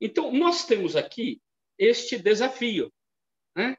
[0.00, 1.40] Então, nós temos aqui
[1.78, 2.92] este desafio
[3.56, 3.76] né,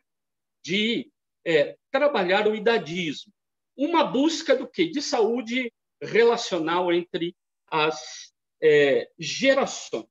[0.63, 1.11] de
[1.45, 3.33] é, trabalhar o idadismo,
[3.75, 4.87] uma busca do que?
[4.87, 7.35] De saúde relacional entre
[7.67, 10.07] as é, gerações.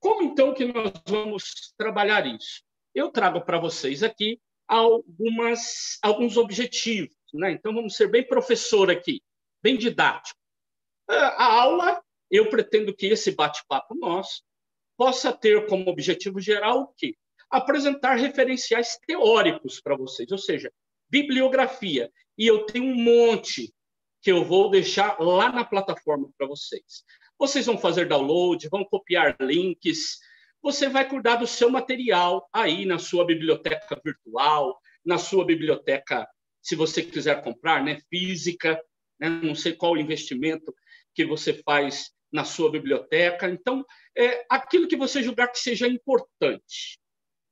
[0.00, 2.62] Como então que nós vamos trabalhar isso?
[2.94, 7.16] Eu trago para vocês aqui algumas, alguns objetivos.
[7.32, 7.52] Né?
[7.52, 9.22] Então, vamos ser bem professor aqui,
[9.62, 10.38] bem didático.
[11.08, 14.42] A aula, eu pretendo que esse bate-papo nosso
[14.98, 17.14] possa ter como objetivo geral o quê?
[17.48, 20.72] Apresentar referenciais teóricos para vocês, ou seja,
[21.08, 22.10] bibliografia.
[22.36, 23.72] E eu tenho um monte
[24.20, 27.04] que eu vou deixar lá na plataforma para vocês.
[27.38, 30.18] Vocês vão fazer download, vão copiar links,
[30.60, 36.28] você vai cuidar do seu material aí na sua biblioteca virtual, na sua biblioteca,
[36.60, 38.78] se você quiser comprar, né, física,
[39.20, 40.74] né, não sei qual investimento
[41.14, 43.48] que você faz na sua biblioteca.
[43.48, 43.84] Então,
[44.16, 46.98] é aquilo que você julgar que seja importante.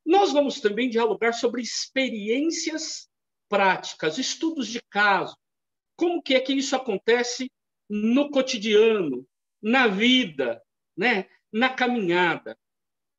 [0.05, 3.09] Nós vamos também dialogar sobre experiências
[3.49, 5.37] práticas, estudos de caso.
[5.97, 7.51] Como que é que isso acontece
[7.89, 9.27] no cotidiano,
[9.63, 10.63] na vida,
[10.97, 11.27] né?
[11.53, 12.59] na caminhada.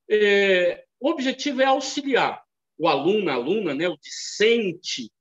[0.10, 2.44] É, o objetivo é auxiliar
[2.78, 3.88] o aluno, a aluna, né?
[3.88, 5.12] o discente,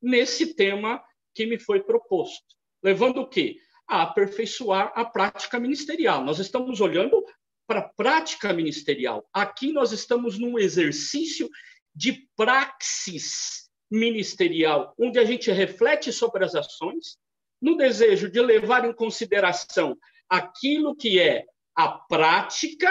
[0.00, 2.56] nesse tema que me foi proposto.
[2.82, 3.58] Levando o quê?
[3.88, 6.24] A aperfeiçoar a prática ministerial.
[6.24, 7.24] Nós estamos olhando
[7.66, 9.28] para a prática ministerial.
[9.32, 11.48] Aqui nós estamos num exercício
[11.94, 17.16] de praxis ministerial, onde a gente reflete sobre as ações,
[17.60, 19.96] no desejo de levar em consideração
[20.28, 22.90] aquilo que é a prática,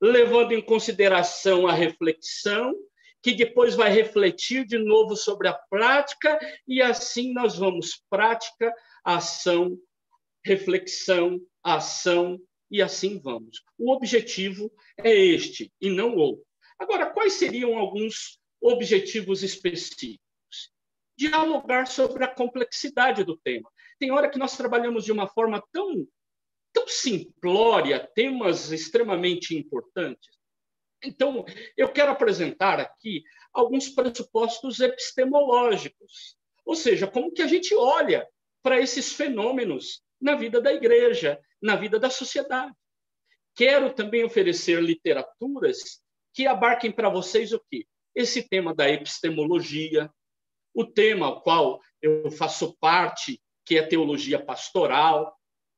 [0.00, 2.74] levando em consideração a reflexão,
[3.22, 8.72] que depois vai refletir de novo sobre a prática, e assim nós vamos prática,
[9.04, 9.78] ação,
[10.44, 12.38] reflexão, ação,
[12.70, 13.62] e assim vamos.
[13.76, 16.44] O objetivo é este e não outro.
[16.78, 20.20] Agora, quais seriam alguns objetivos específicos?
[21.16, 23.70] Dialogar sobre a complexidade do tema.
[23.98, 26.06] Tem hora que nós trabalhamos de uma forma tão,
[26.72, 30.38] tão simplória temas extremamente importantes.
[31.02, 31.44] Então,
[31.76, 38.26] eu quero apresentar aqui alguns pressupostos epistemológicos, ou seja, como que a gente olha
[38.62, 42.74] para esses fenômenos na vida da igreja, na vida da sociedade.
[43.54, 46.00] Quero também oferecer literaturas
[46.32, 47.86] que abarquem para vocês o quê?
[48.14, 50.10] Esse tema da epistemologia,
[50.74, 55.36] o tema ao qual eu faço parte, que é teologia pastoral,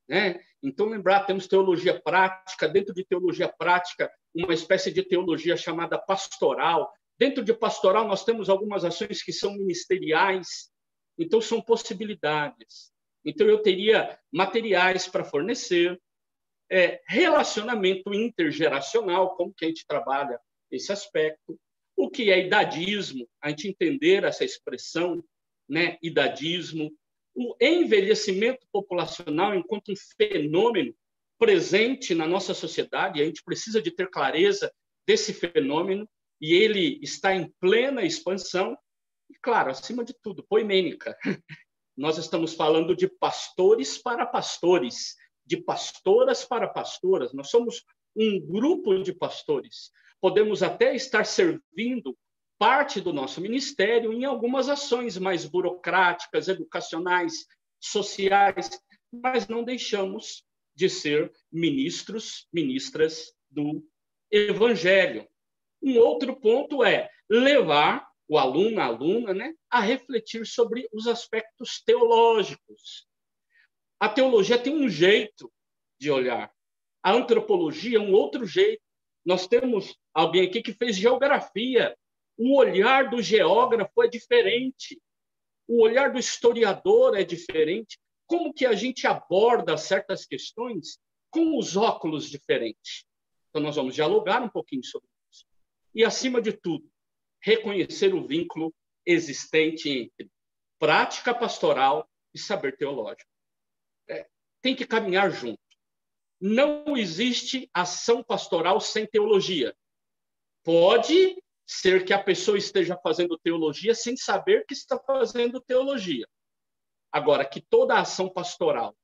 [0.09, 0.41] né?
[0.63, 6.93] Então lembrar, temos teologia prática, dentro de teologia prática, uma espécie de teologia chamada pastoral.
[7.19, 10.71] Dentro de pastoral nós temos algumas ações que são ministeriais,
[11.19, 12.92] então são possibilidades.
[13.25, 16.01] Então, eu teria materiais para fornecer,
[16.71, 20.41] é, relacionamento intergeracional, como que a gente trabalha
[20.71, 21.59] esse aspecto,
[21.97, 25.23] o que é idadismo, a gente entender essa expressão,
[25.69, 26.91] né, idadismo,
[27.35, 30.95] o envelhecimento populacional enquanto um fenômeno
[31.39, 34.73] presente na nossa sociedade, a gente precisa de ter clareza
[35.07, 36.09] desse fenômeno,
[36.41, 38.77] e ele está em plena expansão,
[39.31, 41.17] e, claro, acima de tudo, poimênica.
[41.97, 45.15] Nós estamos falando de pastores para pastores,
[45.45, 47.33] de pastoras para pastoras.
[47.33, 47.85] Nós somos
[48.17, 49.91] um grupo de pastores.
[50.21, 52.17] Podemos até estar servindo
[52.59, 57.47] parte do nosso ministério em algumas ações mais burocráticas, educacionais,
[57.81, 58.71] sociais,
[59.13, 60.45] mas não deixamos
[60.75, 63.85] de ser ministros, ministras do
[64.31, 65.27] evangelho.
[65.83, 71.83] Um outro ponto é levar o aluno, a aluna, né, a refletir sobre os aspectos
[71.85, 73.07] teológicos.
[74.01, 75.53] A teologia tem um jeito
[75.99, 76.53] de olhar,
[77.03, 78.83] a antropologia um outro jeito.
[79.25, 81.97] Nós temos alguém aqui que fez geografia.
[82.37, 85.01] O olhar do geógrafo é diferente.
[85.67, 87.99] O olhar do historiador é diferente.
[88.27, 90.99] Como que a gente aborda certas questões
[91.31, 93.05] com os óculos diferentes?
[93.51, 95.45] Então, nós vamos dialogar um pouquinho sobre isso.
[95.95, 96.91] E, acima de tudo,
[97.43, 98.73] reconhecer o vínculo
[99.05, 100.31] existente entre
[100.79, 103.31] prática pastoral e saber teológico.
[104.09, 104.27] É,
[104.61, 105.61] tem que caminhar junto.
[106.41, 109.75] Não existe ação pastoral sem teologia.
[110.65, 116.27] Pode ser que a pessoa esteja fazendo teologia sem saber que está fazendo teologia.
[117.11, 118.97] Agora, que toda ação pastoral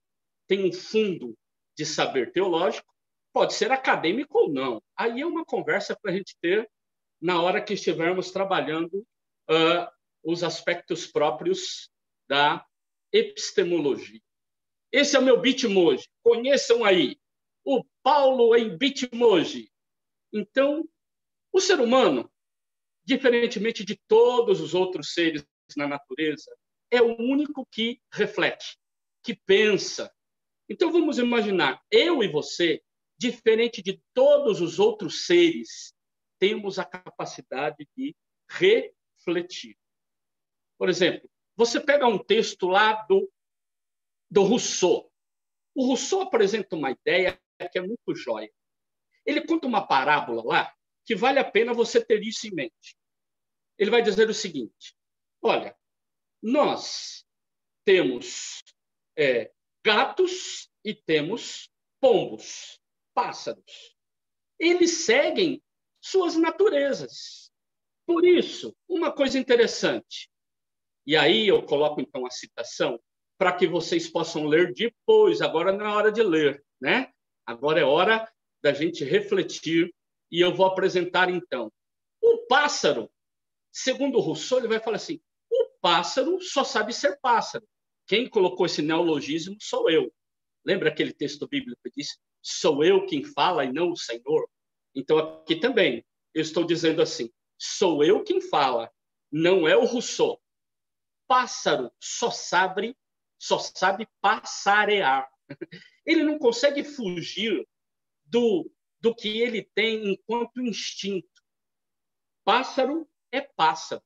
[0.46, 1.36] tem um fundo
[1.76, 2.92] de saber teológico,
[3.32, 4.82] pode ser acadêmico ou não.
[4.96, 6.68] Aí é uma conversa para a gente ter
[7.20, 9.06] na hora que estivermos trabalhando
[9.50, 9.88] uh,
[10.22, 11.90] os aspectos próprios
[12.28, 12.64] da
[13.12, 14.20] epistemologia.
[14.92, 16.06] Esse é o meu Bitmoji.
[16.22, 17.16] Conheçam aí.
[17.64, 19.70] O Paulo em Bitmoji.
[20.32, 20.88] Então,
[21.52, 22.30] o ser humano,
[23.04, 25.44] diferentemente de todos os outros seres
[25.76, 26.50] na natureza,
[26.90, 28.78] é o único que reflete,
[29.22, 30.10] que pensa.
[30.68, 32.82] Então, vamos imaginar, eu e você,
[33.18, 35.94] diferente de todos os outros seres,
[36.38, 38.14] temos a capacidade de
[38.48, 39.76] refletir.
[40.78, 43.30] Por exemplo, você pega um texto lá do,
[44.30, 45.12] do Rousseau.
[45.74, 47.40] O Rousseau apresenta uma ideia
[47.72, 48.52] que é muito jóia.
[49.26, 50.74] Ele conta uma parábola lá
[51.04, 52.96] que vale a pena você ter isso em mente.
[53.76, 54.96] Ele vai dizer o seguinte:
[55.42, 55.76] olha,
[56.42, 57.24] nós
[57.84, 58.62] temos
[59.16, 59.52] é,
[59.84, 61.70] gatos e temos
[62.00, 62.80] pombos,
[63.14, 63.96] pássaros.
[64.58, 65.62] Eles seguem
[66.00, 67.50] suas naturezas.
[68.06, 70.30] Por isso, uma coisa interessante,
[71.06, 73.00] e aí eu coloco então a citação
[73.38, 77.12] para que vocês possam ler depois, agora não é hora de ler, né?
[77.46, 78.30] Agora é hora
[78.62, 79.94] da gente refletir
[80.30, 81.72] e eu vou apresentar então.
[82.20, 83.10] O pássaro,
[83.72, 87.66] segundo Rousseau, ele vai falar assim: o pássaro só sabe ser pássaro.
[88.06, 90.12] Quem colocou esse neologismo sou eu.
[90.64, 94.48] Lembra aquele texto bíblico que diz: sou eu quem fala e não o Senhor?
[94.98, 96.04] Então aqui também
[96.34, 98.92] eu estou dizendo assim: sou eu quem fala,
[99.30, 100.42] não é o Rousseau.
[101.28, 102.96] Pássaro só sabe,
[103.38, 105.30] só sabe passarear.
[106.04, 107.64] Ele não consegue fugir
[108.24, 108.68] do,
[109.00, 111.28] do que ele tem enquanto instinto.
[112.44, 114.02] Pássaro é pássaro.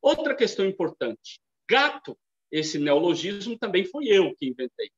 [0.00, 2.18] Outra questão importante: gato,
[2.50, 4.90] esse neologismo também foi eu que inventei.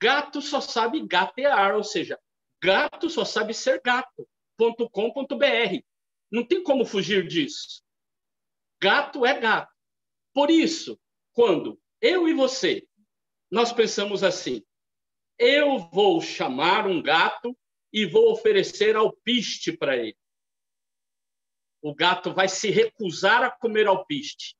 [0.00, 2.18] Gato só sabe gatear, ou seja,
[2.62, 3.82] gato só sabe ser
[4.58, 5.82] gato.com.br.
[6.30, 7.82] Não tem como fugir disso.
[8.82, 9.72] Gato é gato.
[10.34, 10.98] Por isso,
[11.32, 12.86] quando eu e você
[13.50, 14.62] nós pensamos assim:
[15.38, 17.56] eu vou chamar um gato
[17.92, 20.16] e vou oferecer alpiste para ele.
[21.80, 24.56] O gato vai se recusar a comer alpiste.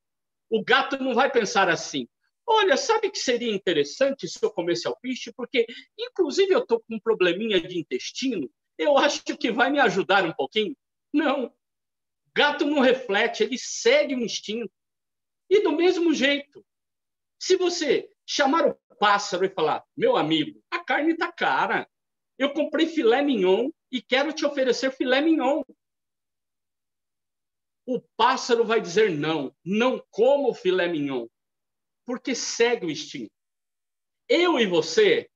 [0.49, 2.07] O gato não vai pensar assim:
[2.47, 5.31] olha, sabe que seria interessante se eu comesse alpiste?
[5.33, 5.67] Porque,
[5.97, 10.31] inclusive, eu estou com um probleminha de intestino, eu acho que vai me ajudar um
[10.31, 10.75] pouquinho.
[11.13, 11.53] Não.
[12.33, 14.71] Gato não reflete, ele segue o instinto.
[15.49, 16.65] E do mesmo jeito,
[17.37, 21.89] se você chamar o pássaro e falar: meu amigo, a carne está cara,
[22.37, 25.61] eu comprei filé mignon e quero te oferecer filé mignon.
[27.85, 31.27] O pássaro vai dizer não, não como filé mignon,
[32.05, 33.33] porque segue o instinto.
[34.29, 35.29] Eu e você,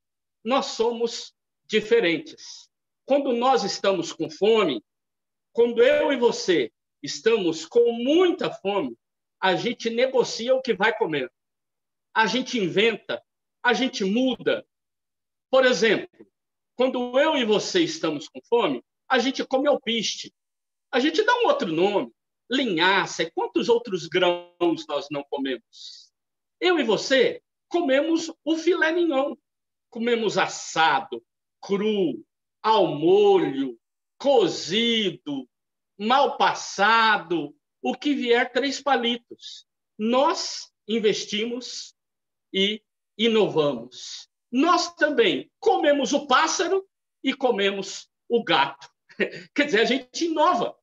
[0.45, 1.35] nós somos
[1.65, 2.71] diferentes.
[3.05, 4.83] Quando nós estamos com fome,
[5.51, 6.71] quando eu e você
[7.01, 8.97] estamos com muita fome,
[9.39, 11.31] a gente negocia o que vai comer.
[12.13, 13.21] A gente inventa,
[13.61, 14.65] a gente muda.
[15.51, 16.27] Por exemplo,
[16.75, 20.33] quando eu e você estamos com fome, a gente come alpiste.
[20.91, 22.11] A gente dá um outro nome,
[22.49, 26.11] linhaça, e quantos outros grãos nós não comemos?
[26.59, 29.35] Eu e você comemos o filé mignon.
[29.89, 31.23] Comemos assado,
[31.61, 32.23] cru,
[32.63, 33.77] ao molho,
[34.17, 35.47] cozido,
[35.99, 39.67] mal passado, o que vier três palitos.
[39.99, 41.93] Nós investimos
[42.53, 42.81] e
[43.17, 46.87] inovamos nós também comemos o pássaro
[47.23, 48.87] e comemos o gato.
[49.55, 50.77] Quer dizer, a gente inova.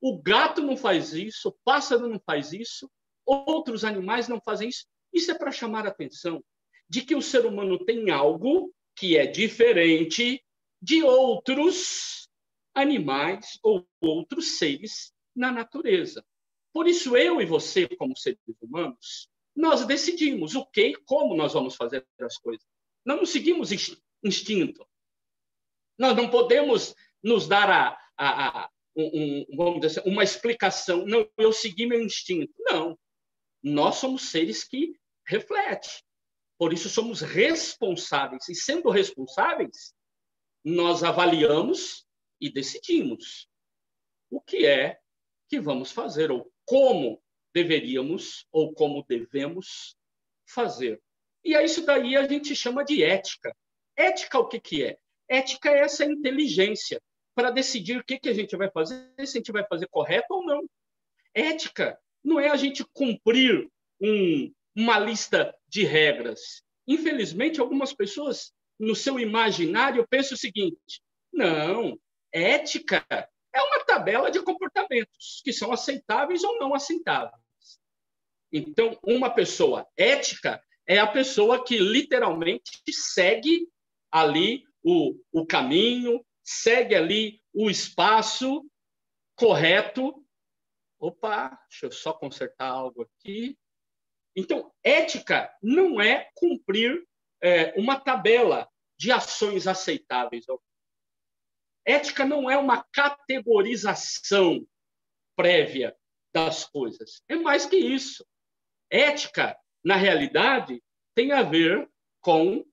[0.00, 2.90] O gato não faz isso, o pássaro não faz isso,
[3.24, 4.84] outros animais não fazem isso.
[5.12, 6.42] Isso é para chamar a atenção
[6.88, 10.42] de que o ser humano tem algo que é diferente
[10.80, 12.28] de outros
[12.74, 16.24] animais ou outros seres na natureza.
[16.72, 21.52] Por isso, eu e você, como seres humanos, nós decidimos o que e como nós
[21.52, 22.66] vamos fazer as coisas.
[23.04, 23.70] Nós não seguimos
[24.24, 24.86] instinto.
[25.98, 31.04] Nós não podemos nos dar a, a, a um, um, vamos dizer, assim, uma explicação.
[31.06, 32.52] Não, eu segui meu instinto.
[32.58, 32.98] Não.
[33.62, 34.94] Nós somos seres que
[35.26, 35.90] refletem.
[36.62, 38.48] Por isso somos responsáveis.
[38.48, 39.92] E sendo responsáveis,
[40.64, 42.06] nós avaliamos
[42.40, 43.48] e decidimos
[44.30, 45.00] o que é
[45.48, 47.20] que vamos fazer ou como
[47.52, 49.96] deveríamos ou como devemos
[50.46, 51.02] fazer.
[51.44, 53.52] E é isso daí a gente chama de ética.
[53.96, 54.98] Ética o que, que é?
[55.28, 57.02] Ética é essa inteligência
[57.34, 60.32] para decidir o que, que a gente vai fazer, se a gente vai fazer correto
[60.32, 60.64] ou não.
[61.34, 63.68] Ética não é a gente cumprir
[64.00, 66.62] um, uma lista de regras.
[66.86, 71.02] Infelizmente, algumas pessoas, no seu imaginário, pensam o seguinte:
[71.32, 71.98] não,
[72.32, 73.04] ética
[73.54, 77.42] é uma tabela de comportamentos que são aceitáveis ou não aceitáveis.
[78.50, 83.68] Então, uma pessoa ética é a pessoa que literalmente segue
[84.10, 88.64] ali o, o caminho, segue ali o espaço
[89.34, 90.22] correto.
[90.98, 93.56] Opa, deixa eu só consertar algo aqui.
[94.34, 97.06] Então, ética não é cumprir
[97.42, 100.44] é, uma tabela de ações aceitáveis.
[101.84, 104.66] Ética não é uma categorização
[105.36, 105.96] prévia
[106.32, 107.22] das coisas.
[107.28, 108.24] É mais que isso.
[108.90, 110.82] Ética, na realidade,
[111.14, 112.64] tem a ver com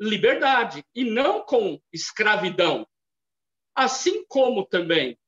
[0.00, 2.86] liberdade e não com escravidão.
[3.74, 5.18] Assim como também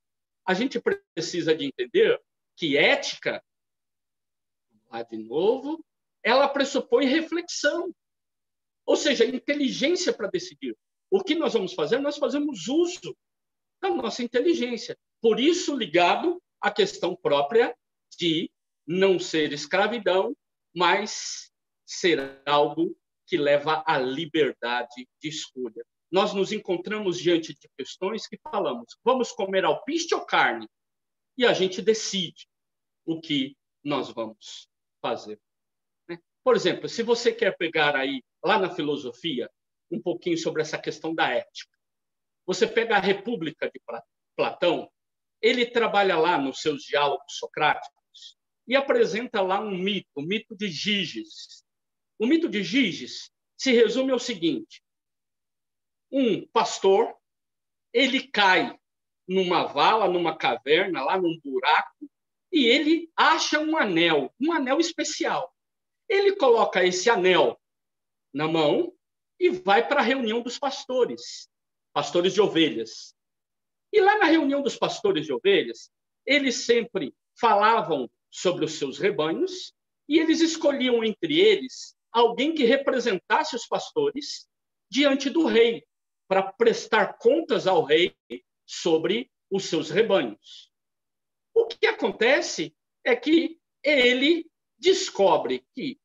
[0.46, 2.20] a gente precisa de entender
[2.56, 3.42] que ética,
[5.00, 5.82] de novo,
[6.22, 7.94] ela pressupõe reflexão,
[8.84, 10.76] ou seja, inteligência para decidir.
[11.10, 11.98] O que nós vamos fazer?
[11.98, 13.16] Nós fazemos uso
[13.80, 14.96] da nossa inteligência.
[15.20, 17.76] Por isso, ligado à questão própria
[18.18, 18.50] de
[18.86, 20.36] não ser escravidão,
[20.74, 21.50] mas
[21.86, 22.96] ser algo
[23.26, 25.84] que leva à liberdade de escolha.
[26.10, 30.68] Nós nos encontramos diante de questões que falamos: vamos comer alpiste ou carne?
[31.36, 32.46] E a gente decide
[33.06, 34.68] o que nós vamos
[35.02, 35.38] fazer.
[36.08, 36.18] Né?
[36.42, 39.50] Por exemplo, se você quer pegar aí, lá na filosofia,
[39.90, 41.76] um pouquinho sobre essa questão da ética,
[42.46, 43.80] você pega a República de
[44.36, 44.90] Platão,
[45.40, 50.68] ele trabalha lá nos seus diálogos socráticos e apresenta lá um mito, o mito de
[50.68, 51.64] Giges.
[52.18, 54.82] O mito de Giges se resume ao seguinte:
[56.10, 57.14] um pastor,
[57.92, 58.78] ele cai
[59.26, 62.10] numa vala, numa caverna, lá num buraco,
[62.52, 65.52] e ele acha um anel, um anel especial.
[66.08, 67.58] Ele coloca esse anel
[68.32, 68.92] na mão
[69.40, 71.48] e vai para a reunião dos pastores,
[71.92, 73.14] pastores de ovelhas.
[73.92, 75.90] E lá na reunião dos pastores de ovelhas,
[76.26, 79.72] eles sempre falavam sobre os seus rebanhos
[80.08, 84.46] e eles escolhiam entre eles alguém que representasse os pastores
[84.90, 85.84] diante do rei,
[86.28, 88.14] para prestar contas ao rei
[88.66, 90.71] sobre os seus rebanhos.
[91.54, 95.98] O que acontece é que ele descobre que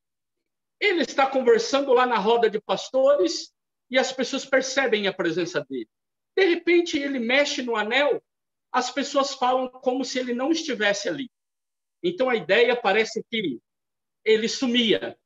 [0.80, 3.54] ele está conversando lá na roda de pastores
[3.90, 5.90] e as pessoas percebem a presença dele.
[6.36, 8.24] De repente, ele mexe no anel,
[8.72, 11.32] as pessoas falam como se ele não estivesse ali.
[12.04, 13.60] Então, a ideia parece que
[14.24, 15.18] ele sumia.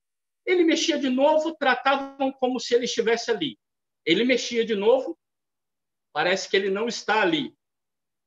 [0.45, 3.59] Ele mexia de novo, tratavam como se ele estivesse ali.
[4.05, 5.19] Ele mexia de novo,
[6.13, 7.55] parece que ele não está ali.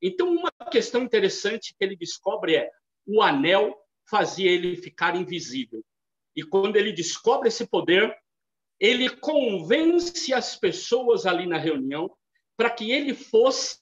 [0.06, 2.70] Então, uma questão interessante que ele descobre é
[3.06, 3.74] o anel
[4.06, 5.82] fazia ele ficar invisível.
[6.36, 8.14] E quando ele descobre esse poder,
[8.78, 12.14] ele convence as pessoas ali na reunião
[12.54, 13.80] para que ele fosse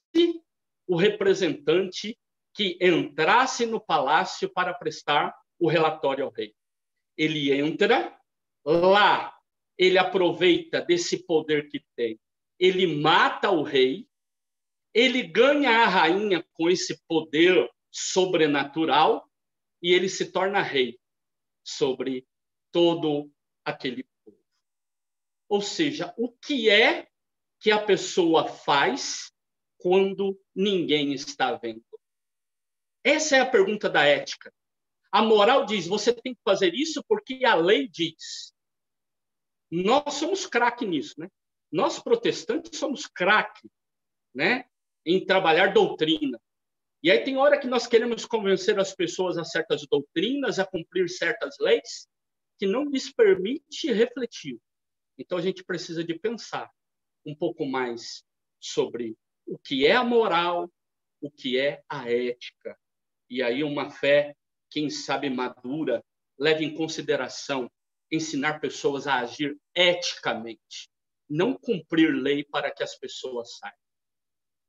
[0.86, 2.16] o representante
[2.54, 6.54] que entrasse no palácio para prestar o relatório ao rei.
[7.16, 8.16] Ele entra
[8.64, 9.36] lá,
[9.76, 12.16] ele aproveita desse poder que tem,
[12.60, 14.06] ele mata o rei,
[14.94, 19.28] ele ganha a rainha com esse poder sobrenatural
[19.82, 20.98] e ele se torna rei
[21.64, 22.26] sobre
[22.70, 23.30] todo
[23.64, 24.38] aquele povo.
[25.48, 27.08] Ou seja, o que é
[27.60, 29.32] que a pessoa faz
[29.78, 31.84] quando ninguém está vendo?
[33.04, 34.52] Essa é a pergunta da ética.
[35.10, 38.54] A moral diz: você tem que fazer isso porque a lei diz.
[39.70, 41.28] Nós somos craque nisso, né?
[41.70, 43.70] Nós protestantes somos craque,
[44.34, 44.66] né?
[45.04, 46.40] Em trabalhar doutrina.
[47.02, 51.08] E aí tem hora que nós queremos convencer as pessoas a certas doutrinas, a cumprir
[51.08, 52.06] certas leis,
[52.58, 54.58] que não lhes permite refletir.
[55.18, 56.70] Então a gente precisa de pensar
[57.26, 58.22] um pouco mais
[58.60, 59.16] sobre
[59.46, 60.70] o que é a moral,
[61.20, 62.78] o que é a ética.
[63.28, 64.36] E aí uma fé,
[64.70, 66.04] quem sabe madura,
[66.38, 67.70] leva em consideração
[68.10, 70.90] ensinar pessoas a agir eticamente,
[71.28, 73.81] não cumprir lei para que as pessoas saiam.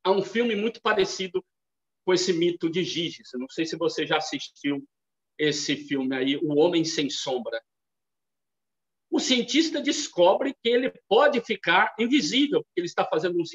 [0.03, 1.43] Há um filme muito parecido
[2.05, 3.29] com esse mito de Giges.
[3.35, 4.85] Não sei se você já assistiu
[5.37, 7.61] esse filme aí, O Homem Sem Sombra
[9.13, 13.51] o cientista descobre que ele pode ficar invisível, porque ele está fazendo uns,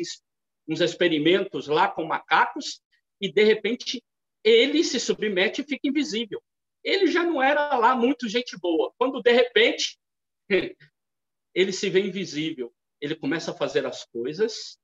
[0.69, 2.81] uns experimentos lá com macacos
[3.21, 4.01] e, de repente,
[4.45, 6.41] ele se submete e fica invisível.
[6.85, 8.93] Ele já não era lá muito gente boa.
[8.97, 9.99] Quando, de repente,
[11.53, 14.79] ele se vê invisível, ele começa a fazer as coisas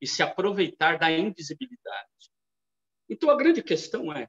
[0.00, 2.08] e se aproveitar da invisibilidade.
[3.08, 4.28] Então, a grande questão é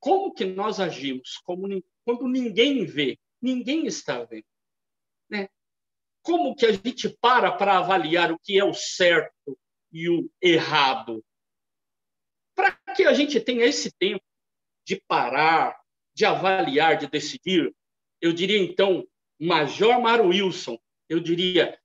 [0.00, 4.44] como que nós agimos como, quando ninguém vê, ninguém está vendo.
[5.30, 5.48] Né?
[6.22, 9.58] Como que a gente para para avaliar o que é o certo
[9.92, 11.24] e o errado?
[12.54, 14.24] Para que a gente tenha esse tempo
[14.84, 15.80] de parar,
[16.14, 17.72] de avaliar, de decidir,
[18.20, 19.06] eu diria então,
[19.40, 20.78] Major Mário Wilson,
[21.08, 21.78] eu diria,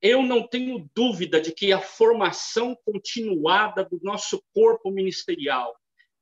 [0.00, 5.74] eu não tenho dúvida de que a formação continuada do nosso corpo ministerial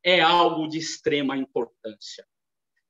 [0.02, 2.26] é algo de extrema importância.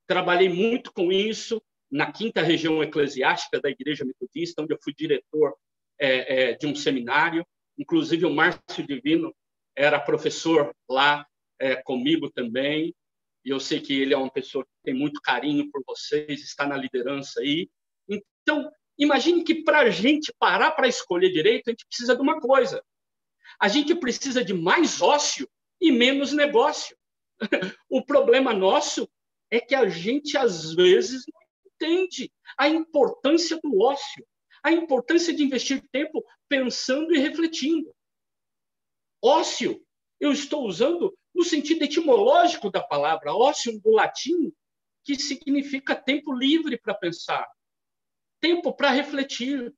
[0.06, 5.54] Trabalhei muito com isso na quinta região eclesiástica da Igreja Metodista, onde eu fui diretor
[5.98, 7.46] é, é, de um seminário.
[7.78, 9.34] Inclusive, o Márcio Divino
[9.76, 11.26] era professor lá
[11.58, 12.94] é, comigo também.
[13.44, 16.66] E eu sei que ele é uma pessoa que tem muito carinho por vocês, está
[16.66, 17.68] na liderança aí.
[18.08, 22.40] Então, Imagine que para a gente parar para escolher direito, a gente precisa de uma
[22.40, 22.82] coisa.
[23.58, 25.48] A gente precisa de mais ócio
[25.80, 26.96] e menos negócio.
[27.88, 29.08] o problema nosso
[29.50, 34.26] é que a gente, às vezes, não entende a importância do ócio,
[34.62, 37.92] a importância de investir tempo pensando e refletindo.
[39.22, 39.84] Ócio,
[40.20, 44.52] eu estou usando no sentido etimológico da palavra, ócio do latim,
[45.02, 47.46] que significa tempo livre para pensar
[48.44, 49.74] tempo para refletir.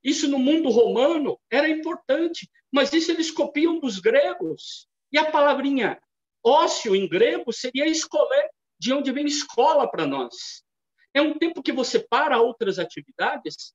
[0.00, 4.86] Isso no mundo romano era importante, mas isso eles copiam dos gregos.
[5.10, 6.00] E a palavrinha
[6.40, 10.62] ócio em grego seria escolar, de onde vem escola para nós.
[11.12, 13.74] É um tempo que você para outras atividades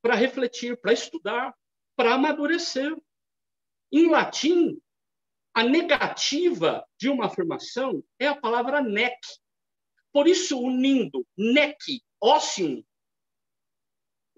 [0.00, 1.52] para refletir, para estudar,
[1.96, 2.96] para amadurecer.
[3.90, 4.80] Em latim,
[5.52, 9.18] a negativa de uma afirmação é a palavra nec.
[10.12, 11.78] Por isso, unindo nec,
[12.22, 12.84] ócio,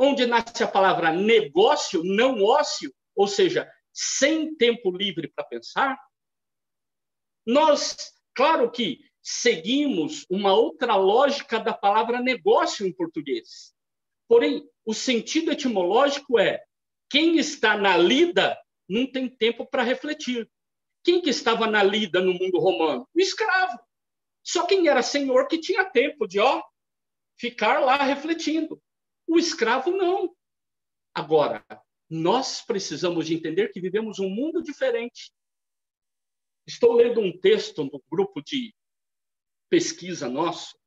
[0.02, 5.96] onde nasce a palavra negócio, não ócio, ou seja, sem tempo livre para pensar,
[7.46, 13.72] nós, claro que seguimos uma outra lógica da palavra negócio em português.
[14.26, 16.60] Porém, o sentido etimológico é
[17.08, 20.50] quem está na lida não tem tempo para refletir.
[21.04, 23.08] Quem que estava na lida no mundo romano?
[23.14, 23.78] O escravo.
[24.42, 26.60] Só quem era senhor que tinha tempo de ó,
[27.38, 28.82] ficar lá refletindo.
[29.26, 30.34] O escravo não.
[31.14, 31.64] Agora,
[32.08, 35.32] nós precisamos de entender que vivemos um mundo diferente.
[36.66, 38.74] Estou lendo um texto no grupo de
[39.68, 40.78] pesquisa nosso,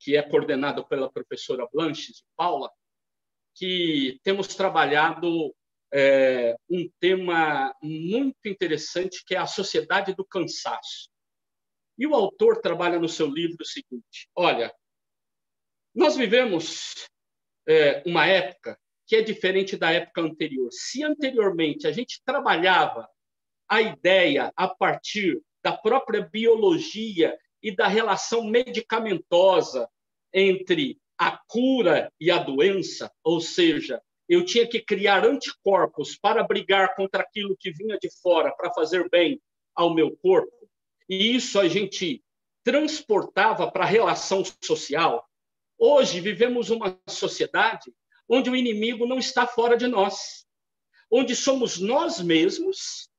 [0.00, 2.70] que é coordenado pela professora Blanches e Paula,
[3.54, 5.54] que temos trabalhado
[5.92, 11.10] é, um tema muito interessante, que é a sociedade do cansaço.
[11.98, 14.74] E o autor trabalha no seu livro o seguinte: olha,
[15.94, 17.06] nós vivemos
[17.66, 20.68] é, uma época que é diferente da época anterior.
[20.72, 23.08] Se anteriormente a gente trabalhava
[23.68, 29.88] a ideia a partir da própria biologia e da relação medicamentosa
[30.32, 36.94] entre a cura e a doença, ou seja, eu tinha que criar anticorpos para brigar
[36.96, 39.40] contra aquilo que vinha de fora, para fazer bem
[39.74, 40.68] ao meu corpo.
[41.08, 42.22] E isso a gente
[42.64, 45.24] transportava para a relação social,
[45.84, 47.92] Hoje vivemos uma sociedade
[48.28, 50.46] onde o inimigo não está fora de nós,
[51.10, 53.10] onde somos nós mesmos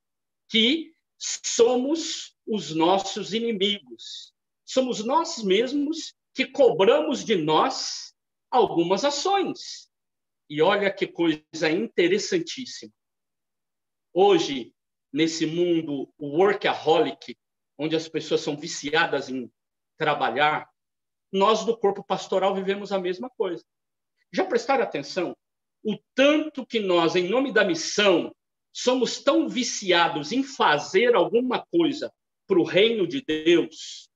[0.47, 4.33] que somos os nossos inimigos.
[4.63, 8.15] Somos nós mesmos que cobramos de nós
[8.49, 9.91] algumas ações.
[10.49, 12.93] E olha que coisa interessantíssima.
[14.13, 14.73] Hoje,
[15.11, 17.37] nesse mundo workaholic,
[17.77, 19.51] onde as pessoas são viciadas em
[19.97, 20.72] trabalhar,
[21.33, 23.65] nós do corpo pastoral vivemos a mesma coisa.
[24.31, 25.35] Já prestaram atenção?
[25.83, 28.33] O tanto que nós, em nome da missão,
[28.71, 32.13] somos tão viciados em fazer alguma coisa
[32.47, 34.07] para o reino de Deus.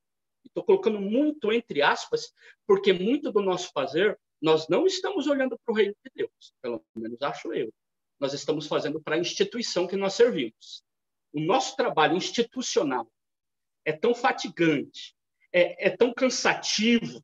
[0.46, 2.32] Estou colocando muito entre aspas,
[2.66, 6.84] porque muito do nosso fazer nós não estamos olhando para o reino de Deus, pelo
[6.96, 7.74] menos acho eu.
[8.20, 10.84] Nós estamos fazendo para a instituição que nós servimos.
[11.34, 13.08] O nosso trabalho institucional
[13.84, 15.17] é tão fatigante,
[15.54, 17.24] é, é tão cansativo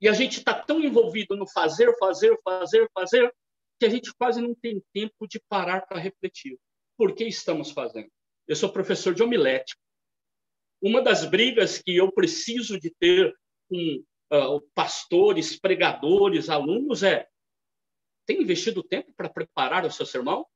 [0.00, 3.34] e a gente está tão envolvido no fazer, fazer, fazer, fazer,
[3.78, 6.58] que a gente quase não tem tempo de parar para refletir.
[6.96, 8.10] Por que estamos fazendo?
[8.46, 9.80] Eu sou professor de homilética.
[10.82, 13.34] Uma das brigas que eu preciso de ter
[13.68, 17.26] com uh, pastores, pregadores, alunos é:
[18.26, 20.46] tem investido tempo para preparar o seu sermão?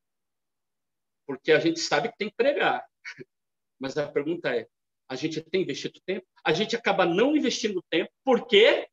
[1.27, 2.87] Porque a gente sabe que tem que pregar.
[3.81, 4.69] Mas a pergunta é:
[5.09, 6.27] a gente tem investido tempo?
[6.45, 8.89] A gente acaba não investindo tempo, por quê?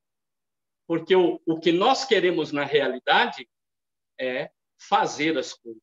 [0.88, 3.48] Porque o, o que nós queremos na realidade
[4.20, 5.82] é fazer as coisas.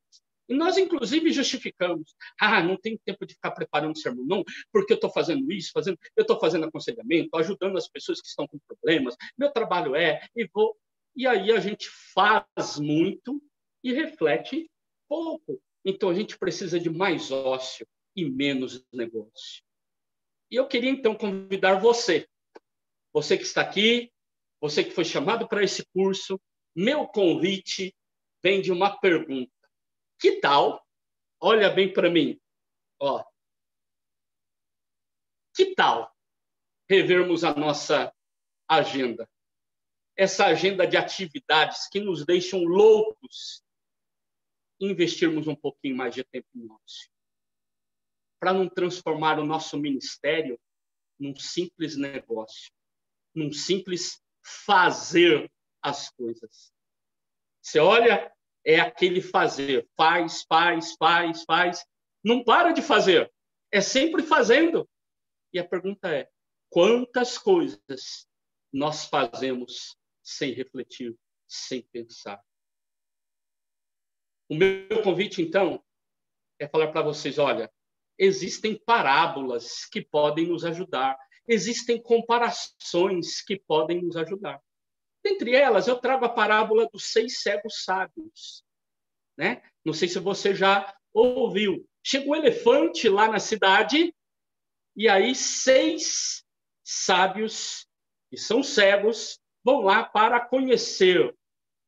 [0.48, 2.14] E nós, inclusive, justificamos.
[2.40, 5.98] Ah, não tenho tempo de ficar preparando sermão, não, porque eu estou fazendo isso, fazendo,
[6.16, 9.16] eu estou fazendo aconselhamento, ajudando as pessoas que estão com problemas.
[9.36, 10.76] Meu trabalho é, e vou.
[11.14, 13.42] E aí a gente faz muito
[13.84, 14.70] e reflete
[15.08, 15.60] pouco.
[15.84, 19.62] Então a gente precisa de mais ócio e menos negócio.
[20.52, 22.28] E eu queria então convidar você,
[23.10, 24.12] você que está aqui,
[24.60, 26.38] você que foi chamado para esse curso,
[26.76, 27.96] meu convite
[28.42, 29.50] vem de uma pergunta.
[30.20, 30.86] Que tal?
[31.40, 32.38] Olha bem para mim.
[33.00, 33.24] Ó.
[35.56, 36.14] Que tal
[36.86, 38.14] revermos a nossa
[38.68, 39.26] agenda?
[40.14, 43.64] Essa agenda de atividades que nos deixam loucos,
[44.78, 47.11] investirmos um pouquinho mais de tempo nosso.
[48.42, 50.58] Para não transformar o nosso ministério
[51.16, 52.72] num simples negócio,
[53.32, 55.48] num simples fazer
[55.80, 56.72] as coisas.
[57.62, 58.34] Você olha,
[58.66, 61.86] é aquele fazer, faz, faz, faz, faz,
[62.24, 63.32] não para de fazer,
[63.70, 64.90] é sempre fazendo.
[65.52, 66.28] E a pergunta é:
[66.68, 68.26] quantas coisas
[68.72, 72.42] nós fazemos sem refletir, sem pensar?
[74.48, 75.80] O meu convite, então,
[76.58, 77.72] é falar para vocês: olha,
[78.18, 84.60] existem parábolas que podem nos ajudar, existem comparações que podem nos ajudar.
[85.24, 88.64] Dentre elas, eu trago a parábola dos seis cegos sábios.
[89.36, 89.62] Né?
[89.84, 91.88] Não sei se você já ouviu.
[92.04, 94.14] Chega um elefante lá na cidade,
[94.96, 96.44] e aí seis
[96.84, 97.86] sábios,
[98.28, 101.34] que são cegos, vão lá para conhecer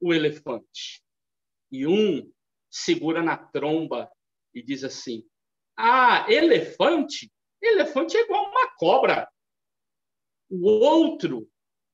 [0.00, 1.02] o elefante.
[1.70, 2.30] E um
[2.70, 4.10] segura na tromba
[4.54, 5.26] e diz assim:
[5.76, 7.32] Ah, elefante?
[7.60, 9.28] Elefante é igual uma cobra.
[10.50, 11.50] O outro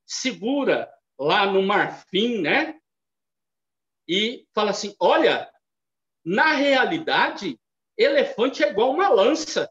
[0.07, 2.79] segura lá no Marfim, né?
[4.09, 5.51] E fala assim: olha,
[6.25, 7.59] na realidade,
[7.97, 9.71] elefante é igual uma lança.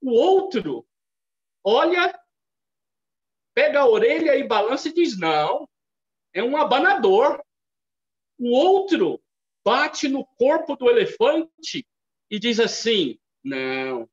[0.00, 0.86] O outro
[1.68, 2.16] olha,
[3.52, 5.68] pega a orelha e balança e diz: não,
[6.32, 7.42] é um abanador.
[8.38, 9.20] O outro
[9.64, 11.84] bate no corpo do elefante
[12.30, 14.08] e diz assim: não,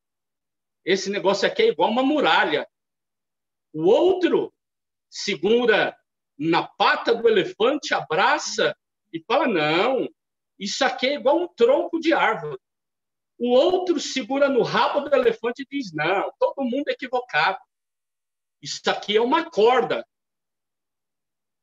[0.86, 2.68] esse negócio aqui é igual uma muralha.
[3.74, 4.54] O outro
[5.10, 5.98] segura
[6.38, 8.76] na pata do elefante, abraça
[9.12, 10.10] e fala: não,
[10.60, 12.60] isso aqui é igual um tronco de árvore.
[13.38, 17.60] O outro segura no rabo do elefante e diz: não, todo mundo é equivocado.
[18.62, 20.08] Isso aqui é uma corda.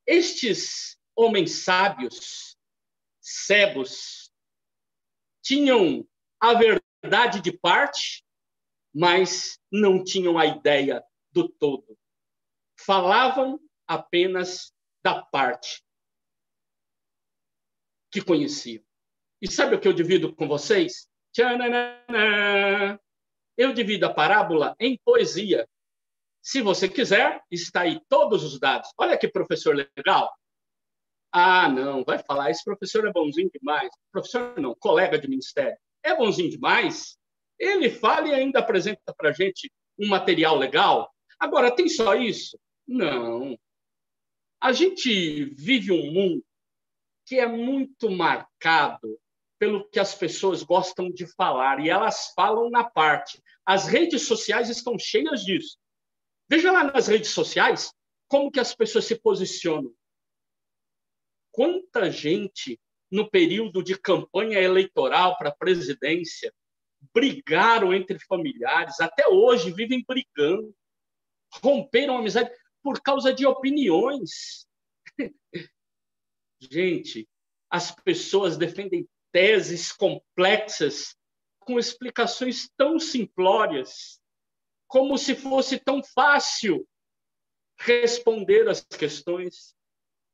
[0.07, 2.57] Estes homens sábios,
[3.21, 4.31] cegos,
[5.43, 6.07] tinham
[6.41, 8.25] a verdade de parte,
[8.95, 11.97] mas não tinham a ideia do todo.
[12.79, 14.73] Falavam apenas
[15.03, 15.83] da parte
[18.11, 18.83] que conheciam.
[19.41, 21.09] E sabe o que eu divido com vocês?
[21.33, 23.01] Tchananana.
[23.57, 25.69] Eu divido a parábola em poesia.
[26.43, 28.91] Se você quiser, está aí todos os dados.
[28.99, 30.35] Olha que professor legal.
[31.33, 33.91] Ah, não, vai falar, esse professor é bonzinho demais.
[34.11, 35.79] Professor não, colega de ministério.
[36.03, 37.17] É bonzinho demais?
[37.59, 41.13] Ele fala e ainda apresenta para a gente um material legal.
[41.39, 42.59] Agora, tem só isso?
[42.87, 43.59] Não.
[44.61, 46.45] A gente vive um mundo
[47.27, 49.19] que é muito marcado
[49.59, 53.43] pelo que as pessoas gostam de falar, e elas falam na parte.
[53.65, 55.79] As redes sociais estão cheias disso.
[56.49, 57.93] Veja lá nas redes sociais
[58.27, 59.95] como que as pessoas se posicionam.
[61.53, 66.53] Quanta gente no período de campanha eleitoral para a presidência
[67.15, 70.75] brigaram entre familiares, até hoje vivem brigando,
[71.63, 72.51] romperam a amizade
[72.83, 74.67] por causa de opiniões.
[76.61, 77.29] Gente,
[77.71, 81.17] as pessoas defendem teses complexas
[81.61, 84.21] com explicações tão simplórias,
[84.87, 86.87] como se fosse tão fácil
[87.79, 89.75] responder as questões.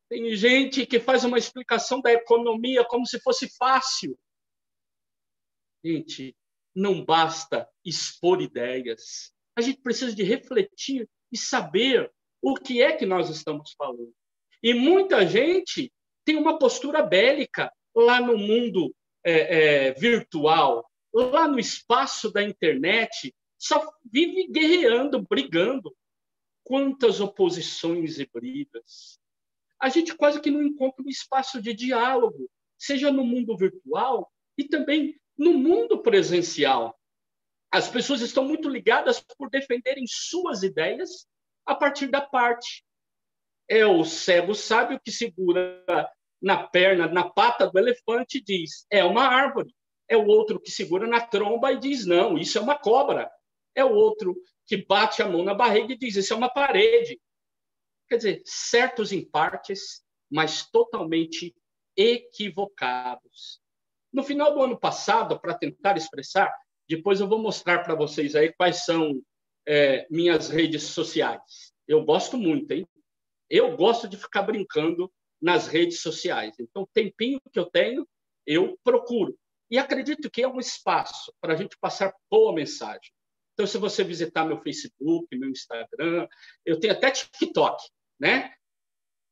[0.08, 4.16] Tem gente que faz uma explicação da economia como se fosse fácil.
[5.84, 6.36] Gente,
[6.74, 9.32] não basta expor ideias.
[9.56, 14.14] A gente precisa de refletir e saber o que é que nós estamos falando.
[14.62, 15.92] E muita gente
[16.24, 23.34] tem uma postura bélica lá no mundo é, é, virtual, lá no espaço da internet,
[23.58, 25.96] só vive guerreando, brigando.
[26.62, 29.20] Quantas oposições e brigas.
[29.80, 34.64] A gente quase que não encontra um espaço de diálogo, seja no mundo virtual e
[34.64, 36.98] também no mundo presencial.
[37.70, 41.26] As pessoas estão muito ligadas por defenderem suas ideias
[41.64, 42.84] a partir da parte.
[43.68, 45.84] É o cego sábio que segura
[46.40, 49.74] na perna, na pata do elefante e diz: é uma árvore.
[50.08, 53.30] É o outro que segura na tromba e diz: não, isso é uma cobra.
[53.74, 54.36] É o outro
[54.66, 57.20] que bate a mão na barriga e diz: isso é uma parede.
[58.08, 61.54] Quer dizer, certos em partes, mas totalmente
[61.96, 63.60] equivocados.
[64.12, 66.52] No final do ano passado, para tentar expressar,
[66.88, 69.20] depois eu vou mostrar para vocês aí quais são
[69.66, 71.72] é, minhas redes sociais.
[71.86, 72.86] Eu gosto muito, hein?
[73.50, 76.54] Eu gosto de ficar brincando nas redes sociais.
[76.58, 78.08] Então, o tempinho que eu tenho,
[78.46, 79.36] eu procuro.
[79.70, 83.10] E acredito que é um espaço para a gente passar boa mensagem.
[83.54, 86.28] Então, se você visitar meu Facebook, meu Instagram,
[86.64, 87.82] eu tenho até TikTok,
[88.18, 88.54] né?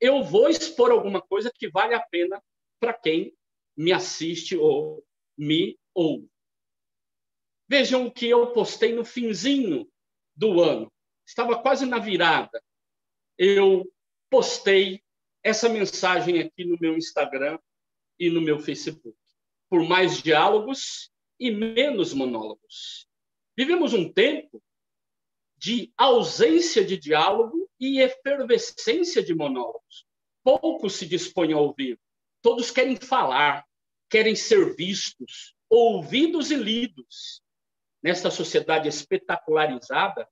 [0.00, 2.42] Eu vou expor alguma coisa que vale a pena
[2.78, 3.34] para quem
[3.76, 5.04] me assiste ou
[5.36, 6.28] me ouve.
[7.68, 9.90] Vejam o que eu postei no finzinho
[10.36, 10.92] do ano.
[11.26, 12.62] Estava quase na virada.
[13.38, 13.90] Eu
[14.30, 15.02] postei
[15.42, 17.58] essa mensagem aqui no meu Instagram
[18.18, 19.16] e no meu Facebook.
[19.68, 23.08] Por mais diálogos e menos monólogos.
[23.56, 24.62] Vivemos um tempo
[25.64, 30.04] de ausência de diálogo e efervescência de monólogos.
[30.42, 31.98] Poucos se dispõem a ouvir.
[32.42, 33.64] Todos querem falar,
[34.10, 37.42] querem ser vistos, ouvidos e lidos.
[38.02, 40.28] Nesta sociedade espetacularizada,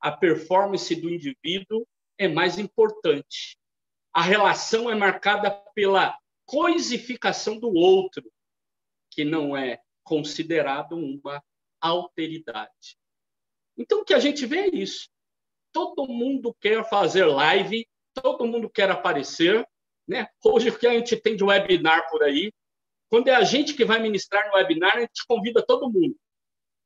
[0.00, 1.86] a performance do indivíduo
[2.18, 3.56] é mais importante.
[4.12, 8.28] A relação é marcada pela coisificação do outro,
[9.12, 11.40] que não é considerado uma
[11.80, 13.00] alteridade.
[13.82, 15.08] Então, o que a gente vê é isso.
[15.72, 19.66] Todo mundo quer fazer live, todo mundo quer aparecer.
[20.06, 20.28] Né?
[20.44, 22.52] Hoje, o que a gente tem de webinar por aí,
[23.10, 26.16] quando é a gente que vai ministrar no webinar, a gente convida todo mundo.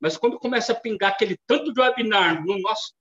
[0.00, 2.94] Mas quando começa a pingar aquele tanto de webinar no nosso,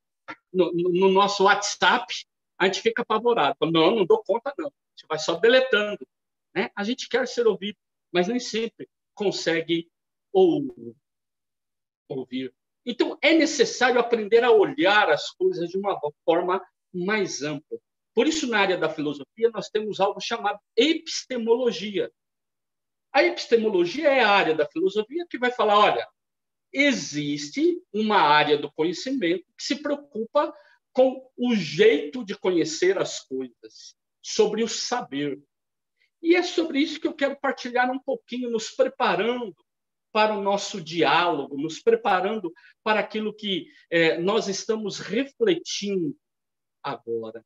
[0.51, 2.13] no, no nosso WhatsApp,
[2.58, 3.55] a gente fica apavorado.
[3.62, 4.67] Não, não dou conta, não.
[4.67, 6.05] A gente vai só deletando.
[6.53, 6.69] Né?
[6.75, 7.77] A gente quer ser ouvido,
[8.12, 9.89] mas nem sempre consegue
[10.34, 10.95] ouvir
[12.08, 12.53] ouvir.
[12.86, 16.62] Então, é necessário aprender a olhar as coisas de uma forma
[16.93, 17.80] mais ampla.
[18.13, 22.12] Por isso, na área da filosofia, nós temos algo chamado epistemologia.
[23.12, 26.08] A epistemologia é a área da filosofia que vai falar: olha,
[26.71, 30.54] existe uma área do conhecimento que se preocupa
[30.93, 35.41] com o jeito de conhecer as coisas, sobre o saber.
[36.21, 39.56] E é sobre isso que eu quero partilhar um pouquinho, nos preparando
[40.15, 46.15] para o nosso diálogo, nos preparando para aquilo que é, nós estamos refletindo
[46.82, 47.45] agora.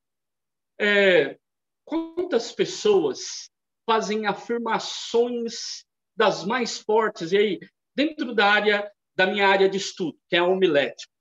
[0.80, 1.40] É,
[1.84, 3.50] quantas pessoas
[3.88, 5.84] fazem afirmações
[6.16, 7.60] das mais fortes, e aí,
[7.96, 11.12] dentro da área da minha área de estudo, que é a homilética,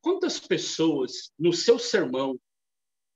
[0.00, 2.38] quantas pessoas no seu sermão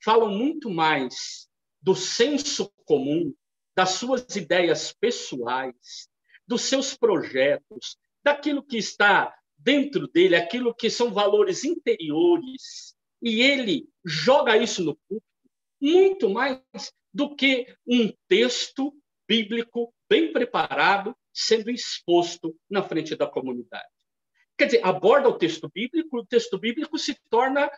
[0.02, 1.48] falam muito mais
[1.80, 3.32] do senso comum,
[3.76, 6.08] das suas ideias pessoais,
[6.46, 13.88] dos seus projetos, daquilo que está dentro dele, aquilo que são valores interiores, e ele
[14.04, 15.26] joga isso no público
[15.80, 16.60] muito mais
[17.12, 18.94] do que um texto
[19.28, 23.88] bíblico bem preparado sendo exposto na frente da comunidade.
[24.56, 27.70] Quer dizer, aborda o texto bíblico, o texto bíblico se torna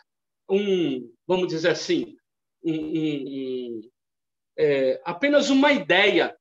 [0.49, 2.17] um, vamos dizer assim,
[2.63, 3.91] um, um, um,
[4.57, 6.37] é, apenas uma ideia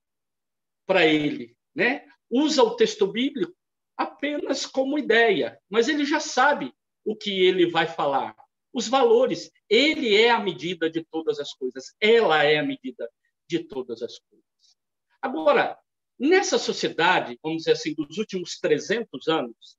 [0.86, 2.08] para ele, né?
[2.30, 3.56] Usa o texto bíblico
[3.96, 8.36] apenas como ideia, mas ele já sabe o que ele vai falar.
[8.72, 13.10] Os valores, ele é a medida de todas as coisas, ela é a medida
[13.48, 14.46] de todas as coisas.
[15.22, 15.78] Agora,
[16.20, 19.78] nessa sociedade, vamos dizer assim, dos últimos 300 anos,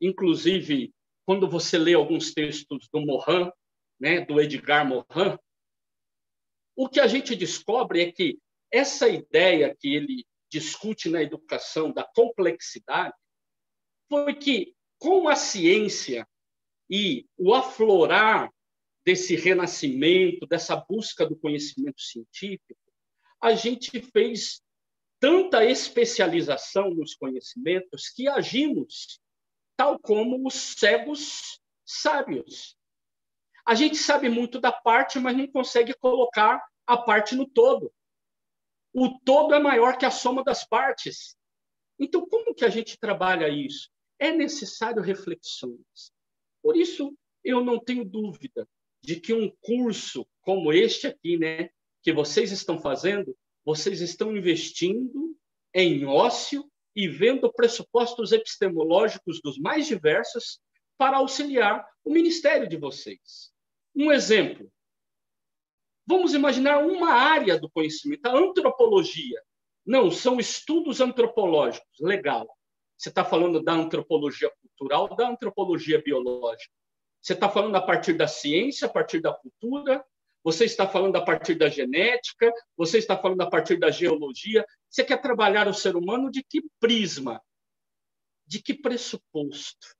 [0.00, 0.94] inclusive
[1.26, 3.50] quando você lê alguns textos do Morin,
[4.00, 5.36] né, do Edgar Morin,
[6.74, 8.38] o que a gente descobre é que
[8.70, 13.14] essa ideia que ele discute na educação da complexidade
[14.08, 16.26] foi que, com a ciência
[16.90, 18.50] e o aflorar
[19.04, 22.80] desse renascimento, dessa busca do conhecimento científico,
[23.40, 24.60] a gente fez
[25.20, 29.20] tanta especialização nos conhecimentos que agimos
[29.76, 32.76] tal como os cegos sábios.
[33.64, 37.92] A gente sabe muito da parte, mas não consegue colocar a parte no todo
[39.02, 41.36] o todo é maior que a soma das partes.
[41.98, 43.90] Então, como que a gente trabalha isso?
[44.18, 46.12] É necessário reflexões.
[46.62, 48.68] Por isso, eu não tenho dúvida
[49.02, 51.70] de que um curso como este aqui, né,
[52.02, 55.36] que vocês estão fazendo, vocês estão investindo
[55.74, 60.60] em ócio e vendo pressupostos epistemológicos dos mais diversos
[60.96, 63.52] para auxiliar o ministério de vocês.
[63.94, 64.70] Um exemplo:
[66.08, 69.42] Vamos imaginar uma área do conhecimento, a antropologia.
[69.84, 72.00] Não, são estudos antropológicos.
[72.00, 72.48] Legal.
[72.96, 76.72] Você está falando da antropologia cultural, da antropologia biológica.
[77.20, 80.02] Você está falando a partir da ciência, a partir da cultura,
[80.42, 84.64] você está falando a partir da genética, você está falando a partir da geologia.
[84.88, 87.42] Você quer trabalhar o ser humano de que prisma?
[88.46, 89.94] De que pressuposto?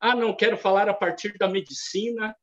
[0.00, 2.34] Ah, não, quero falar a partir da medicina,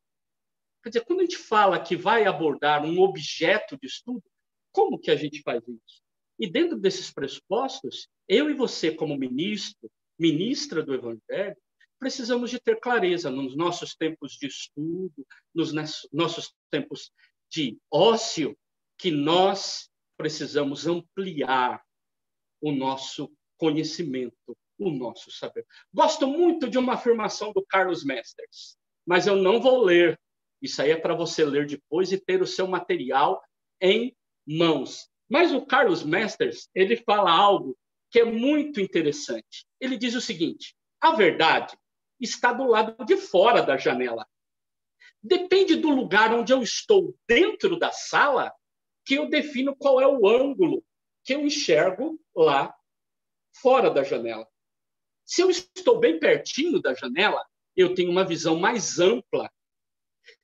[0.84, 4.24] Quer dizer, quando a gente fala que vai abordar um objeto de estudo,
[4.72, 6.02] Como que a gente faz isso?
[6.38, 11.58] E dentro desses pressupostos, eu e você, como ministro, ministra do Evangelho,
[12.00, 15.74] precisamos de ter clareza nos nossos tempos de estudo, nos
[16.14, 17.12] nossos tempos
[17.52, 18.58] de ócio,
[18.98, 21.84] que nós precisamos ampliar
[22.62, 25.66] o nosso conhecimento, o nosso saber.
[25.94, 30.20] Gosto muito de uma afirmação do Carlos Mesters, mas eu não vou ler.
[30.62, 33.42] Isso aí é para você ler depois e ter o seu material
[33.82, 35.10] em mãos.
[35.30, 37.78] Mas o Carlos Mesters, ele fala algo
[38.12, 39.66] que é muito interessante.
[39.80, 41.78] Ele diz o seguinte: a verdade
[42.20, 44.28] está do lado de fora da janela.
[45.22, 48.54] Depende do lugar onde eu estou dentro da sala
[49.06, 50.84] que eu defino qual é o ângulo
[51.24, 52.74] que eu enxergo lá
[53.62, 54.48] fora da janela.
[55.26, 57.46] Se eu estou bem pertinho da janela,
[57.76, 59.50] eu tenho uma visão mais ampla.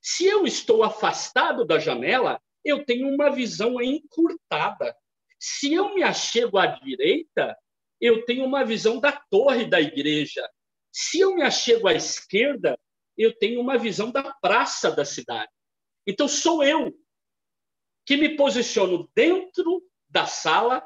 [0.00, 4.96] Se eu estou afastado da janela, eu tenho uma visão encurtada.
[5.38, 7.56] Se eu me achego à direita,
[8.00, 10.48] eu tenho uma visão da torre da igreja.
[10.92, 12.78] Se eu me achego à esquerda,
[13.16, 15.50] eu tenho uma visão da praça da cidade.
[16.06, 16.92] Então, sou eu
[18.04, 20.82] que me posiciono dentro da sala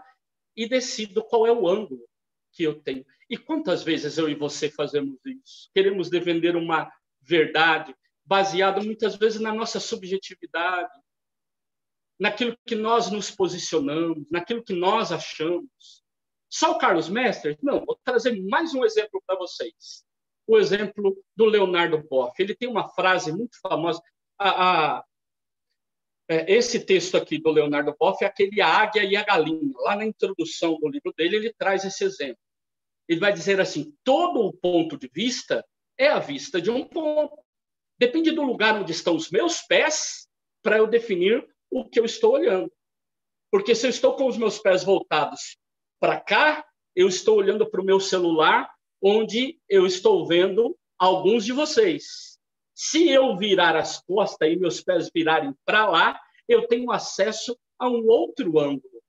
[0.57, 2.09] e decido qual é o ângulo
[2.53, 3.05] que eu tenho.
[3.29, 5.71] E quantas vezes eu e você fazemos isso?
[5.73, 10.93] Queremos defender uma verdade baseada muitas vezes na nossa subjetividade,
[12.19, 16.05] naquilo que nós nos posicionamos, naquilo que nós achamos.
[16.51, 17.59] Só o Carlos Mestre?
[17.63, 20.05] Não, vou trazer mais um exemplo para vocês.
[20.47, 22.35] O exemplo do Leonardo Boff.
[22.39, 24.03] Ele tem uma frase muito famosa.
[24.39, 25.05] A, a,
[26.29, 29.73] é, esse texto aqui do Leonardo Boff é aquele a águia e a galinha.
[29.79, 32.39] Lá na introdução do livro dele, ele traz esse exemplo.
[33.09, 35.65] Ele vai dizer assim: todo o ponto de vista
[35.99, 37.37] é a vista de um ponto.
[38.01, 40.27] Depende do lugar onde estão os meus pés
[40.63, 42.73] para eu definir o que eu estou olhando.
[43.51, 45.59] Porque se eu estou com os meus pés voltados
[46.01, 51.53] para cá, eu estou olhando para o meu celular, onde eu estou vendo alguns de
[51.53, 52.39] vocês.
[52.75, 57.87] Se eu virar as costas e meus pés virarem para lá, eu tenho acesso a
[57.87, 59.03] um outro ângulo.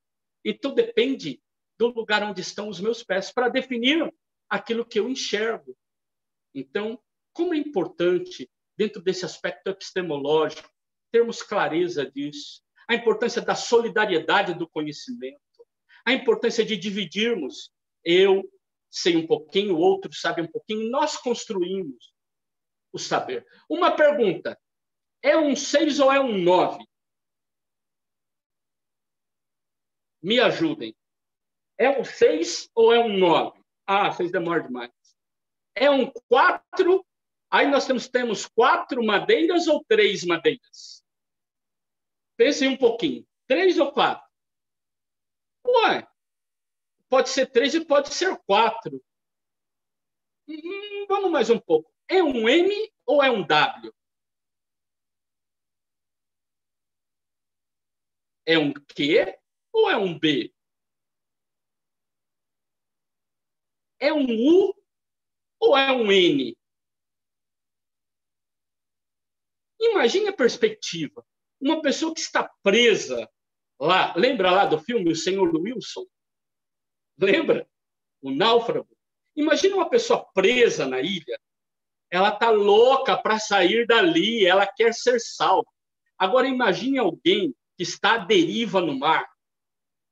[0.44, 1.42] Então depende
[1.80, 4.14] do lugar onde estão os meus pés para definir
[4.50, 5.78] aquilo que eu enxergo.
[6.54, 7.02] Então,
[7.32, 8.50] como é importante
[8.82, 10.68] dentro desse aspecto epistemológico
[11.12, 15.40] termos clareza disso, a importância da solidariedade do conhecimento,
[16.04, 17.72] a importância de dividirmos.
[18.04, 18.44] Eu
[18.90, 22.12] sei um pouquinho, o outro sabe um pouquinho, nós construímos
[22.92, 23.46] o saber.
[23.70, 24.60] Uma pergunta:
[25.22, 26.84] é um seis ou é um nove?
[30.24, 30.96] Me ajudem.
[31.78, 33.64] É um seis ou é um nove?
[33.86, 34.92] Ah, vocês demoram demais.
[35.76, 37.06] É um quatro?
[37.52, 41.04] Aí nós temos, temos quatro madeiras ou três madeiras?
[42.38, 43.28] Pensem um pouquinho.
[43.46, 44.26] Três ou quatro?
[45.68, 46.08] Ué,
[47.10, 49.04] pode ser três e pode ser quatro.
[50.48, 51.92] Hum, vamos mais um pouco.
[52.08, 53.94] É um M ou é um W?
[58.46, 59.38] É um Q
[59.74, 60.54] ou é um B?
[64.00, 64.74] É um U
[65.60, 66.58] ou é um N?
[69.82, 71.26] Imagine a perspectiva.
[71.60, 73.28] Uma pessoa que está presa
[73.80, 76.06] lá, lembra lá do filme O Senhor Wilson?
[77.18, 77.68] Lembra?
[78.22, 78.88] O náufrago.
[79.36, 81.40] Imagina uma pessoa presa na ilha.
[82.12, 85.70] Ela está louca para sair dali, ela quer ser salva.
[86.18, 89.28] Agora imagine alguém que está à deriva no mar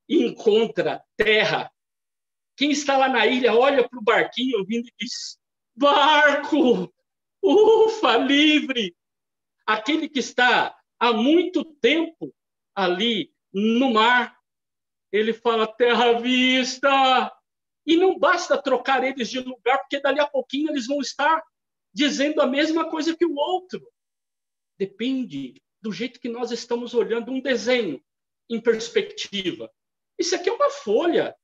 [0.07, 1.71] e encontra terra.
[2.55, 5.37] Quem está lá na ilha olha para o barquinho vindo e diz:
[5.75, 6.91] Barco!
[7.43, 8.95] Ufa, livre!
[9.69, 12.35] Aquele que está há muito tempo
[12.73, 14.35] ali no mar.
[15.11, 17.31] Ele fala terra vista.
[17.85, 21.43] E não basta trocar eles de lugar, porque dali a pouquinho eles vão estar
[21.93, 23.87] dizendo a mesma coisa que o outro.
[24.75, 28.03] Depende do jeito que nós estamos olhando um desenho
[28.49, 29.71] em perspectiva.
[30.17, 31.35] Isso aqui é uma folha.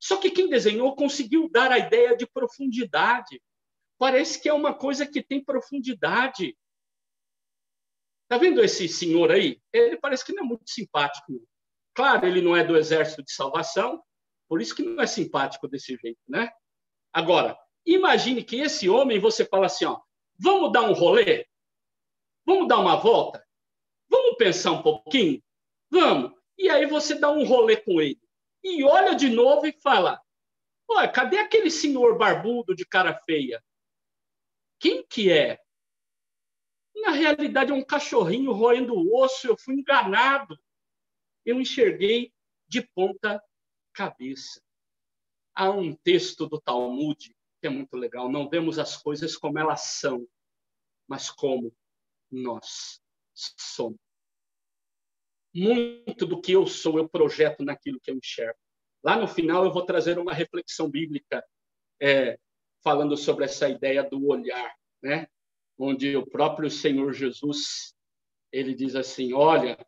[0.00, 3.38] Só que quem desenhou conseguiu dar a ideia de profundidade.
[3.98, 6.56] Parece que é uma coisa que tem profundidade.
[8.28, 9.60] Tá vendo esse senhor aí?
[9.72, 11.32] Ele parece que não é muito simpático.
[11.94, 14.02] Claro, ele não é do exército de salvação,
[14.48, 16.50] por isso que não é simpático desse jeito, né?
[17.12, 20.00] Agora, imagine que esse homem, você fala assim, ó,
[20.38, 21.46] vamos dar um rolê?
[22.44, 23.44] Vamos dar uma volta?
[24.08, 25.42] Vamos pensar um pouquinho?
[25.90, 26.32] Vamos.
[26.58, 28.20] E aí você dá um rolê com ele.
[28.62, 30.20] E olha de novo e fala,
[30.88, 33.62] olha, cadê aquele senhor barbudo de cara feia?
[34.78, 35.58] Quem que é?
[36.96, 40.58] Na realidade, é um cachorrinho roendo o osso, eu fui enganado.
[41.44, 42.32] eu enxerguei
[42.68, 43.40] de ponta
[43.92, 44.60] cabeça.
[45.54, 47.16] Há um texto do Talmud
[47.60, 48.30] que é muito legal.
[48.30, 50.26] Não vemos as coisas como elas são,
[51.08, 51.74] mas como
[52.30, 53.00] nós
[53.34, 53.98] somos.
[55.54, 58.58] Muito do que eu sou, eu projeto naquilo que eu enxergo.
[59.02, 61.44] Lá no final, eu vou trazer uma reflexão bíblica
[62.02, 62.38] é,
[62.82, 65.26] falando sobre essa ideia do olhar, né?
[65.78, 67.94] Onde o próprio Senhor Jesus
[68.52, 69.78] ele diz assim: Olha,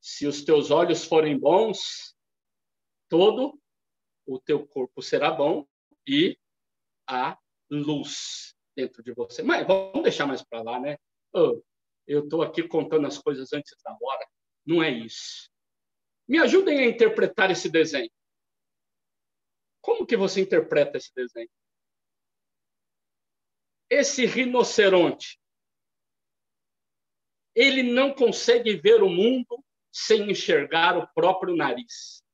[0.00, 2.16] se os teus olhos forem bons,
[3.08, 3.58] todo
[4.26, 5.66] o teu corpo será bom
[6.06, 6.38] e
[7.06, 7.38] a
[7.70, 9.42] luz dentro de você.
[9.42, 10.96] Mas vamos deixar mais para lá, né?
[11.32, 11.62] Oh,
[12.06, 14.26] eu estou aqui contando as coisas antes da hora.
[14.66, 15.50] Não é isso.
[16.28, 18.10] Me ajudem a interpretar esse desenho.
[19.80, 21.50] Como que você interpreta esse desenho?
[23.94, 25.38] Esse rinoceronte,
[27.54, 29.62] ele não consegue ver o mundo
[29.92, 32.24] sem enxergar o próprio nariz.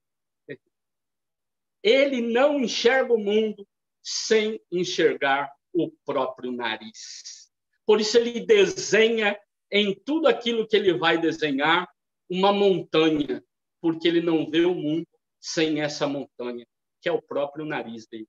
[1.83, 3.67] Ele não enxerga o mundo
[4.01, 7.51] sem enxergar o próprio nariz.
[7.85, 9.37] Por isso, ele desenha
[9.69, 11.89] em tudo aquilo que ele vai desenhar
[12.31, 13.43] uma montanha,
[13.81, 15.09] porque ele não vê o mundo
[15.41, 16.65] sem essa montanha,
[17.03, 18.29] que é o próprio nariz dele.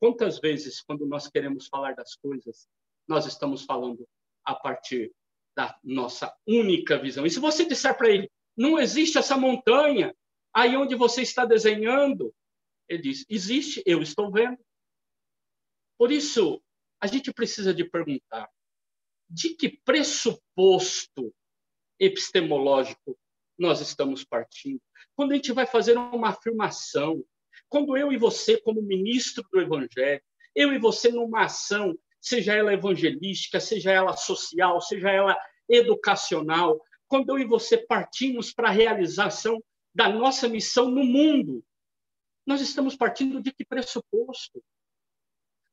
[0.00, 2.68] Quantas vezes, quando nós queremos falar das coisas,
[3.06, 4.06] nós estamos falando
[4.44, 5.12] a partir
[5.56, 7.26] da nossa única visão?
[7.26, 10.14] E se você disser para ele, não existe essa montanha
[10.54, 12.34] aí onde você está desenhando,
[12.88, 14.58] ele diz: existe, eu estou vendo.
[15.98, 16.62] Por isso,
[17.00, 18.48] a gente precisa de perguntar
[19.28, 21.34] de que pressuposto
[22.00, 23.18] epistemológico
[23.58, 24.80] nós estamos partindo.
[25.16, 27.24] Quando a gente vai fazer uma afirmação,
[27.68, 30.22] quando eu e você, como ministro do Evangelho,
[30.54, 35.36] eu e você numa ação, seja ela evangelística, seja ela social, seja ela
[35.68, 39.62] educacional, quando eu e você partimos para a realização
[39.94, 41.64] da nossa missão no mundo,
[42.46, 44.62] nós estamos partindo de que pressuposto?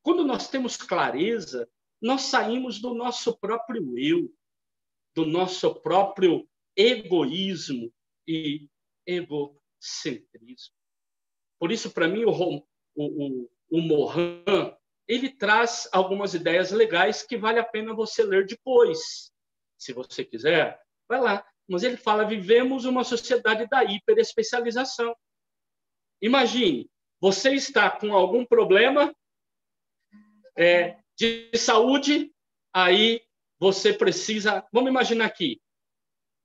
[0.02, 1.70] Quando nós temos clareza,
[2.02, 4.32] nós saímos do nosso próprio eu,
[5.16, 7.92] do nosso próprio egoísmo
[8.28, 8.68] e
[9.06, 10.76] egocentrismo.
[11.66, 12.64] Por isso, para mim, o, o,
[12.96, 19.32] o, o Mohan, ele traz algumas ideias legais que vale a pena você ler depois.
[19.76, 21.44] Se você quiser, vai lá.
[21.68, 25.18] Mas ele fala: vivemos uma sociedade da hiperespecialização.
[26.22, 26.88] Imagine,
[27.20, 29.12] você está com algum problema
[30.56, 32.32] é, de saúde,
[32.72, 33.24] aí
[33.58, 34.64] você precisa.
[34.72, 35.60] Vamos imaginar aqui: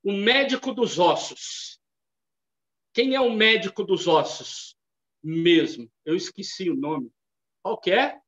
[0.03, 1.79] o médico dos ossos.
[2.95, 4.80] Quem é o médico dos ossos
[5.23, 5.91] mesmo?
[6.05, 7.13] Eu esqueci o nome.
[7.63, 8.21] Qual que é?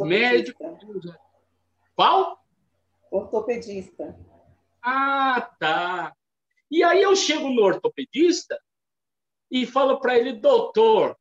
[0.00, 0.78] Médico.
[1.94, 2.44] Qual?
[3.10, 4.18] Ortopedista.
[4.82, 6.14] Ah, tá.
[6.70, 8.60] E aí eu chego no ortopedista
[9.50, 11.18] e falo para ele, doutor,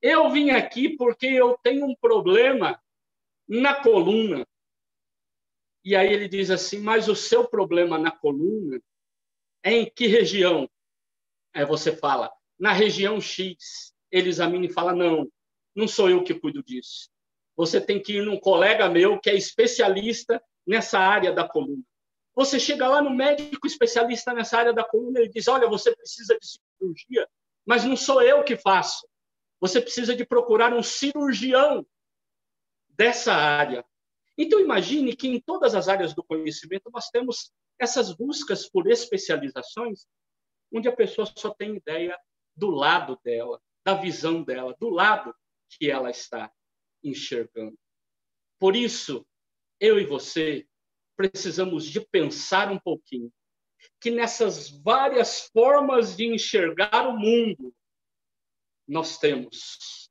[0.00, 2.80] eu vim aqui porque eu tenho um problema
[3.48, 4.46] na coluna.
[5.84, 8.80] E aí ele diz assim: Mas o seu problema na coluna
[9.62, 10.68] é em que região?
[11.56, 13.94] Aí você fala: Na região X.
[14.10, 15.28] Ele examina e fala: Não,
[15.74, 17.08] não sou eu que cuido disso.
[17.56, 21.82] Você tem que ir num colega meu que é especialista nessa área da coluna.
[22.34, 26.38] Você chega lá no médico especialista nessa área da coluna e diz: Olha, você precisa
[26.38, 27.26] de cirurgia,
[27.64, 29.06] mas não sou eu que faço
[29.60, 31.86] você precisa de procurar um cirurgião
[32.90, 33.84] dessa área.
[34.36, 40.06] Então, imagine que em todas as áreas do conhecimento nós temos essas buscas por especializações,
[40.72, 42.18] onde a pessoa só tem ideia
[42.54, 45.34] do lado dela, da visão dela, do lado
[45.70, 46.52] que ela está
[47.02, 47.78] enxergando.
[48.58, 49.26] Por isso,
[49.78, 50.66] eu e você
[51.16, 53.32] precisamos de pensar um pouquinho
[54.00, 57.74] que nessas várias formas de enxergar o mundo,
[58.86, 60.10] nós temos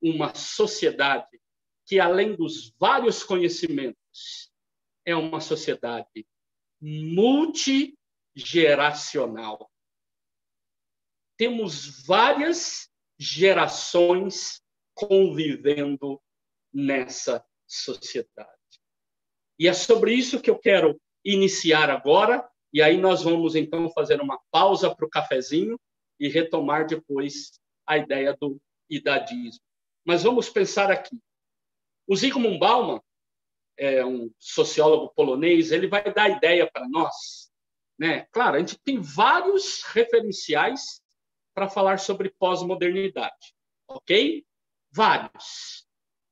[0.00, 1.40] uma sociedade
[1.86, 4.52] que, além dos vários conhecimentos,
[5.04, 6.26] é uma sociedade
[6.80, 9.70] multigeracional.
[11.38, 14.60] Temos várias gerações
[14.92, 16.20] convivendo
[16.72, 18.50] nessa sociedade.
[19.58, 24.20] E é sobre isso que eu quero iniciar agora, e aí nós vamos então fazer
[24.20, 25.78] uma pausa para o cafezinho
[26.18, 27.52] e retomar depois
[27.86, 28.60] a ideia do
[28.90, 29.62] idadismo.
[30.04, 31.16] Mas vamos pensar aqui.
[32.06, 33.00] O Zygmunt Bauman,
[33.76, 37.48] é um sociólogo polonês, ele vai dar ideia para nós.
[37.96, 38.26] Né?
[38.32, 41.00] Claro, a gente tem vários referenciais
[41.58, 43.52] para falar sobre pós-modernidade,
[43.88, 44.46] ok?
[44.92, 45.84] Vários.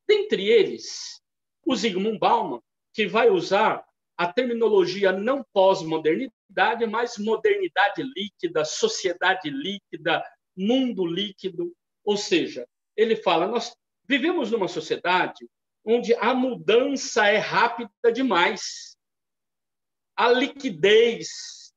[0.07, 1.21] Dentre eles,
[1.67, 2.63] o Zygmunt Bauman,
[2.95, 3.85] que vai usar
[4.17, 10.25] a terminologia não pós-modernidade, mas modernidade líquida, sociedade líquida,
[10.57, 11.75] mundo líquido.
[12.05, 12.65] Ou seja,
[12.97, 15.45] ele fala: nós vivemos numa sociedade
[15.85, 18.97] onde a mudança é rápida demais.
[20.15, 21.75] A liquidez,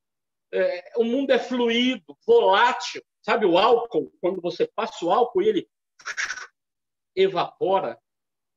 [0.54, 3.02] é, o mundo é fluido, volátil.
[3.22, 4.12] Sabe o álcool?
[4.22, 5.70] Quando você passa o álcool e ele
[7.16, 8.00] evapora.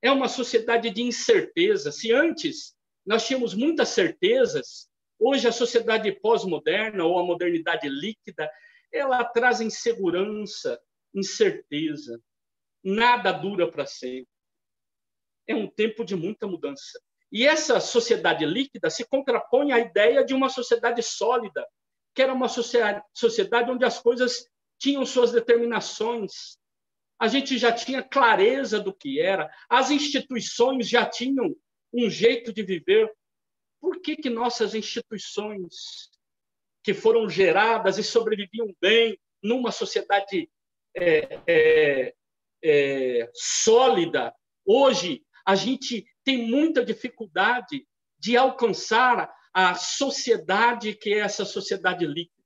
[0.00, 1.92] É uma sociedade de incerteza.
[1.92, 4.88] Se antes nós tínhamos muitas certezas.
[5.18, 8.50] Hoje, a sociedade pós-moderna ou a modernidade líquida,
[8.92, 10.80] ela traz insegurança,
[11.14, 12.20] incerteza.
[12.82, 14.28] Nada dura para sempre.
[15.46, 17.00] É um tempo de muita mudança.
[17.30, 21.66] E essa sociedade líquida se contrapõe à ideia de uma sociedade sólida,
[22.14, 24.48] que era uma sociedade onde as coisas
[24.82, 26.58] tinham suas determinações.
[27.16, 31.54] A gente já tinha clareza do que era, as instituições já tinham
[31.94, 33.08] um jeito de viver.
[33.80, 36.10] Por que, que nossas instituições,
[36.82, 40.50] que foram geradas e sobreviviam bem numa sociedade
[40.96, 42.14] é, é,
[42.64, 44.34] é, sólida,
[44.66, 47.86] hoje a gente tem muita dificuldade
[48.18, 52.41] de alcançar a sociedade que é essa sociedade líquida?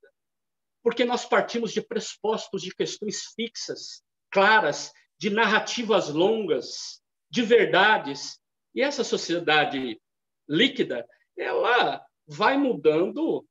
[0.87, 8.39] Porque nós partimos de pressupostos de questões fixas, claras, de narrativas longas, de verdades,
[8.73, 10.01] e essa sociedade
[10.47, 11.05] líquida,
[11.37, 13.45] ela vai mudando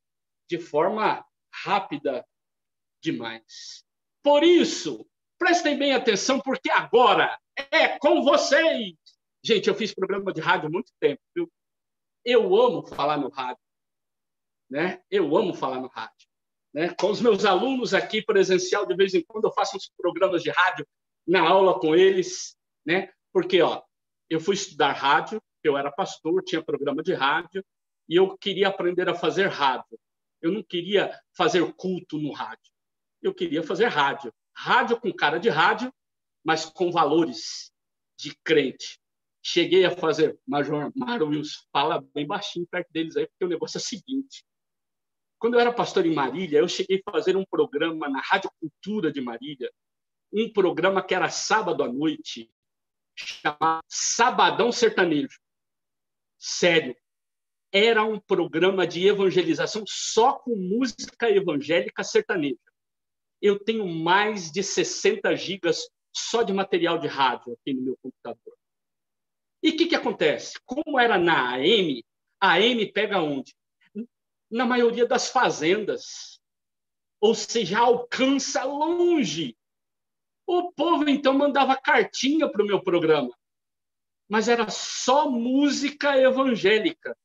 [0.49, 1.23] de forma
[1.53, 2.27] rápida
[3.03, 3.85] demais.
[4.23, 5.07] Por isso,
[5.39, 7.39] prestem bem atenção, porque agora
[7.71, 8.95] é com vocês.
[9.45, 11.53] Gente, eu fiz programa de rádio há muito tempo, viu?
[12.25, 13.63] Eu amo falar no rádio.
[14.71, 15.03] Né?
[15.11, 16.27] Eu amo falar no rádio.
[16.77, 16.91] Né?
[16.91, 20.51] Com os meus alunos aqui presencial, de vez em quando eu faço uns programas de
[20.51, 20.87] rádio
[21.27, 22.55] na aula com eles,
[22.85, 23.11] né?
[23.33, 23.83] Porque, ó,
[24.29, 27.65] eu fui estudar rádio, eu era pastor, tinha programa de rádio,
[28.07, 29.99] e eu queria aprender a fazer rádio.
[30.43, 32.71] Eu não queria fazer culto no rádio.
[33.23, 34.31] Eu queria fazer rádio.
[34.55, 35.91] Rádio com cara de rádio,
[36.45, 37.73] mas com valores
[38.19, 39.01] de crente.
[39.43, 43.79] Cheguei a fazer, Major Mário Wilson, fala bem baixinho perto deles aí, porque o negócio
[43.79, 44.45] é o seguinte.
[45.39, 49.13] Quando eu era pastor em Marília, eu cheguei a fazer um programa na Rádio Cultura
[49.13, 49.71] de Marília,
[50.33, 52.51] um programa que era sábado à noite,
[53.15, 55.39] chamado Sabadão Sertanejo.
[56.39, 56.97] Sério.
[57.73, 62.57] Era um programa de evangelização só com música evangélica sertaneja.
[63.43, 68.57] Eu tenho mais de 60 gigas só de material de rádio aqui no meu computador.
[69.63, 70.55] E o que, que acontece?
[70.65, 72.03] Como era na AM,
[72.41, 73.55] a AM pega onde?
[74.51, 76.41] Na maioria das fazendas.
[77.21, 79.57] Ou seja, alcança longe
[80.47, 83.37] o povo então mandava cartinha para o meu programa,
[84.29, 87.17] mas era só música evangélica.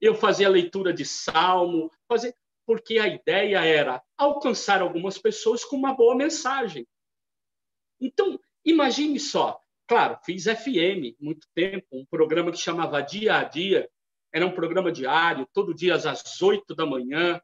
[0.00, 2.34] Eu fazia leitura de salmo, fazia...
[2.66, 6.86] porque a ideia era alcançar algumas pessoas com uma boa mensagem.
[8.00, 9.60] Então, imagine só.
[9.86, 13.88] Claro, fiz FM muito tempo, um programa que chamava Dia a Dia.
[14.32, 17.40] Era um programa diário, todo dia às oito da manhã,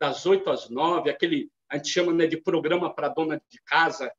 [0.00, 4.12] das oito às nove, aquele a gente chama né, de programa para dona de casa,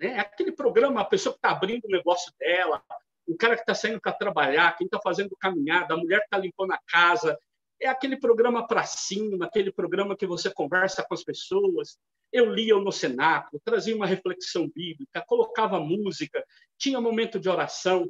[0.00, 0.14] né?
[0.14, 2.82] É aquele programa, a pessoa que está abrindo o negócio dela,
[3.26, 6.38] o cara que está saindo para trabalhar, quem está fazendo caminhada, a mulher que está
[6.38, 7.38] limpando a casa.
[7.78, 11.98] É aquele programa para cima, aquele programa que você conversa com as pessoas.
[12.32, 16.44] Eu lia no cenáculo, trazia uma reflexão bíblica, colocava música,
[16.78, 18.08] tinha momento de oração.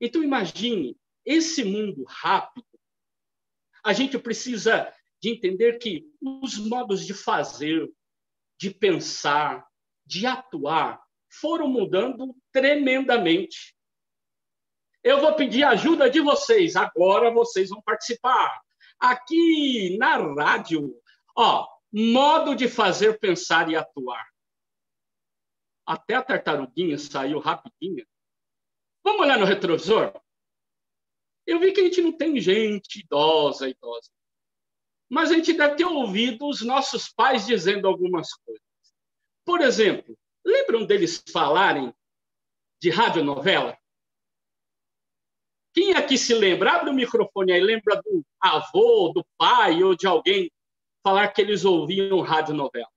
[0.00, 2.66] Então, imagine, esse mundo rápido,
[3.88, 7.90] a gente precisa de entender que os modos de fazer,
[8.60, 9.66] de pensar,
[10.04, 11.02] de atuar,
[11.40, 13.74] foram mudando tremendamente.
[15.02, 16.76] Eu vou pedir ajuda de vocês.
[16.76, 18.60] Agora vocês vão participar.
[19.00, 20.94] Aqui na rádio,
[21.34, 24.28] ó, modo de fazer, pensar e atuar.
[25.86, 28.06] Até a tartaruguinha saiu rapidinho.
[29.02, 30.12] Vamos olhar no retrovisor?
[31.48, 34.10] Eu vi que a gente não tem gente idosa, idosa.
[35.08, 38.62] Mas a gente deve ter ouvido os nossos pais dizendo algumas coisas.
[39.44, 40.16] Por exemplo,
[40.48, 41.94] Lembram deles falarem
[42.80, 43.78] de radionovela?
[45.74, 46.72] Quem aqui se lembra?
[46.72, 50.50] Abre o microfone aí, lembra do avô, do pai ou de alguém
[51.02, 52.90] falar que eles ouviam radionovela?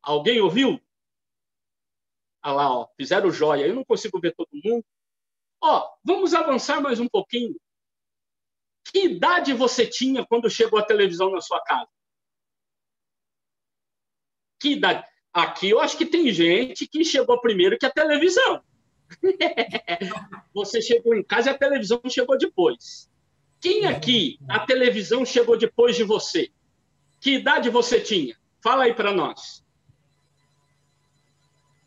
[0.00, 0.80] Alguém ouviu?
[2.40, 3.66] Ah lá, ó, fizeram joia.
[3.66, 4.84] Eu não consigo ver todo mundo.
[5.60, 7.56] Ó, vamos avançar mais um pouquinho.
[8.84, 11.88] Que idade você tinha quando chegou a televisão na sua casa?
[14.58, 15.06] que idade?
[15.32, 18.62] Aqui eu acho que tem gente que chegou primeiro que a televisão.
[20.52, 23.08] você chegou em casa e a televisão chegou depois.
[23.60, 26.50] Quem aqui a televisão chegou depois de você?
[27.20, 28.36] Que idade você tinha?
[28.62, 29.64] Fala aí para nós.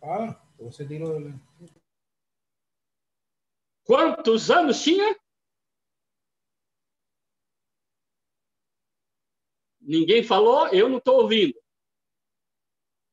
[0.01, 1.34] Ah, você tirou.
[3.84, 5.19] Quantos anos tinha?
[9.79, 11.59] Ninguém falou, eu não estou ouvindo.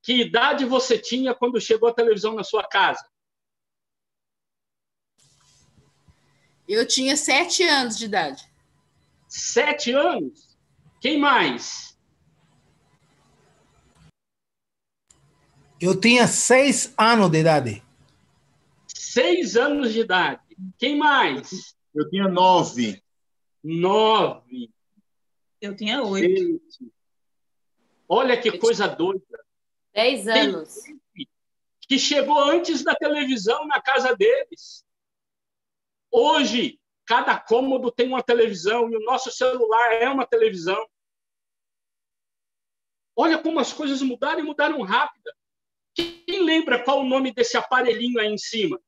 [0.02, 3.06] Que idade você tinha quando chegou a televisão na sua casa?
[6.68, 8.52] Eu tinha sete anos de idade.
[9.26, 10.56] Sete anos?
[11.00, 11.98] Quem mais?
[15.80, 17.82] Eu tinha seis anos de idade.
[18.86, 20.47] Seis anos de idade.
[20.78, 21.76] Quem mais?
[21.94, 23.02] Eu tinha nove.
[23.62, 24.70] Nove.
[25.60, 26.60] Eu tinha oito.
[28.08, 29.44] Olha que coisa doida.
[29.92, 30.76] Dez anos.
[31.80, 34.84] Que chegou antes da televisão na casa deles.
[36.10, 40.86] Hoje, cada cômodo tem uma televisão e o nosso celular é uma televisão.
[43.16, 45.30] Olha como as coisas mudaram e mudaram rápido.
[45.94, 48.80] Quem lembra qual o nome desse aparelhinho aí em cima?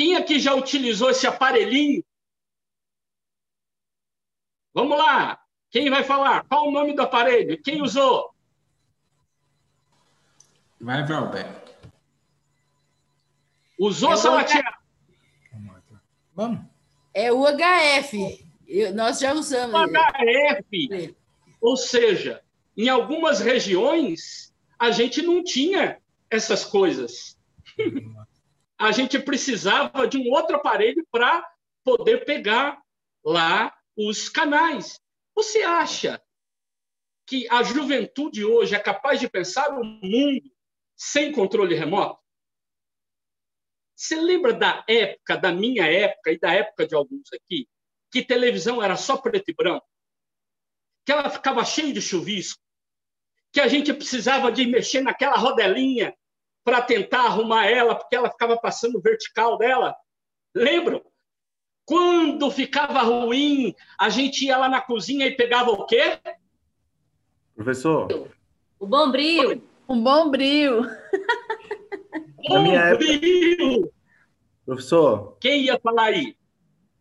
[0.00, 2.02] Quem aqui já utilizou esse aparelhinho?
[4.72, 5.38] Vamos lá.
[5.70, 6.42] Quem vai falar?
[6.44, 7.60] Qual o nome do aparelho?
[7.62, 8.34] Quem usou?
[10.80, 11.74] Vai, Valberto.
[13.78, 14.62] Usou, Salatiel?
[16.34, 16.64] Vamos.
[17.12, 18.42] É o HF.
[18.66, 19.74] Eu, nós já usamos.
[19.74, 21.14] O HF.
[21.60, 22.42] Ou seja,
[22.74, 27.38] em algumas regiões, a gente não tinha essas coisas.
[28.80, 31.46] A gente precisava de um outro aparelho para
[31.84, 32.80] poder pegar
[33.22, 34.98] lá os canais.
[35.34, 36.20] Você acha
[37.26, 40.50] que a juventude hoje é capaz de pensar o mundo
[40.96, 42.18] sem controle remoto?
[43.94, 47.68] Você lembra da época, da minha época e da época de alguns aqui,
[48.10, 49.86] que televisão era só preto e branco?
[51.04, 52.62] Que ela ficava cheia de chuvisco?
[53.52, 56.16] Que a gente precisava de mexer naquela rodelinha
[56.64, 59.94] para tentar arrumar ela, porque ela ficava passando vertical dela?
[60.54, 61.02] Lembram?
[61.84, 66.18] Quando ficava ruim, a gente ia lá na cozinha e pegava o quê?
[67.54, 68.28] Professor.
[68.78, 69.62] O bombril.
[69.88, 70.82] Um bombril.
[72.48, 73.92] Bombril!
[74.64, 75.36] Professor.
[75.40, 76.36] Quem ia falar aí?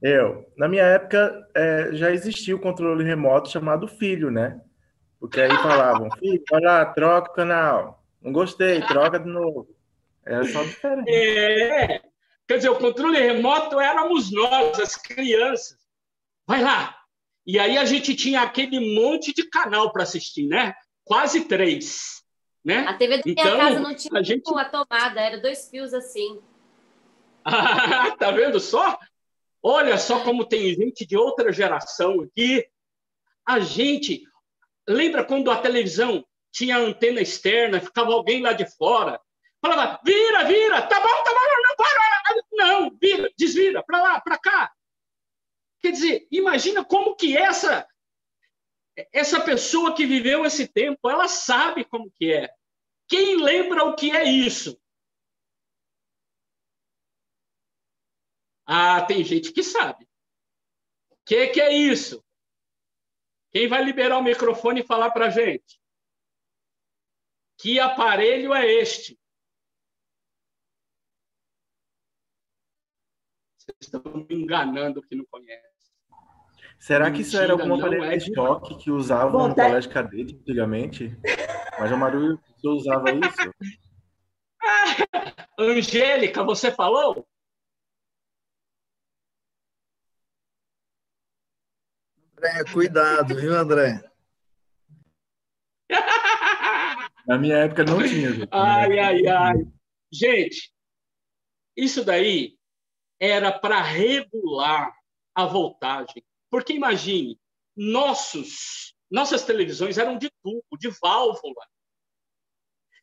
[0.01, 0.45] Eu.
[0.57, 4.59] Na minha época, é, já existia o controle remoto chamado Filho, né?
[5.19, 7.98] Porque aí falavam, filho, vai lá, troca o canal.
[8.21, 9.67] Não gostei, troca de novo.
[10.25, 11.09] Era só diferente.
[11.09, 12.01] É.
[12.47, 15.77] Quer dizer, o controle remoto éramos nós, as crianças.
[16.45, 16.95] Vai lá.
[17.45, 20.73] E aí a gente tinha aquele monte de canal para assistir, né?
[21.03, 22.23] Quase três.
[22.63, 22.79] Né?
[22.87, 25.93] A TV da minha Então, casa não tinha a gente- a tomada, era dois fios
[25.93, 26.39] assim.
[28.19, 28.97] tá vendo só?
[29.63, 32.65] Olha só como tem gente de outra geração aqui.
[33.45, 34.23] A gente.
[34.87, 39.19] Lembra quando a televisão tinha antena externa, ficava alguém lá de fora?
[39.61, 44.37] Falava, vira, vira, tá bom, tá bom, não, para, não, vira, desvira, para lá, para
[44.37, 44.71] cá.
[45.81, 47.87] Quer dizer, imagina como que essa
[49.13, 52.53] essa pessoa que viveu esse tempo, ela sabe como que é.
[53.07, 54.79] Quem lembra o que é isso?
[58.65, 60.05] Ah, tem gente que sabe.
[61.09, 62.23] O que, que é isso?
[63.51, 65.78] Quem vai liberar o microfone e falar para a gente?
[67.59, 69.19] Que aparelho é este?
[73.57, 75.69] Vocês estão me enganando que não conhecem.
[76.79, 79.91] Será que isso era Mentira, não aparelho é de choque que usavam no Vontade- colégio
[79.91, 81.17] cadete antigamente?
[81.77, 83.53] Mas a Maru você usava isso?
[85.59, 87.27] Angélica, você falou?
[92.37, 94.08] André, cuidado, viu, André?
[97.29, 98.31] Na minha época não tinha.
[98.33, 98.49] gente.
[98.49, 99.55] Ai, ai, ai.
[100.11, 100.73] Gente,
[101.77, 102.57] isso daí
[103.19, 104.91] era para regular
[105.35, 106.25] a voltagem.
[106.49, 107.39] Porque imagine,
[107.77, 111.63] nossos, nossas televisões eram de tubo, de válvula.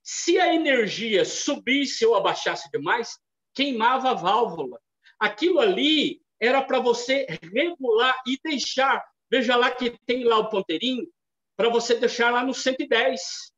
[0.03, 3.20] Se a energia subisse ou abaixasse demais,
[3.55, 4.81] queimava a válvula.
[5.20, 9.05] Aquilo ali era para você regular e deixar.
[9.31, 11.09] Veja lá que tem lá o ponteirinho,
[11.57, 13.55] para você deixar lá no 110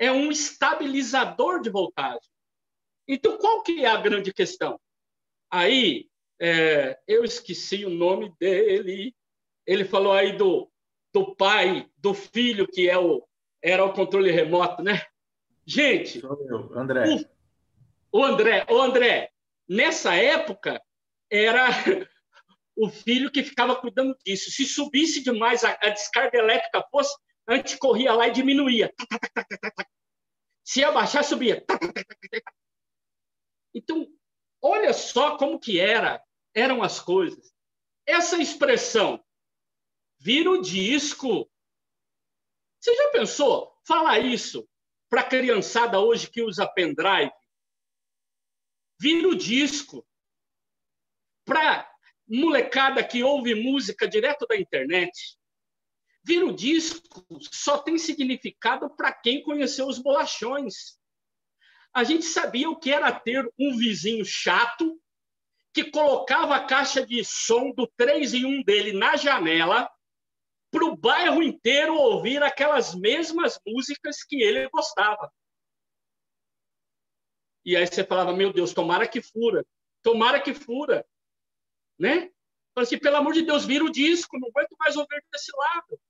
[0.00, 2.28] é um estabilizador de voltagem.
[3.06, 4.80] Então, qual que é a grande questão?
[5.50, 6.08] Aí,
[6.40, 9.14] é, eu esqueci o nome dele.
[9.66, 10.72] Ele falou aí do,
[11.12, 13.22] do pai, do filho, que é o,
[13.62, 15.04] era o controle remoto, né?
[15.66, 17.04] Gente, eu, André.
[18.10, 19.30] O André, o André,
[19.68, 20.82] nessa época
[21.30, 21.68] era
[22.74, 24.50] o filho que ficava cuidando disso.
[24.50, 27.14] Se subisse demais a, a descarga elétrica fosse,
[27.50, 28.94] a gente corria lá e diminuía.
[30.64, 31.64] Se abaixar, subia.
[33.74, 34.06] Então,
[34.62, 36.22] olha só como que era,
[36.54, 37.52] eram as coisas.
[38.06, 39.24] Essa expressão,
[40.18, 41.50] vira o disco.
[42.78, 44.68] Você já pensou falar isso
[45.08, 47.32] para a criançada hoje que usa pendrive?
[49.00, 50.06] Vira o disco.
[51.44, 51.90] Para
[52.28, 55.36] molecada que ouve música direto da internet,
[56.22, 60.98] vira o disco só tem significado para quem conheceu os bolachões.
[61.92, 65.00] A gente sabia o que era ter um vizinho chato
[65.72, 69.90] que colocava a caixa de som do 3 em 1 dele na janela
[70.70, 75.32] para o bairro inteiro ouvir aquelas mesmas músicas que ele gostava.
[77.64, 79.66] E aí você falava, meu Deus, tomara que fura,
[80.02, 81.06] tomara que fura.
[81.98, 82.30] Né?
[82.74, 86.00] Falei assim, pelo amor de Deus, vira o disco, não aguento mais ouvir desse lado.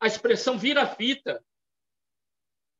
[0.00, 1.44] A expressão vira fita.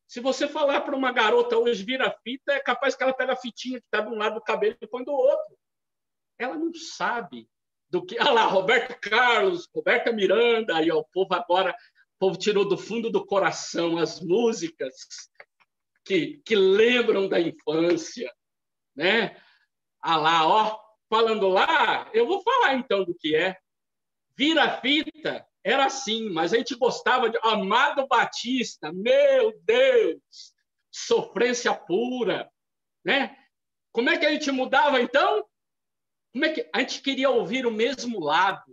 [0.07, 3.37] Se você falar para uma garota hoje vira fita, é capaz que ela pega a
[3.37, 5.57] fitinha que está de um lado do cabelo e põe do outro.
[6.37, 7.47] Ela não sabe
[7.89, 8.19] do que.
[8.19, 12.77] Olha lá, Roberto Carlos, Roberta Miranda, aí ó, o povo agora, o povo tirou do
[12.77, 14.95] fundo do coração as músicas
[16.03, 18.33] que, que lembram da infância,
[18.95, 19.39] né?
[20.01, 23.57] Ah lá, ó, falando lá, eu vou falar então do que é.
[24.35, 30.53] Vira fita era assim, mas a gente gostava de Amado Batista, meu Deus,
[30.91, 32.49] sofrência pura,
[33.03, 33.35] né?
[33.91, 35.45] Como é que a gente mudava então?
[36.31, 38.63] Como é que a gente queria ouvir o mesmo lado?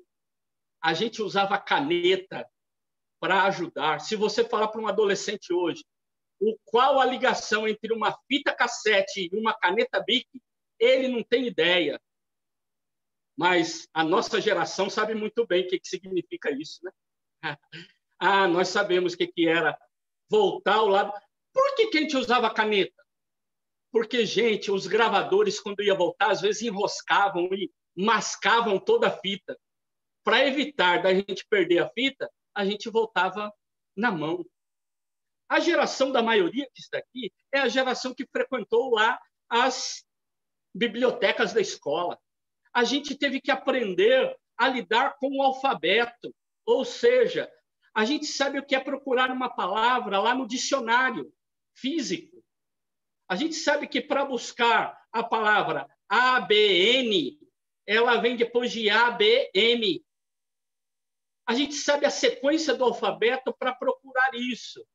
[0.82, 2.48] A gente usava caneta
[3.18, 4.00] para ajudar.
[4.00, 5.84] Se você falar para um adolescente hoje,
[6.38, 10.28] o qual a ligação entre uma fita cassete e uma caneta Bic,
[10.78, 12.00] ele não tem ideia
[13.36, 16.92] mas a nossa geração sabe muito bem o que, significa isso, né?
[18.18, 19.78] ah, nós sabemos o que, que era
[20.28, 21.12] voltar ao lado.
[21.52, 23.04] Por que, que a gente usava caneta?
[23.92, 29.58] Porque, gente, os gravadores, quando ia voltar, às vezes enroscavam e mascavam toda a fita.
[30.24, 33.52] Para evitar da gente perder a fita, a gente voltava
[33.94, 34.44] na mão.
[35.48, 40.04] A geração da maioria que está aqui é a geração que frequentou lá as
[40.74, 42.18] bibliotecas da escola
[42.76, 46.34] a gente teve que aprender a lidar com o alfabeto,
[46.66, 47.50] ou seja,
[47.94, 51.32] a gente sabe o que é procurar uma palavra lá no dicionário
[51.74, 52.44] físico.
[53.26, 57.38] A gente sabe que para buscar a palavra ABN,
[57.86, 60.04] ela vem depois de ABM.
[61.46, 64.86] A gente sabe a sequência do alfabeto para procurar isso.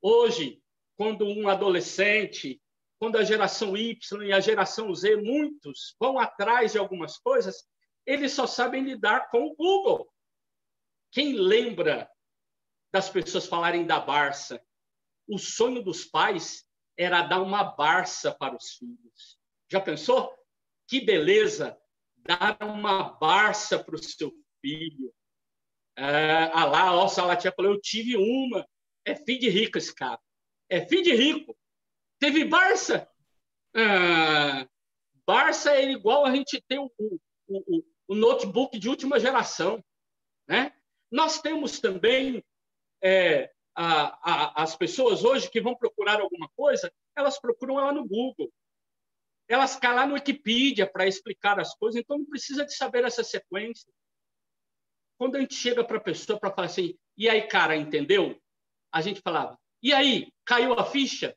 [0.00, 0.62] Hoje,
[0.96, 2.62] quando um adolescente
[2.98, 7.64] quando a geração Y e a geração Z, muitos vão atrás de algumas coisas,
[8.04, 10.10] eles só sabem lidar com o Google.
[11.12, 12.10] Quem lembra
[12.92, 14.62] das pessoas falarem da Barça?
[15.28, 19.38] O sonho dos pais era dar uma Barça para os filhos.
[19.70, 20.34] Já pensou?
[20.88, 21.78] Que beleza
[22.16, 25.14] dar uma Barça para o seu filho.
[25.96, 28.66] É, ah lá, ó, o Salatinha falou, eu tive uma.
[29.04, 30.20] É filho de rico esse cara.
[30.68, 31.56] É filho de rico.
[32.18, 33.08] Teve Barça.
[33.74, 34.66] Ah,
[35.26, 39.84] Barça é igual a gente tem o, o, o, o, notebook de última geração.
[40.48, 40.72] Né?
[41.10, 42.42] Nós temos também
[43.02, 48.06] é, a, a, as pessoas hoje que vão procurar alguma coisa, elas procuram ela no
[48.06, 48.50] Google.
[49.46, 53.22] Elas caem lá no Wikipedia para explicar as coisas, então não precisa de saber essa
[53.22, 53.90] sequência.
[55.18, 58.40] Quando a gente chega para a pessoa para falar assim, e aí, cara, entendeu?
[58.92, 61.36] A gente falava, e aí, caiu a ficha?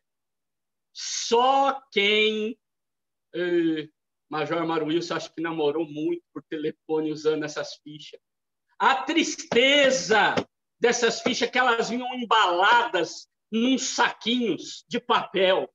[0.93, 2.57] Só quem.
[3.33, 3.87] Eh,
[4.29, 8.19] Major Amaro Wilson acho que namorou muito por telefone usando essas fichas.
[8.79, 10.35] A tristeza
[10.79, 15.69] dessas fichas que elas vinham embaladas num saquinhos de papel.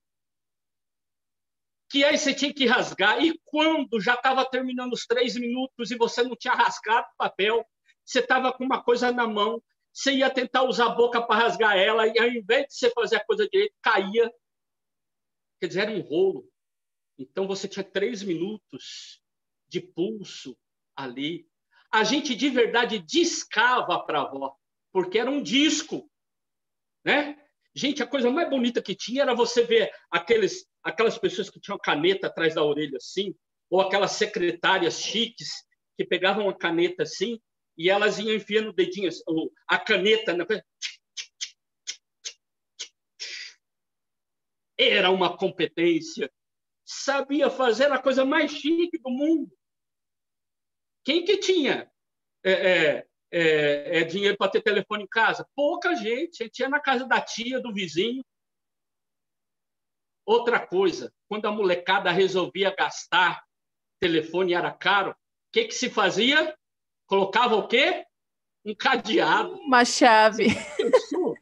[1.91, 3.23] Que aí você tinha que rasgar.
[3.23, 7.65] E quando já estava terminando os três minutos e você não tinha rasgado o papel,
[8.05, 9.63] você estava com uma coisa na mão,
[9.93, 13.17] você ia tentar usar a boca para rasgar ela, e ao invés de você fazer
[13.17, 14.31] a coisa direito, caía
[15.61, 16.49] Quer dizer, era um rolo.
[17.19, 19.23] Então você tinha três minutos
[19.69, 20.57] de pulso
[20.95, 21.49] ali.
[21.91, 24.57] A gente de verdade discava para a avó,
[24.93, 26.11] porque era um disco,
[27.05, 27.39] né?
[27.75, 31.79] Gente, a coisa mais bonita que tinha era você ver aqueles, aquelas pessoas que tinham
[31.79, 33.35] caneta atrás da orelha assim,
[33.71, 35.65] ou aquelas secretárias chiques
[35.97, 37.41] que pegavam a caneta assim
[37.77, 39.11] e elas iam enfiando o dedinho,
[39.69, 40.47] a caneta na
[44.79, 46.31] era uma competência
[46.87, 49.53] sabia fazer a coisa mais chique do mundo.
[51.05, 51.91] Quem que tinha
[52.45, 55.47] é, é, é, é dinheiro para ter telefone em casa?
[55.55, 56.43] Pouca gente.
[56.43, 58.25] A gente ia na casa da tia, do vizinho.
[60.25, 63.45] Outra coisa, quando a molecada resolvia gastar,
[64.01, 65.17] telefone era caro, o
[65.53, 66.57] que, que se fazia?
[67.07, 68.05] Colocava o quê?
[68.65, 69.55] Um cadeado.
[69.55, 70.47] Uma chave.
[70.77, 71.37] Pensou?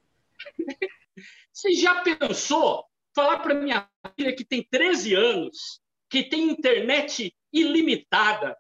[1.51, 8.57] Você já pensou falar para minha filha que tem 13 anos, que tem internet ilimitada,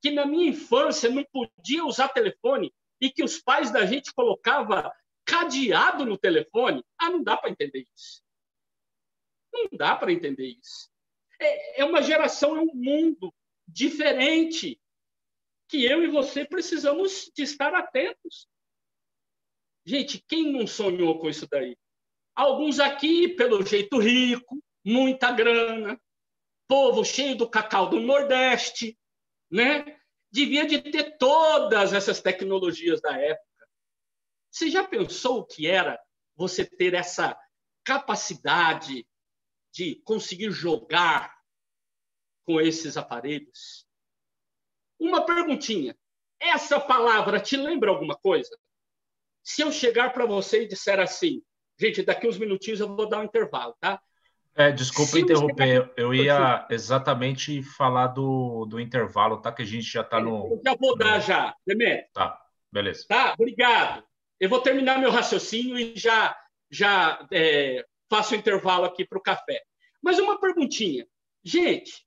[0.00, 4.92] que na minha infância não podia usar telefone e que os pais da gente colocava
[5.24, 6.84] cadeado no telefone?
[6.98, 8.22] Ah, não dá para entender isso.
[9.52, 10.88] Não dá para entender isso.
[11.40, 13.34] É, é uma geração, é um mundo
[13.66, 14.80] diferente
[15.68, 18.46] que eu e você precisamos de estar atentos.
[19.84, 21.76] Gente, quem não sonhou com isso daí?
[22.36, 25.98] Alguns aqui, pelo jeito rico, muita grana,
[26.68, 28.98] povo cheio do cacau do Nordeste,
[29.50, 29.98] né?
[30.30, 33.68] Devia de ter todas essas tecnologias da época.
[34.50, 35.98] Você já pensou o que era
[36.36, 37.34] você ter essa
[37.82, 39.08] capacidade
[39.72, 41.34] de conseguir jogar
[42.44, 43.86] com esses aparelhos?
[44.98, 45.96] Uma perguntinha.
[46.38, 48.54] Essa palavra te lembra alguma coisa?
[49.42, 51.42] Se eu chegar para você e disser assim,
[51.78, 54.00] gente, daqui uns minutinhos eu vou dar um intervalo, tá?
[54.54, 59.52] É, desculpa Se interromper, você- eu ia exatamente falar do, do intervalo, tá?
[59.52, 60.46] Que a gente já está no.
[60.52, 62.08] Eu já vou dar já, Demetrio.
[62.14, 62.40] Tá,
[62.72, 63.04] beleza.
[63.06, 63.34] Tá?
[63.34, 64.02] Obrigado.
[64.40, 66.34] Eu vou terminar meu raciocínio e já,
[66.70, 69.62] já é, faço o intervalo aqui para o café.
[70.02, 71.06] Mas uma perguntinha.
[71.44, 72.06] Gente,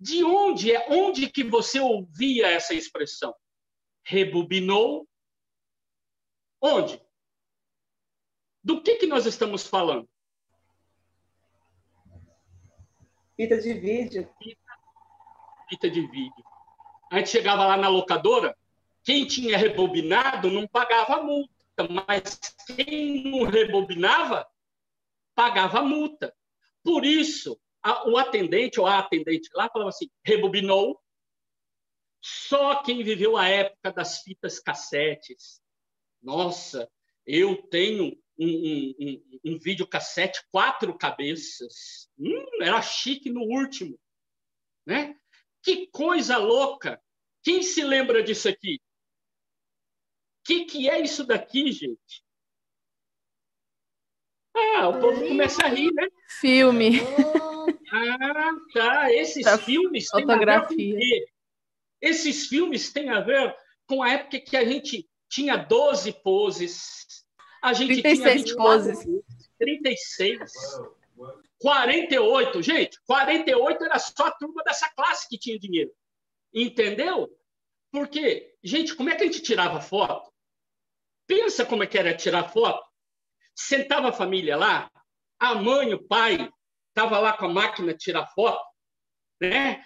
[0.00, 3.34] de onde é onde que você ouvia essa expressão?
[4.04, 5.06] Rebobinou?
[6.62, 7.02] Onde?
[8.62, 10.08] Do que, que nós estamos falando?
[13.36, 14.30] Fita de vídeo.
[15.68, 16.44] Fita de vídeo.
[17.10, 18.56] A gente chegava lá na locadora,
[19.02, 21.52] quem tinha rebobinado não pagava multa,
[21.90, 24.48] mas quem não rebobinava
[25.34, 26.34] pagava multa.
[26.84, 31.00] Por isso, a- o atendente ou a atendente lá falava assim: rebobinou.
[32.20, 35.61] Só quem viveu a época das fitas cassetes.
[36.22, 36.88] Nossa,
[37.26, 42.08] eu tenho um, um, um, um videocassete quatro cabeças.
[42.18, 43.98] Hum, era chique no último.
[44.86, 45.16] Né?
[45.62, 47.00] Que coisa louca!
[47.42, 48.76] Quem se lembra disso aqui?
[50.40, 52.24] O que, que é isso daqui, gente?
[54.54, 56.08] Ah, o povo começa a rir, né?
[56.40, 57.00] Filme.
[57.92, 59.12] Ah, tá.
[59.12, 61.26] Esses Tá, filmes têm a ver com quê?
[62.00, 63.54] Esses filmes têm a ver
[63.86, 67.24] com a época que a gente tinha 12 poses,
[67.62, 69.22] a gente 36 tinha 24 poses.
[69.58, 70.52] 36,
[71.58, 72.62] 48.
[72.62, 75.90] Gente, 48 era só a turma dessa classe que tinha dinheiro.
[76.52, 77.34] Entendeu?
[77.90, 80.30] Porque, gente, como é que a gente tirava foto?
[81.26, 82.86] Pensa como é que era tirar foto.
[83.54, 84.90] Sentava a família lá,
[85.38, 86.50] a mãe, o pai,
[86.88, 88.62] estava lá com a máquina tirar foto,
[89.40, 89.82] né?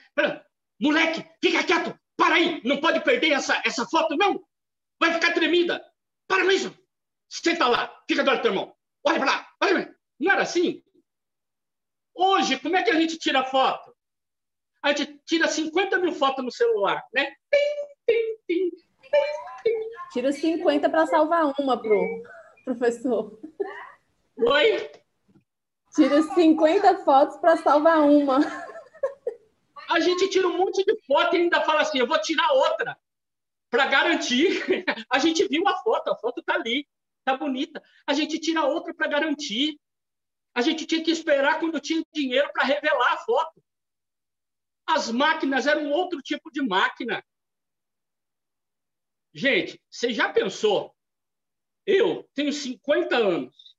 [0.81, 4.45] Moleque, fica quieto, para aí, não pode perder essa, essa foto, não.
[5.01, 5.85] Vai ficar tremida.
[6.27, 6.77] Para com isso.
[7.29, 8.75] Senta lá, fica do lado do teu irmão.
[9.05, 9.97] Olha para lá, olha.
[10.19, 10.83] Não era assim?
[12.15, 13.95] Hoje, como é que a gente tira foto?
[14.83, 17.35] A gente tira 50 mil fotos no celular, né?
[17.53, 18.71] Tim, tim, tim.
[20.13, 22.23] Tira os 50 para salvar uma, pro
[22.65, 23.39] professor.
[24.39, 24.91] Oi?
[25.95, 28.39] Tira os 50 fotos para salvar uma.
[29.91, 32.99] A gente tira um monte de foto e ainda fala assim: eu vou tirar outra
[33.71, 34.49] para garantir.
[35.11, 36.87] A gente viu a foto, a foto está ali,
[37.19, 37.83] está bonita.
[38.07, 39.79] A gente tira outra para garantir.
[40.55, 43.63] A gente tinha que esperar quando tinha dinheiro para revelar a foto.
[44.87, 47.23] As máquinas eram outro tipo de máquina.
[49.35, 50.97] Gente, você já pensou?
[51.85, 53.77] Eu tenho 50 anos.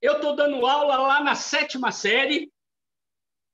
[0.00, 2.52] Eu estou dando aula lá na sétima série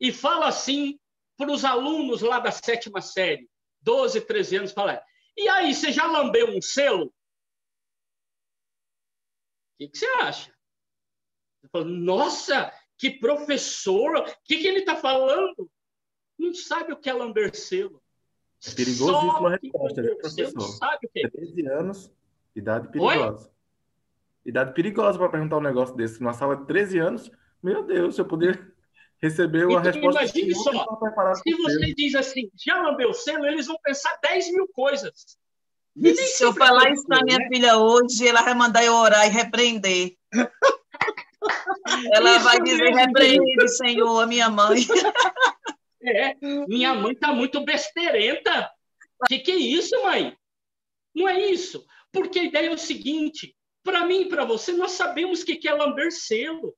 [0.01, 0.99] e falo assim
[1.37, 3.49] para os alunos lá da sétima série,
[3.81, 5.03] 12, 13 anos, fala,
[5.37, 7.07] e aí, você já lambeu um selo?
[7.07, 7.13] O
[9.79, 10.55] que, que você acha?
[11.63, 14.17] Eu falo, Nossa, que professor!
[14.17, 15.71] O que, que ele está falando?
[16.39, 18.03] Não sabe o que é lamber selo.
[18.67, 20.61] É perigosíssima resposta, viu, professor?
[20.61, 21.29] Sabe o que é?
[21.29, 22.13] 13 anos,
[22.55, 23.53] idade perigosa.
[24.45, 26.21] Idade perigosa para perguntar um negócio desse.
[26.21, 27.31] Numa sala de 13 anos,
[27.63, 28.74] meu Deus, se eu puder
[29.25, 30.23] receber uma Então, resposta.
[30.23, 31.95] imagine só, preparado Se você selo.
[31.97, 35.37] diz assim, já lambeu o selo, eles vão pensar 10 mil coisas.
[35.97, 37.49] E Se eu falar é isso para selo, minha né?
[37.49, 40.15] filha hoje, ela vai mandar eu orar e repreender.
[42.15, 44.81] Ela Isso vai dizer, mesmo, repreende, Senhor, a minha mãe.
[46.07, 46.37] É,
[46.69, 48.71] minha mãe tá muito besteirenta.
[49.23, 50.37] O que, que é isso, mãe?
[51.15, 51.83] Não é isso.
[52.13, 55.57] Porque a ideia é o seguinte: para mim e para você, nós sabemos o que,
[55.57, 56.77] que é lamber selo.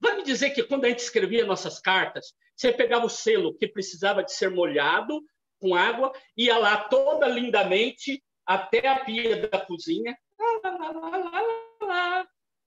[0.00, 3.66] Vai me dizer que quando a gente escrevia nossas cartas, você pegava o selo que
[3.66, 5.20] precisava de ser molhado
[5.60, 10.16] com água, ia lá toda lindamente até a pia da cozinha,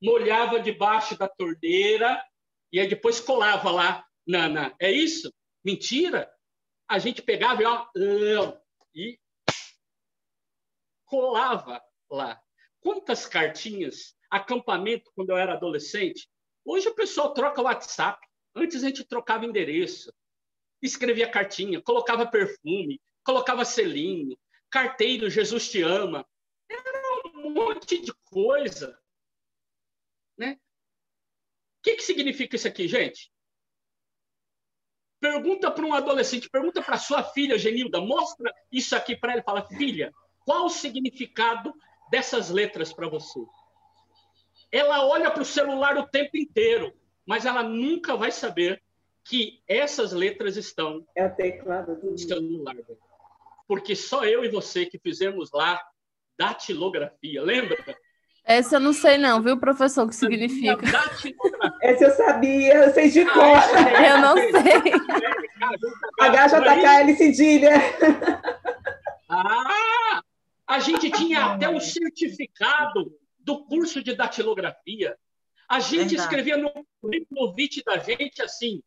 [0.02, 2.22] molhava debaixo da torneira
[2.72, 5.34] e aí depois colava lá na, na- é isso?
[5.64, 6.32] Mentira!
[6.88, 7.88] A gente pegava e, ó,
[8.94, 9.18] e
[11.06, 12.42] colava lá.
[12.82, 16.28] Quantas cartinhas, acampamento quando eu era adolescente.
[16.64, 18.26] Hoje o pessoal troca WhatsApp.
[18.55, 20.14] Antes a gente trocava endereço,
[20.82, 24.38] escrevia cartinha, colocava perfume, colocava selinho,
[24.70, 26.28] carteiro Jesus te ama.
[26.70, 28.99] Era um monte de coisa.
[30.38, 30.53] Né?
[30.53, 33.32] O que, que significa isso aqui, gente?
[35.20, 39.68] Pergunta para um adolescente, pergunta para sua filha, Genilda, mostra isso aqui para ela fala:
[39.68, 41.74] filha, qual o significado
[42.09, 43.39] dessas letras para você?
[44.72, 46.94] Ela olha para o celular o tempo inteiro,
[47.26, 48.82] mas ela nunca vai saber
[49.24, 52.76] que essas letras estão É o teclado do no celular.
[53.68, 55.82] Porque só eu e você que fizemos lá
[56.38, 57.78] datilografia, lembra?
[58.44, 60.88] Essa eu não sei não, viu, professor, o que significa?
[61.82, 63.44] Essa eu sabia, eu sei de cor.
[64.04, 64.92] Eu não sei.
[66.20, 67.72] HJKL cedilha.
[69.30, 70.24] Ah!
[70.66, 73.14] A gente tinha até um certificado
[73.44, 75.18] do curso de datilografia.
[75.68, 76.16] A gente Verdade.
[76.16, 76.72] escrevia no
[77.02, 78.84] currículo vitae da gente assim,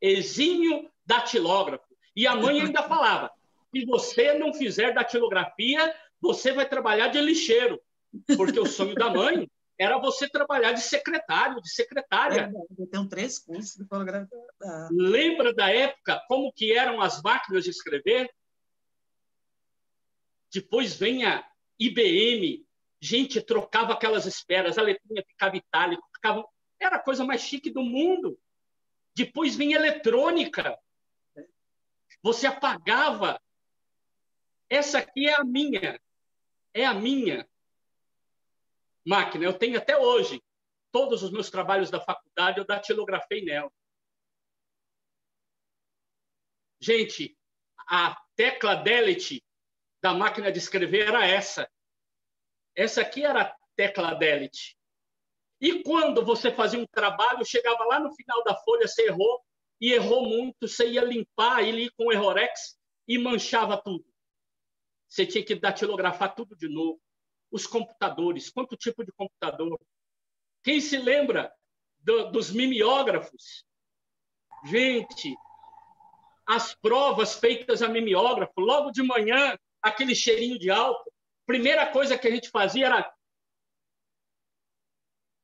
[0.00, 1.86] exímio datilógrafo.
[2.14, 3.30] E a mãe ainda falava,
[3.74, 7.80] se você não fizer datilografia, você vai trabalhar de lixeiro.
[8.36, 12.50] Porque o sonho da mãe era você trabalhar de secretário, de secretária.
[12.78, 14.28] Eu tenho três cursos de fotografia.
[14.90, 18.30] Lembra da época como que eram as máquinas de escrever?
[20.52, 21.46] Depois vem a
[21.78, 22.65] IBM,
[23.06, 26.44] gente trocava aquelas esperas, a letrinha ficava itálico, ficava...
[26.80, 28.38] era a coisa mais chique do mundo.
[29.14, 30.78] Depois vem eletrônica.
[32.22, 33.40] Você apagava.
[34.68, 36.00] Essa aqui é a minha.
[36.74, 37.48] É a minha
[39.06, 39.44] máquina.
[39.44, 40.42] Eu tenho até hoje.
[40.90, 43.70] Todos os meus trabalhos da faculdade eu datilografei nela.
[46.80, 47.36] Gente,
[47.88, 49.42] a tecla delete
[50.02, 51.70] da máquina de escrever era essa.
[52.76, 54.76] Essa aqui era a tecla delete.
[55.60, 59.42] E quando você fazia um trabalho, chegava lá no final da folha, você errou,
[59.80, 64.04] e errou muito, você ia limpar ele com errorex e manchava tudo.
[65.08, 67.00] Você tinha que datilografar tudo de novo.
[67.50, 69.78] Os computadores, quanto tipo de computador?
[70.62, 71.52] Quem se lembra
[71.98, 73.64] do- dos mimeógrafos?
[74.64, 75.34] Gente,
[76.46, 81.12] as provas feitas a mimeógrafo, logo de manhã, aquele cheirinho de álcool.
[81.46, 83.12] Primeira coisa que a gente fazia era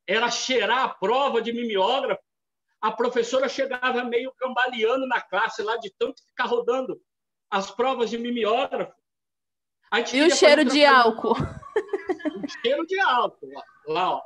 [0.07, 2.23] era cheirar a prova de mimeógrafo.
[2.81, 7.01] A professora chegava meio cambaleando na classe lá de tanto ficar rodando
[7.49, 8.93] as provas de mimeógrafo.
[10.13, 11.37] E o cheiro de álcool?
[11.37, 13.49] um cheiro de álcool
[13.87, 14.23] lá, ó.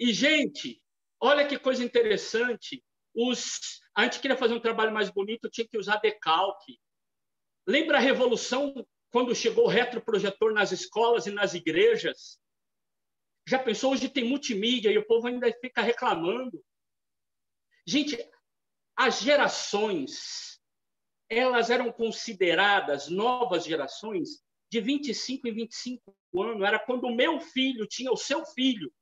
[0.00, 0.82] E gente,
[1.20, 2.84] olha que coisa interessante.
[3.14, 6.78] Os a gente queria fazer um trabalho mais bonito, tinha que usar decalque.
[7.66, 8.72] Lembra a revolução
[9.10, 12.38] quando chegou o retroprojetor nas escolas e nas igrejas?
[13.46, 16.62] Já pensou hoje tem multimídia e o povo ainda fica reclamando?
[17.86, 18.18] Gente,
[18.94, 20.48] as gerações
[21.28, 26.66] elas eram consideradas novas gerações de 25 em 25 anos.
[26.66, 28.92] Era quando o meu filho tinha o seu filho.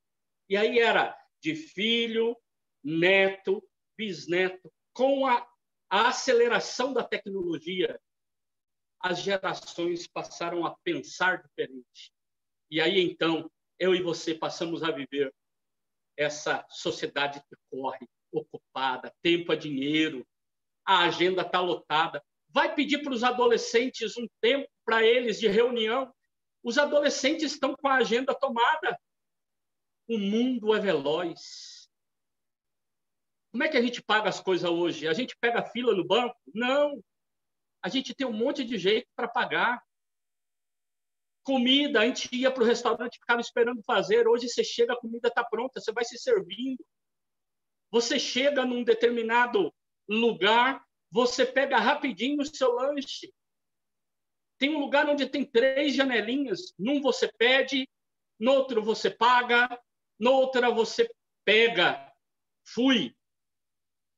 [0.49, 2.37] E aí era de filho,
[2.83, 3.63] neto,
[3.97, 4.73] bisneto.
[4.93, 5.47] Com a,
[5.89, 8.01] a aceleração da tecnologia,
[9.01, 12.13] as gerações passaram a pensar diferente.
[12.71, 15.33] E aí, então, eu e você passamos a viver
[16.17, 20.27] essa sociedade que corre, ocupada, tempo é dinheiro,
[20.85, 22.23] a agenda está lotada.
[22.49, 26.13] Vai pedir para os adolescentes um tempo para eles de reunião.
[26.63, 28.99] Os adolescentes estão com a agenda tomada.
[30.09, 31.89] O mundo é veloz.
[33.51, 35.09] Como é que a gente paga as coisas hoje?
[35.09, 36.37] A gente pega fila no banco?
[36.55, 37.03] Não.
[37.83, 39.83] A gente tem um monte de jeito para pagar.
[41.43, 44.27] Comida, a gente ia para o restaurante ficava esperando fazer.
[44.27, 46.85] Hoje você chega, a comida está pronta, você vai se servindo.
[47.91, 49.73] Você chega num determinado
[50.09, 53.33] lugar, você pega rapidinho o seu lanche.
[54.59, 56.75] Tem um lugar onde tem três janelinhas.
[56.79, 57.89] Num você pede,
[58.39, 59.81] no outro você paga,
[60.19, 61.09] no outra você
[61.45, 62.13] pega.
[62.65, 63.15] Fui.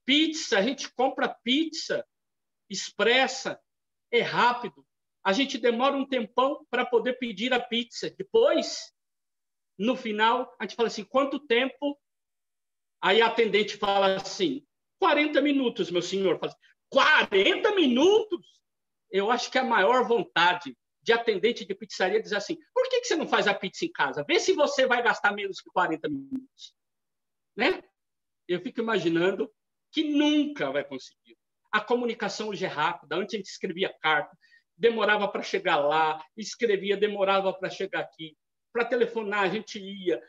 [0.04, 2.06] Pizza, a gente compra pizza
[2.68, 3.60] expressa,
[4.10, 4.86] é rápido.
[5.24, 8.10] A gente demora um tempão para poder pedir a pizza.
[8.10, 8.92] Depois,
[9.78, 11.98] no final, a gente fala assim: quanto tempo?
[13.02, 14.66] Aí a atendente fala assim:
[14.98, 16.38] 40 minutos, meu senhor.
[16.38, 16.60] Fala assim,
[16.90, 18.60] 40 minutos?
[19.10, 23.06] Eu acho que a maior vontade de atendente de pizzaria dizer assim: por que, que
[23.06, 24.24] você não faz a pizza em casa?
[24.26, 26.74] Vê se você vai gastar menos que 40 minutos.
[27.56, 27.82] Né?
[28.46, 29.50] Eu fico imaginando
[29.90, 31.37] que nunca vai conseguir.
[31.70, 33.16] A comunicação hoje é rápida.
[33.16, 34.36] Antes a gente escrevia carta,
[34.76, 38.36] demorava para chegar lá, escrevia, demorava para chegar aqui.
[38.72, 40.22] Para telefonar, a gente ia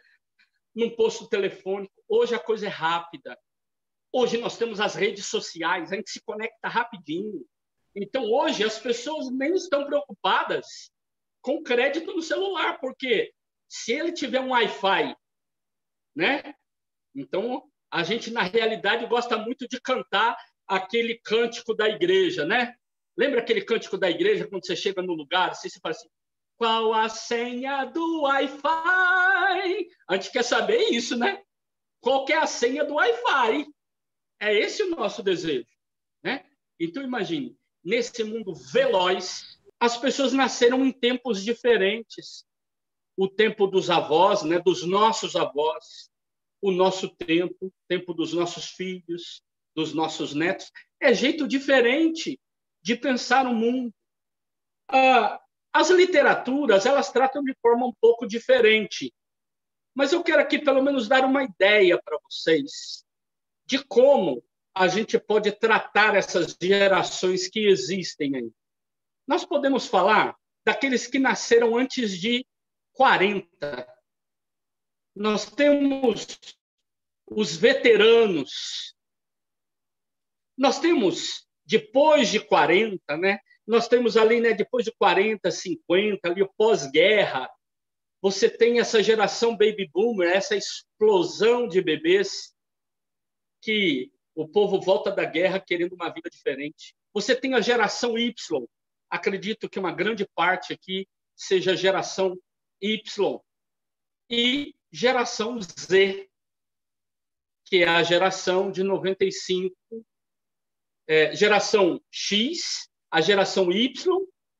[0.76, 1.94] num posto telefônico.
[2.08, 3.38] Hoje a coisa é rápida.
[4.12, 7.46] Hoje nós temos as redes sociais, a gente se conecta rapidinho.
[7.96, 10.92] Então, hoje, as pessoas nem estão preocupadas
[11.42, 13.34] com crédito no celular, porque
[13.68, 15.16] se ele tiver um Wi-Fi,
[16.16, 16.54] né?
[17.16, 20.38] Então, a gente, na realidade, gosta muito de cantar
[20.70, 22.76] aquele cântico da igreja, né?
[23.17, 26.07] Lembra aquele cântico da igreja, quando você chega no lugar, assim, você fala assim,
[26.55, 29.88] qual a senha do Wi-Fi?
[30.07, 31.41] A gente quer saber isso, né?
[31.99, 33.65] Qual é a senha do Wi-Fi?
[34.39, 35.67] É esse o nosso desejo,
[36.24, 36.45] né?
[36.80, 42.45] Então, imagine, nesse mundo veloz, as pessoas nasceram em tempos diferentes.
[43.17, 46.09] O tempo dos avós, né, dos nossos avós,
[46.61, 49.41] o nosso tempo, o tempo dos nossos filhos,
[49.80, 50.70] dos nossos netos,
[51.02, 52.38] é jeito diferente
[52.82, 53.94] de pensar o mundo.
[54.90, 55.40] Ah,
[55.72, 59.14] as literaturas, elas tratam de forma um pouco diferente.
[59.96, 63.06] Mas eu quero aqui, pelo menos, dar uma ideia para vocês
[63.66, 64.44] de como
[64.76, 68.52] a gente pode tratar essas gerações que existem aí.
[69.28, 72.46] Nós podemos falar daqueles que nasceram antes de
[72.94, 73.88] 40.
[75.16, 76.38] Nós temos
[77.30, 78.96] os veteranos.
[80.60, 83.39] Nós temos depois de 40, né?
[83.66, 87.49] Nós temos ali, né, depois de 40, 50, ali o pós-guerra.
[88.22, 92.53] Você tem essa geração baby boomer, essa explosão de bebês
[93.62, 96.93] que o povo volta da guerra querendo uma vida diferente.
[97.14, 98.34] Você tem a geração Y.
[99.10, 102.38] Acredito que uma grande parte aqui seja geração
[102.82, 103.39] Y.
[104.30, 106.28] E geração Z,
[107.66, 109.74] que é a geração de 95,
[111.10, 113.91] é, geração X, a geração Y,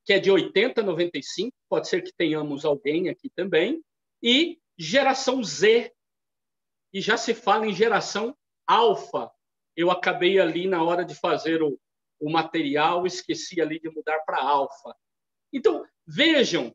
[0.04, 3.80] que é de 80 a 95, pode ser que tenhamos alguém aqui também,
[4.20, 5.92] e geração Z,
[6.92, 8.36] e já se fala em geração
[8.66, 9.30] alfa.
[9.76, 11.80] Eu acabei ali na hora de fazer o,
[12.18, 14.92] o material, esqueci ali de mudar para alfa.
[15.52, 16.74] Então, vejam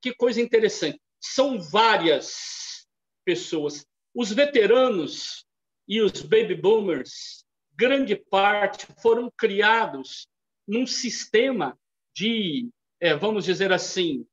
[0.00, 1.00] que coisa interessante.
[1.20, 2.88] São várias
[3.24, 3.86] pessoas.
[4.12, 5.46] Os veteranos
[5.86, 7.42] e os baby boomers
[7.82, 10.28] grande parte foram criados
[10.68, 11.76] num sistema
[12.14, 12.70] de,
[13.00, 14.24] é, vamos dizer assim,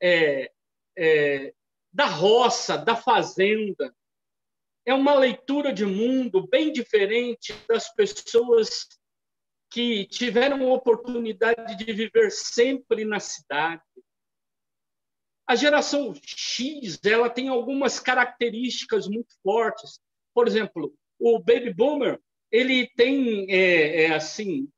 [0.00, 0.48] é,
[0.96, 1.52] é,
[1.92, 3.92] da roça, da fazenda.
[4.86, 8.86] É uma leitura de mundo bem diferente das pessoas
[9.72, 13.82] que tiveram a oportunidade de viver sempre na cidade.
[15.48, 19.98] A geração X ela tem algumas características muito fortes.
[20.32, 24.68] Por exemplo, o baby boomer ele tem, é, é assim,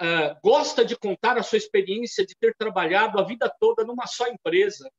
[0.00, 4.26] uh, gosta de contar a sua experiência de ter trabalhado a vida toda numa só
[4.28, 4.90] empresa.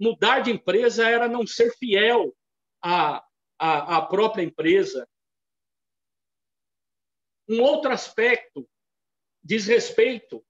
[0.00, 2.34] Mudar de empresa era não ser fiel
[2.82, 3.24] à,
[3.58, 5.06] à, à própria empresa.
[7.48, 8.68] Um outro aspecto
[9.42, 10.44] diz respeito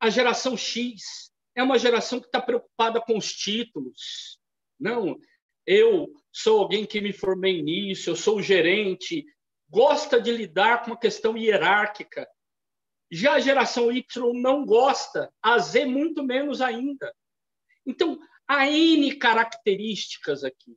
[0.00, 1.30] à geração X.
[1.54, 4.38] É uma geração que está preocupada com os títulos.
[4.78, 5.18] Não,
[5.66, 9.24] eu sou alguém que me formei nisso, eu sou gerente,
[9.68, 12.28] gosta de lidar com a questão hierárquica.
[13.10, 17.14] Já a geração Y não gosta, a Z muito menos ainda.
[17.86, 20.76] Então, há N características aqui.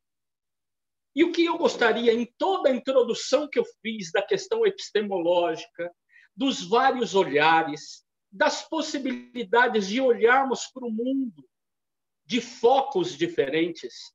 [1.13, 5.93] E o que eu gostaria, em toda a introdução que eu fiz da questão epistemológica,
[6.35, 11.45] dos vários olhares, das possibilidades de olharmos para o mundo
[12.25, 14.13] de focos diferentes,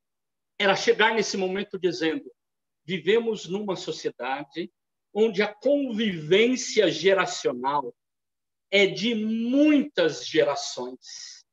[0.59, 2.33] era chegar nesse momento dizendo:
[2.87, 4.71] vivemos numa sociedade
[5.13, 7.95] onde a convivência geracional
[8.71, 11.45] é de muitas gerações.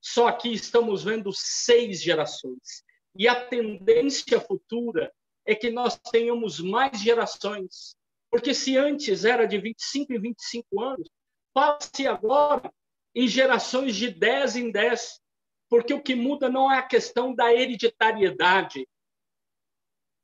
[0.00, 2.84] Só aqui estamos vendo seis gerações.
[3.14, 5.12] E a tendência futura
[5.44, 7.96] é que nós tenhamos mais gerações.
[8.30, 11.08] Porque se antes era de 25 em 25 anos,
[11.52, 12.72] passe agora
[13.14, 15.20] em gerações de 10 em 10.
[15.68, 18.86] Porque o que muda não é a questão da hereditariedade,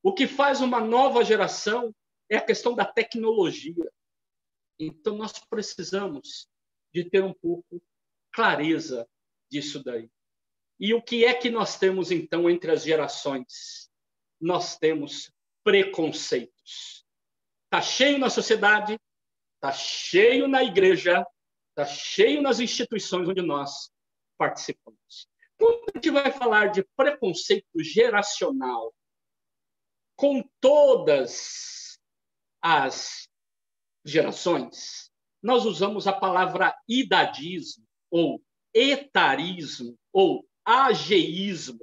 [0.03, 1.95] O que faz uma nova geração
[2.29, 3.91] é a questão da tecnologia.
[4.79, 6.49] Então, nós precisamos
[6.93, 7.81] de ter um pouco
[8.33, 9.09] clareza
[9.51, 10.11] disso daí.
[10.81, 13.89] E o que é que nós temos, então, entre as gerações?
[14.41, 15.31] Nós temos
[15.63, 17.07] preconceitos.
[17.67, 18.99] Está cheio na sociedade,
[19.55, 21.25] está cheio na igreja,
[21.71, 23.91] está cheio nas instituições onde nós
[24.37, 25.29] participamos.
[25.57, 28.93] Quando a gente vai falar de preconceito geracional,
[30.23, 31.99] com todas
[32.63, 33.29] as
[34.05, 35.11] gerações,
[35.43, 38.41] nós usamos a palavra idadismo, ou
[38.73, 41.81] etarismo, ou ageísmo.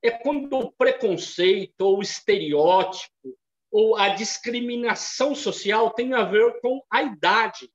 [0.00, 3.36] É quando o preconceito, ou o estereótipo,
[3.72, 7.68] ou a discriminação social tem a ver com a idade,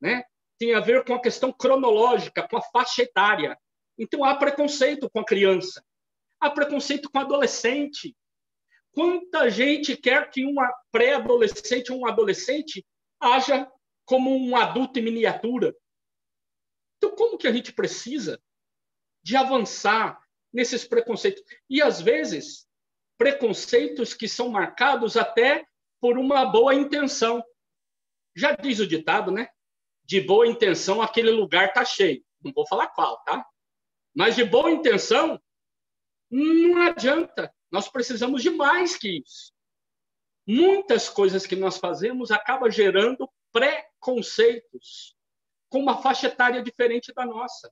[0.00, 0.24] né?
[0.58, 3.58] tem a ver com a questão cronológica, com a faixa etária.
[3.98, 5.84] Então, há preconceito com a criança,
[6.40, 8.16] há preconceito com o adolescente.
[8.98, 12.84] Quanta gente quer que uma pré-adolescente ou um adolescente
[13.20, 13.70] haja
[14.04, 15.72] como um adulto em miniatura?
[16.96, 18.42] Então, como que a gente precisa
[19.22, 20.20] de avançar
[20.52, 21.44] nesses preconceitos?
[21.70, 22.66] E, às vezes,
[23.16, 25.64] preconceitos que são marcados até
[26.00, 27.40] por uma boa intenção.
[28.34, 29.48] Já diz o ditado, né?
[30.04, 32.20] de boa intenção, aquele lugar está cheio.
[32.42, 33.46] Não vou falar qual, tá?
[34.12, 35.40] Mas de boa intenção,
[36.28, 37.54] não adianta.
[37.70, 39.52] Nós precisamos de mais que isso.
[40.46, 45.14] Muitas coisas que nós fazemos acabam gerando preconceitos
[45.68, 47.70] com uma faixa etária diferente da nossa.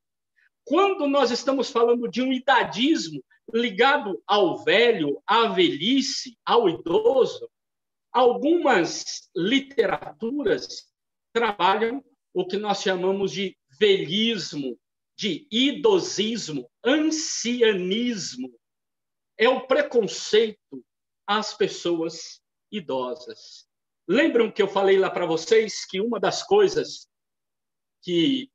[0.64, 3.24] Quando nós estamos falando de um idadismo
[3.54, 7.48] ligado ao velho, à velhice, ao idoso,
[8.12, 10.92] algumas literaturas
[11.32, 12.04] trabalham
[12.34, 14.78] o que nós chamamos de velhismo,
[15.16, 18.52] de idosismo, ancianismo.
[19.38, 20.84] É o preconceito
[21.26, 22.40] às pessoas
[22.70, 23.68] idosas.
[24.08, 27.08] Lembram que eu falei lá para vocês que uma das coisas
[28.02, 28.50] que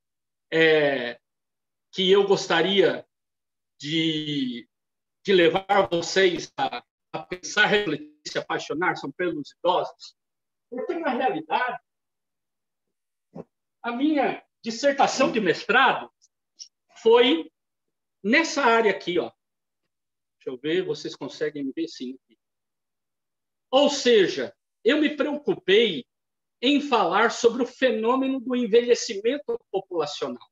[0.52, 1.20] é,
[1.92, 3.06] que eu gostaria
[3.80, 4.68] de,
[5.26, 6.84] de levar vocês a,
[7.14, 10.16] a pensar, refletir, se apaixonar são pelos idosos?
[10.70, 11.80] Porque, na realidade,
[13.84, 16.10] a minha dissertação de mestrado
[17.02, 17.52] foi
[18.24, 19.32] nessa área aqui, ó.
[20.44, 22.18] Deixa eu ver, vocês conseguem me ver sim.
[23.70, 24.52] Ou seja,
[24.84, 26.04] eu me preocupei
[26.60, 30.50] em falar sobre o fenômeno do envelhecimento populacional.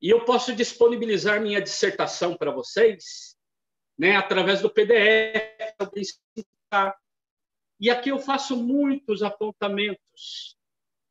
[0.00, 3.34] E eu posso disponibilizar minha dissertação para vocês,
[3.98, 5.40] né, através do PDF.
[7.80, 10.54] E aqui eu faço muitos apontamentos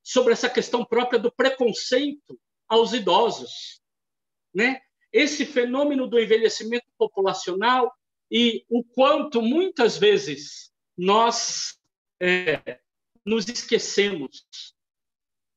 [0.04, 3.82] sobre essa questão própria do preconceito aos idosos,
[4.54, 4.82] né?
[5.14, 7.92] Esse fenômeno do envelhecimento populacional
[8.30, 11.80] e o quanto muitas vezes nós
[12.22, 12.80] é,
[13.26, 14.46] nos esquecemos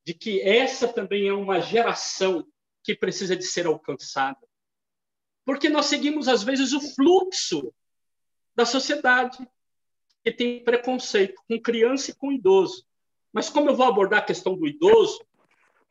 [0.06, 2.46] de que essa também é uma geração
[2.82, 4.40] que precisa de ser alcançada.
[5.44, 7.74] Porque nós seguimos, às vezes, o fluxo
[8.56, 9.38] da sociedade,
[10.22, 12.86] que tem preconceito com criança e com idoso.
[13.30, 15.22] Mas como eu vou abordar a questão do idoso,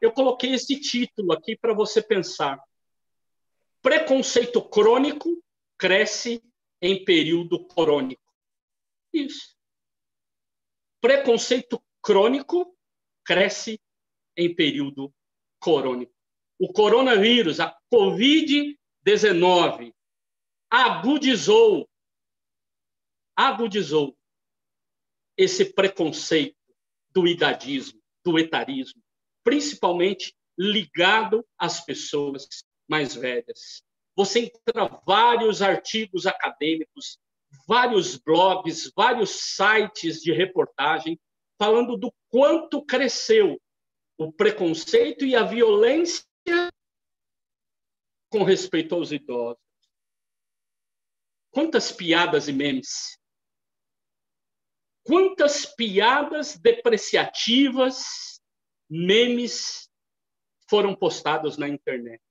[0.01, 2.59] eu coloquei esse título aqui para você pensar.
[3.81, 5.43] Preconceito crônico
[5.84, 6.41] cresce
[6.81, 8.34] em período crônico.
[9.11, 9.53] Isso.
[11.01, 12.73] Preconceito crônico
[13.26, 13.77] cresce
[14.38, 15.14] em período
[15.60, 16.14] crônico.
[16.57, 19.93] O coronavírus, a Covid-19,
[20.69, 21.89] agudizou,
[23.35, 24.18] agudizou
[25.35, 26.55] esse preconceito
[27.10, 29.03] do idadismo, do etarismo,
[29.43, 32.47] principalmente ligado às pessoas
[32.88, 33.84] mais velhas.
[34.15, 37.19] Você encontra vários artigos acadêmicos,
[37.68, 41.19] vários blogs, vários sites de reportagem
[41.57, 43.60] falando do quanto cresceu
[44.18, 46.23] o preconceito e a violência
[48.30, 49.61] com respeito aos idosos.
[51.52, 53.18] Quantas piadas e memes
[55.03, 58.41] quantas piadas depreciativas,
[58.90, 59.90] memes
[60.69, 62.22] foram postados na internet.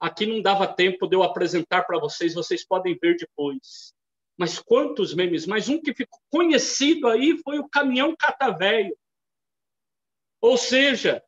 [0.00, 3.92] Aqui não dava tempo de eu apresentar para vocês, vocês podem ver depois.
[4.38, 5.46] Mas quantos memes?
[5.46, 8.96] Mas um que ficou conhecido aí foi o caminhão catavéio.
[10.40, 11.22] Ou seja,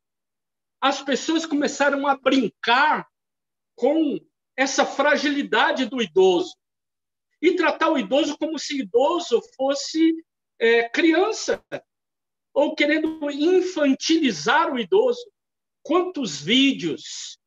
[0.81, 3.09] as pessoas começaram a brincar
[3.75, 4.21] com
[4.57, 6.55] essa fragilidade do idoso
[7.43, 10.15] e tratar o idoso como se idoso fosse
[10.61, 11.65] é, criança,
[12.53, 15.21] ou querendo infantilizar o idoso.
[15.83, 17.40] Quantos vídeos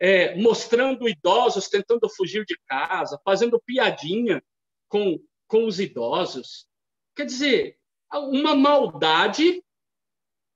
[0.00, 4.42] é, mostrando idosos tentando fugir de casa, fazendo piadinha
[4.88, 6.68] com, com os idosos.
[7.16, 7.78] Quer dizer,
[8.12, 9.62] uma maldade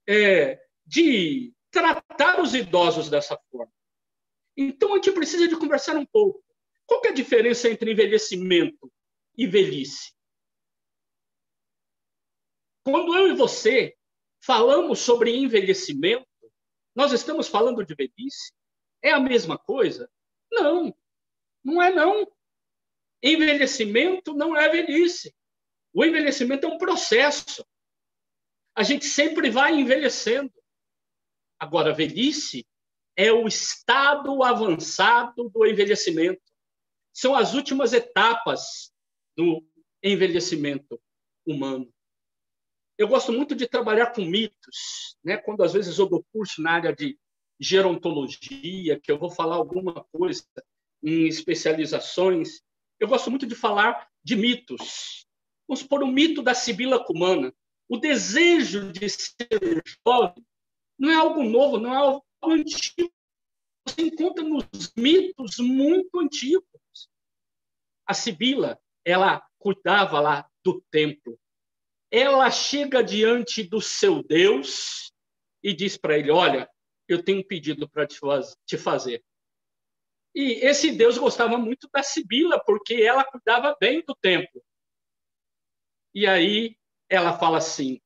[0.09, 3.73] é, de tratar os idosos dessa forma.
[4.57, 6.43] Então, a gente precisa de conversar um pouco.
[6.87, 8.93] Qual é a diferença entre envelhecimento
[9.37, 10.13] e velhice?
[12.85, 13.97] Quando eu e você
[14.41, 16.27] falamos sobre envelhecimento,
[16.95, 18.53] nós estamos falando de velhice?
[19.03, 20.11] É a mesma coisa?
[20.51, 20.95] Não,
[21.65, 22.31] não é não.
[23.23, 25.35] Envelhecimento não é velhice.
[25.93, 27.67] O envelhecimento é um processo.
[28.75, 30.53] A gente sempre vai envelhecendo.
[31.59, 32.67] Agora, velhice
[33.17, 36.43] é o estado avançado do envelhecimento.
[37.13, 38.93] São as últimas etapas
[39.37, 39.65] do
[40.03, 41.01] envelhecimento
[41.47, 41.93] humano.
[42.97, 45.37] Eu gosto muito de trabalhar com mitos, né?
[45.37, 47.19] Quando às vezes eu dou curso na área de
[47.61, 50.45] gerontologia, que eu vou falar alguma coisa
[51.03, 52.63] em especializações,
[52.99, 55.27] eu gosto muito de falar de mitos.
[55.67, 57.53] Vamos por o mito da Sibila Cumana.
[57.89, 60.45] O desejo de ser jovem
[60.99, 63.13] não é algo novo, não é algo antigo.
[63.87, 67.09] Você encontra nos mitos muito antigos.
[68.07, 71.39] A Sibila, ela cuidava lá do templo.
[72.11, 75.13] Ela chega diante do seu Deus
[75.63, 76.71] e diz para ele: Olha,
[77.15, 79.23] eu tenho um pedido para te fazer.
[80.35, 84.63] E esse Deus gostava muito da Sibila, porque ela cuidava bem do templo.
[86.15, 86.77] E aí
[87.09, 88.01] ela fala assim: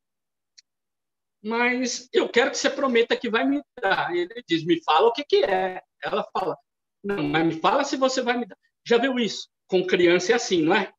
[1.43, 4.15] Mas eu quero que você prometa que vai me dar.
[4.15, 5.81] E ele diz: Me fala o que, que é.
[6.03, 6.57] Ela fala:
[7.03, 8.59] Não, mas me fala se você vai me dar.
[8.85, 9.49] Já viu isso?
[9.69, 10.93] Com criança é assim, não é?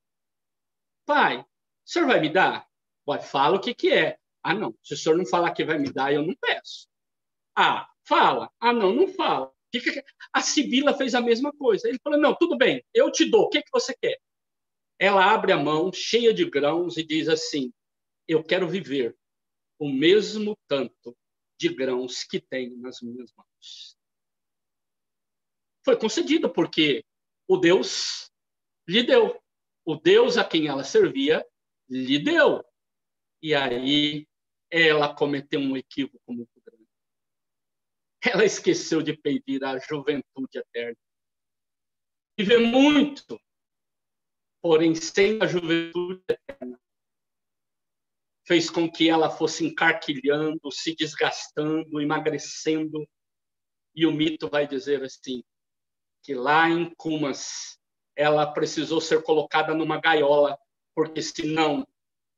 [1.05, 1.45] Pai, o
[1.85, 2.67] senhor vai me dar?
[3.05, 4.17] Pai, fala o que, que é.
[4.43, 4.73] Ah, não.
[4.83, 6.87] Se o senhor não falar que vai me dar, eu não peço.
[7.55, 8.51] Ah, fala.
[8.59, 9.51] Ah, não, não fala.
[10.33, 11.87] A Sibila fez a mesma coisa.
[11.87, 14.17] Ele falou: Não, tudo bem, eu te dou, o que, que você quer?
[14.99, 17.71] Ela abre a mão, cheia de grãos, e diz assim:
[18.27, 19.15] Eu quero viver
[19.79, 21.15] o mesmo tanto
[21.59, 23.97] de grãos que tenho nas minhas mãos.
[25.83, 27.03] Foi concedido porque
[27.47, 28.31] o Deus
[28.87, 29.41] lhe deu.
[29.85, 31.45] O Deus a quem ela servia
[31.89, 32.63] lhe deu.
[33.41, 34.27] E aí
[34.69, 36.56] ela cometeu um equívoco muito.
[38.23, 40.97] Ela esqueceu de pedir a juventude eterna.
[42.37, 43.39] Viver muito,
[44.61, 46.79] porém sem a juventude eterna,
[48.45, 53.07] fez com que ela fosse encarquilhando, se desgastando, emagrecendo.
[53.93, 55.43] E o mito vai dizer assim,
[56.23, 57.77] que lá em Cumas
[58.15, 60.57] ela precisou ser colocada numa gaiola,
[60.95, 61.87] porque senão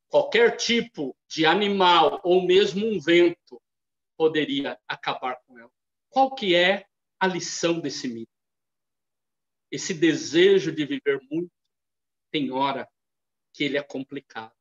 [0.07, 3.61] qualquer tipo de animal ou mesmo um vento
[4.20, 5.72] poderia acabar com ela.
[6.10, 6.86] Qual que é
[7.18, 8.30] a lição desse mito?
[9.72, 11.50] Esse desejo de viver muito
[12.30, 12.86] tem hora
[13.54, 14.54] que ele é complicado.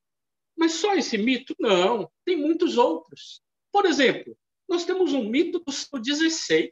[0.57, 1.57] Mas só esse mito?
[1.59, 3.43] Não, tem muitos outros.
[3.73, 6.71] Por exemplo, nós temos um mito do século XVI.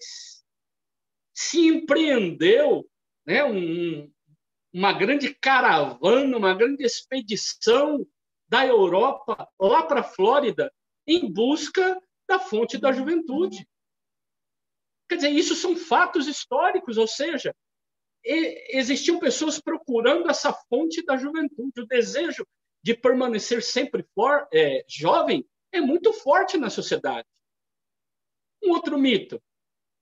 [1.34, 2.88] Se empreendeu
[3.26, 4.08] né, um,
[4.72, 8.06] uma grande caravana, uma grande expedição
[8.48, 10.72] da Europa lá para a Flórida
[11.04, 13.66] em busca da fonte da juventude.
[15.08, 17.54] Quer dizer, isso são fatos históricos, ou seja,
[18.24, 21.80] existiam pessoas procurando essa fonte da juventude.
[21.80, 22.46] O desejo
[22.82, 27.26] de permanecer sempre for, é, jovem é muito forte na sociedade.
[28.62, 29.40] Um outro mito,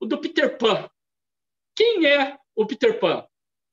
[0.00, 0.88] o do Peter Pan.
[1.76, 3.26] Quem é o Peter Pan?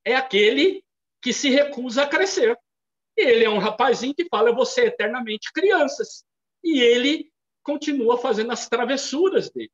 [0.04, 0.84] É aquele
[1.22, 2.58] que se recusa a crescer.
[3.16, 6.24] Ele é um rapazinho que fala: Eu vou ser eternamente crianças.
[6.62, 7.31] E ele
[7.62, 9.72] continua fazendo as travessuras dele.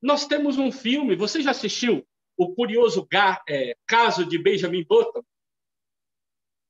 [0.00, 3.06] Nós temos um filme, você já assistiu O Curioso
[3.48, 5.22] é, Caso de Benjamin Button?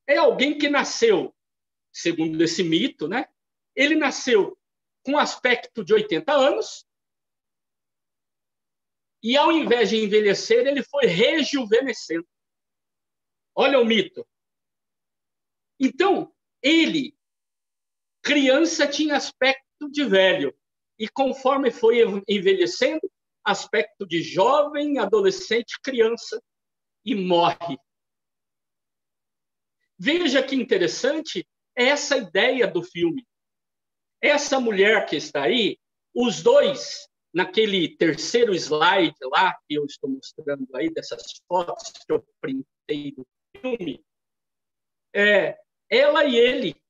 [0.07, 1.35] É alguém que nasceu,
[1.93, 3.27] segundo esse mito, né?
[3.75, 4.59] Ele nasceu
[5.05, 6.87] com aspecto de 80 anos,
[9.23, 12.27] e ao invés de envelhecer, ele foi rejuvenescendo.
[13.55, 14.27] Olha o mito.
[15.79, 17.17] Então, ele
[18.23, 20.55] criança tinha aspecto de velho.
[20.99, 23.01] E conforme foi envelhecendo,
[23.45, 26.41] aspecto de jovem, adolescente, criança,
[27.05, 27.77] e morre.
[29.99, 33.27] Veja que interessante essa ideia do filme.
[34.21, 35.79] Essa mulher que está aí,
[36.15, 42.25] os dois, naquele terceiro slide lá, que eu estou mostrando aí, dessas fotos que eu
[42.41, 43.27] printei do
[43.57, 44.05] filme,
[45.15, 45.59] é,
[45.91, 46.82] ela e ele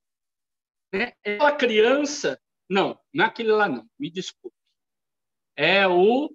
[0.92, 1.12] né?
[1.24, 4.56] Ela criança, não, naquele lá não, me desculpe.
[5.56, 6.34] É o,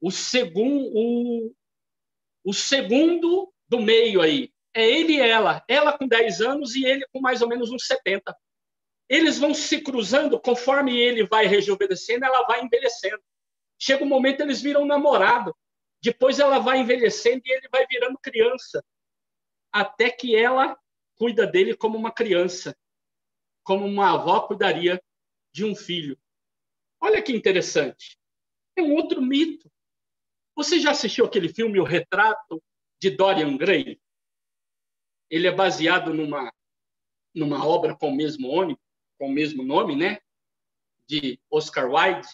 [0.00, 1.52] o, segun, o,
[2.44, 4.52] o segundo do meio aí.
[4.74, 5.64] É ele e ela.
[5.68, 8.36] Ela com 10 anos e ele com mais ou menos uns 70.
[9.08, 13.22] Eles vão se cruzando, conforme ele vai rejuvenescendo, ela vai envelhecendo.
[13.78, 15.56] Chega um momento, eles viram namorado.
[16.02, 18.84] Depois ela vai envelhecendo e ele vai virando criança.
[19.72, 20.78] Até que ela
[21.16, 22.76] cuida dele como uma criança,
[23.66, 25.02] como uma avó cuidaria
[25.52, 26.16] de um filho.
[27.00, 28.16] Olha que interessante.
[28.76, 29.70] É um outro mito.
[30.54, 32.62] Você já assistiu aquele filme O Retrato
[33.00, 34.00] de Dorian Gray?
[35.28, 36.52] Ele é baseado numa
[37.34, 38.78] numa obra com o mesmo nome,
[39.18, 40.20] com o mesmo nome, né?
[41.06, 42.26] De Oscar Wilde,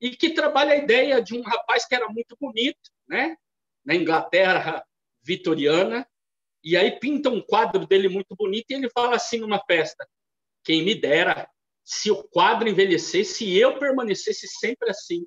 [0.00, 3.36] e que trabalha a ideia de um rapaz que era muito bonito, né?
[3.84, 4.86] Na Inglaterra
[5.20, 6.08] vitoriana,
[6.62, 10.08] e aí pinta um quadro dele muito bonito e ele fala assim numa festa:
[10.64, 11.48] quem me dera
[11.84, 15.26] se o quadro envelhecesse e eu permanecesse sempre assim.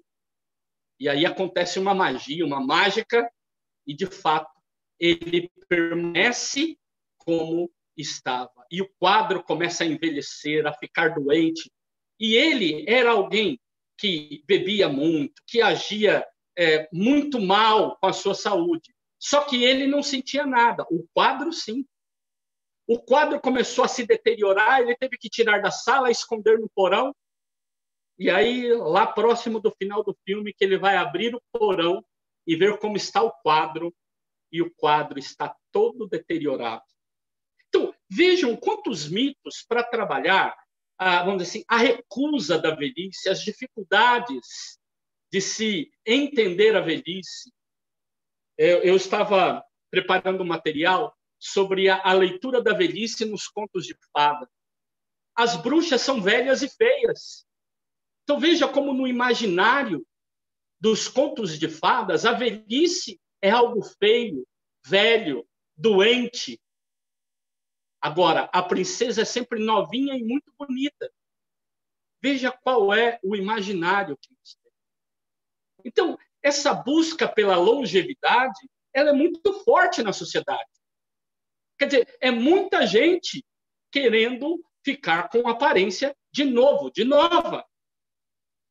[1.00, 3.30] E aí acontece uma magia, uma mágica,
[3.86, 4.52] e de fato
[5.00, 6.78] ele permanece
[7.18, 8.66] como estava.
[8.72, 11.72] E o quadro começa a envelhecer, a ficar doente.
[12.20, 13.60] E ele era alguém
[13.98, 16.26] que bebia muito, que agia
[16.58, 18.94] é, muito mal com a sua saúde.
[19.20, 20.84] Só que ele não sentia nada.
[20.90, 21.86] O quadro, sim.
[22.88, 27.14] O quadro começou a se deteriorar, ele teve que tirar da sala, esconder no porão.
[28.18, 32.04] E aí, lá próximo do final do filme, que ele vai abrir o porão
[32.48, 33.94] e ver como está o quadro,
[34.52, 36.86] e o quadro está todo deteriorado.
[37.68, 40.56] Então, vejam quantos mitos para trabalhar,
[40.98, 44.80] a, vamos dizer assim, a recusa da velhice, as dificuldades
[45.30, 47.52] de se entender a velhice.
[48.58, 49.62] Eu, eu estava
[49.92, 54.50] preparando um material sobre a, a leitura da velhice nos contos de fada.
[55.36, 57.46] As bruxas são velhas e feias.
[58.24, 60.06] Então veja como no imaginário
[60.80, 64.46] dos contos de fadas, a velhice é algo feio,
[64.86, 66.60] velho, doente.
[68.02, 71.12] Agora, a princesa é sempre novinha e muito bonita.
[72.22, 74.78] Veja qual é o imaginário que nós temos.
[75.86, 80.77] Então, essa busca pela longevidade, ela é muito forte na sociedade.
[81.78, 83.46] Quer dizer, é muita gente
[83.92, 87.66] querendo ficar com aparência de novo, de nova.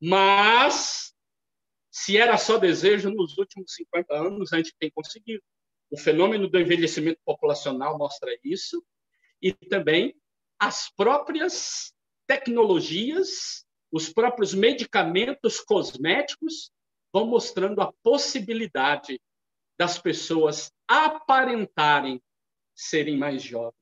[0.00, 1.14] Mas,
[1.90, 5.42] se era só desejo, nos últimos 50 anos a gente tem conseguido.
[5.90, 8.84] O fenômeno do envelhecimento populacional mostra isso,
[9.40, 10.14] e também
[10.58, 11.92] as próprias
[12.26, 16.72] tecnologias, os próprios medicamentos cosméticos
[17.12, 19.20] vão mostrando a possibilidade
[19.78, 22.20] das pessoas aparentarem
[22.76, 23.74] serem mais jovens.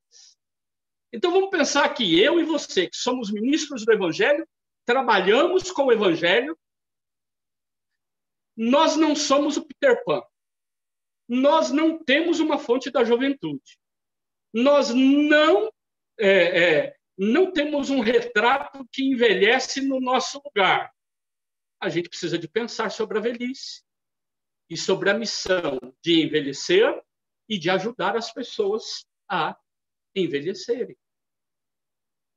[1.12, 4.48] Então vamos pensar que eu e você, que somos ministros do Evangelho,
[4.86, 6.58] trabalhamos com o Evangelho,
[8.56, 10.22] nós não somos o Peter Pan.
[11.28, 13.78] Nós não temos uma fonte da juventude.
[14.52, 15.72] Nós não
[16.18, 20.92] é, é, não temos um retrato que envelhece no nosso lugar.
[21.80, 23.82] A gente precisa de pensar sobre a velhice
[24.70, 27.02] e sobre a missão de envelhecer
[27.48, 29.56] e de ajudar as pessoas a
[30.14, 30.96] envelhecerem.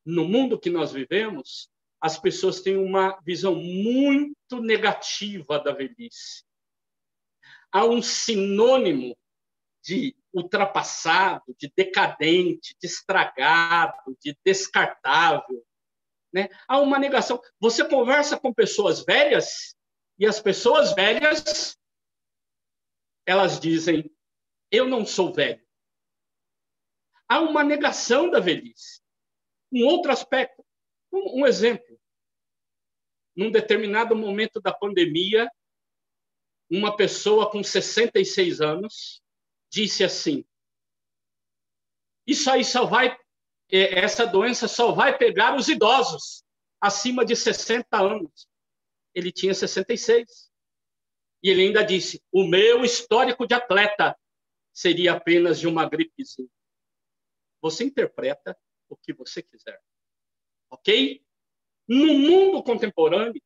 [0.05, 1.69] No mundo que nós vivemos,
[1.99, 6.43] as pessoas têm uma visão muito negativa da velhice.
[7.71, 9.17] Há um sinônimo
[9.83, 15.65] de ultrapassado, de decadente, de estragado, de descartável.
[16.31, 16.49] Né?
[16.67, 17.41] Há uma negação.
[17.59, 19.75] Você conversa com pessoas velhas
[20.19, 21.77] e as pessoas velhas
[23.25, 24.09] elas dizem
[24.71, 25.65] eu não sou velho.
[27.27, 29.01] Há uma negação da velhice.
[29.71, 30.65] Um outro aspecto,
[31.11, 31.99] um, um exemplo.
[33.35, 35.49] Num determinado momento da pandemia,
[36.69, 39.21] uma pessoa com 66 anos
[39.69, 40.45] disse assim:
[42.25, 43.17] Isso aí só vai,
[43.71, 46.43] é, essa doença só vai pegar os idosos
[46.79, 48.47] acima de 60 anos.
[49.13, 50.49] Ele tinha 66.
[51.43, 54.17] E ele ainda disse: O meu histórico de atleta
[54.77, 56.47] seria apenas de uma gripezinha.
[57.59, 58.55] Você interpreta
[58.87, 59.81] o que você quiser.
[60.69, 61.25] Ok?
[61.87, 63.41] No mundo contemporâneo,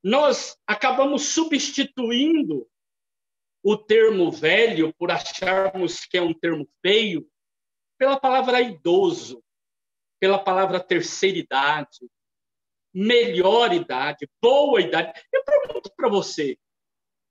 [0.00, 2.70] nós acabamos substituindo
[3.64, 7.28] o termo velho por acharmos que é um termo feio
[7.98, 9.42] pela palavra idoso,
[10.20, 12.08] pela palavra terceira idade,
[12.94, 15.20] melhor idade, boa idade.
[15.32, 16.56] Eu pergunto para você,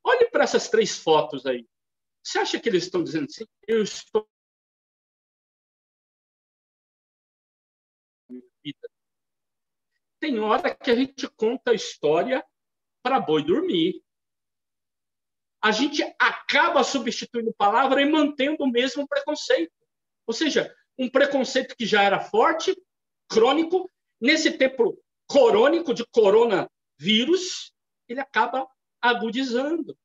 [0.04, 1.66] olhe para essas três fotos aí.
[2.24, 3.46] Você acha que eles estão dizendo assim?
[3.68, 4.28] Eu estou.
[10.20, 12.44] Tem hora que a gente conta a história
[13.04, 14.02] para boi dormir.
[15.64, 19.72] a gente acaba substituindo palavra e mantendo o mesmo preconceito.
[20.28, 22.76] Ou seja, um preconceito que já era forte,
[23.30, 23.90] crônico,
[24.20, 27.72] nesse tempo corônico de coronavírus,
[28.10, 28.68] ele acaba
[29.02, 29.98] agudizando.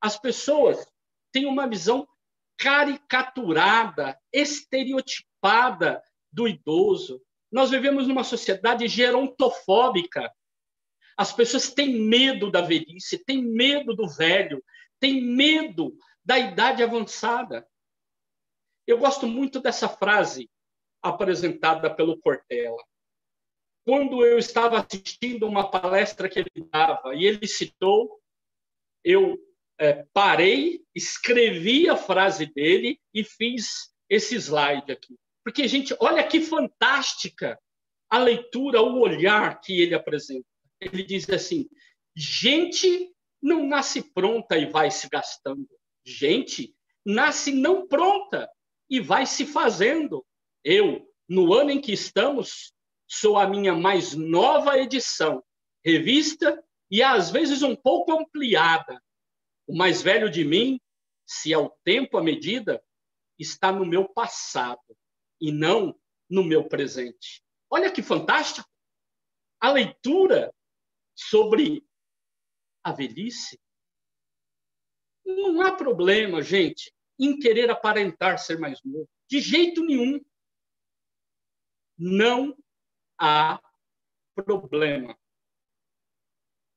[0.00, 0.90] As pessoas
[1.34, 2.06] têm uma visão
[2.56, 6.00] caricaturada, estereotipada
[6.32, 7.20] do idoso.
[7.50, 10.32] Nós vivemos numa sociedade gerontofóbica.
[11.16, 14.64] As pessoas têm medo da velhice, têm medo do velho,
[15.00, 17.68] têm medo da idade avançada.
[18.86, 20.48] Eu gosto muito dessa frase
[21.02, 22.82] apresentada pelo Cortella.
[23.84, 28.20] Quando eu estava assistindo uma palestra que ele dava e ele citou,
[29.02, 29.36] eu
[29.78, 35.16] é, parei, escrevi a frase dele e fiz esse slide aqui.
[35.44, 37.58] Porque, gente, olha que fantástica
[38.08, 40.46] a leitura, o olhar que ele apresenta.
[40.80, 41.68] Ele diz assim:
[42.16, 43.10] gente
[43.42, 45.68] não nasce pronta e vai se gastando.
[46.06, 46.74] Gente
[47.04, 48.48] nasce não pronta
[48.88, 50.24] e vai se fazendo.
[50.62, 52.72] Eu, no ano em que estamos,
[53.06, 55.42] sou a minha mais nova edição,
[55.84, 59.02] revista e às vezes um pouco ampliada.
[59.66, 60.80] O mais velho de mim,
[61.26, 62.82] se é o tempo a medida,
[63.38, 64.96] está no meu passado
[65.40, 67.44] e não no meu presente.
[67.70, 68.68] Olha que fantástico!
[69.60, 70.54] A leitura
[71.14, 71.86] sobre
[72.82, 73.58] a velhice.
[75.24, 79.08] Não há problema, gente, em querer aparentar ser mais novo.
[79.28, 80.22] De jeito nenhum.
[81.96, 82.56] Não
[83.18, 83.60] há
[84.34, 85.18] problema.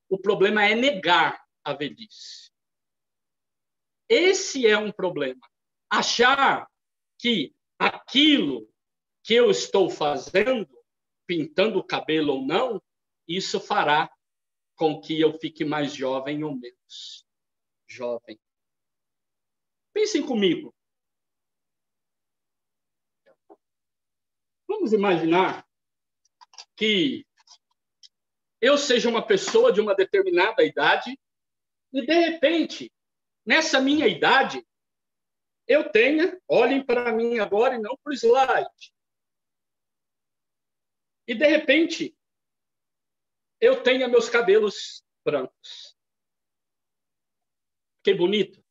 [0.10, 2.52] O problema é negar a velhice.
[4.10, 5.42] Esse é um problema.
[5.90, 6.70] Achar
[7.20, 8.70] que aquilo
[9.24, 10.68] que eu estou fazendo,
[11.26, 12.82] pintando o cabelo ou não,
[13.28, 14.10] isso fará
[14.76, 17.26] com que eu fique mais jovem ou menos
[17.88, 18.40] jovem.
[19.94, 20.74] Pensem comigo.
[24.68, 25.68] Vamos imaginar
[26.76, 27.26] que
[28.62, 31.20] eu seja uma pessoa de uma determinada idade
[31.92, 32.92] e, de repente,
[33.48, 34.62] nessa minha idade,
[35.66, 38.94] eu tenha, olhem para mim agora e não para o slide.
[41.26, 42.18] E, de repente,
[43.60, 45.98] eu tenha meus cabelos brancos.
[48.04, 48.64] Que bonito.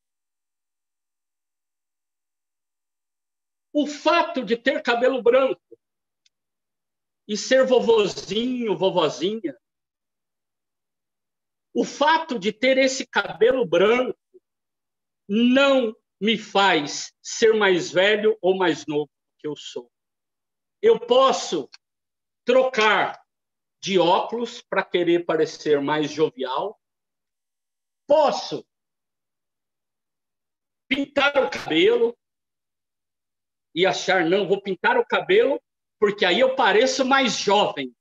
[3.72, 5.60] O fato de ter cabelo branco
[7.28, 9.58] e ser vovozinho, vovozinha,
[11.74, 14.18] o fato de ter esse cabelo branco
[15.28, 19.90] não me faz ser mais velho ou mais novo que eu sou.
[20.80, 21.68] Eu posso
[22.44, 23.20] trocar
[23.80, 26.80] de óculos para querer parecer mais jovial.
[28.06, 28.66] Posso
[30.88, 32.16] pintar o cabelo
[33.74, 35.60] e achar, não, vou pintar o cabelo
[35.98, 37.94] porque aí eu pareço mais jovem.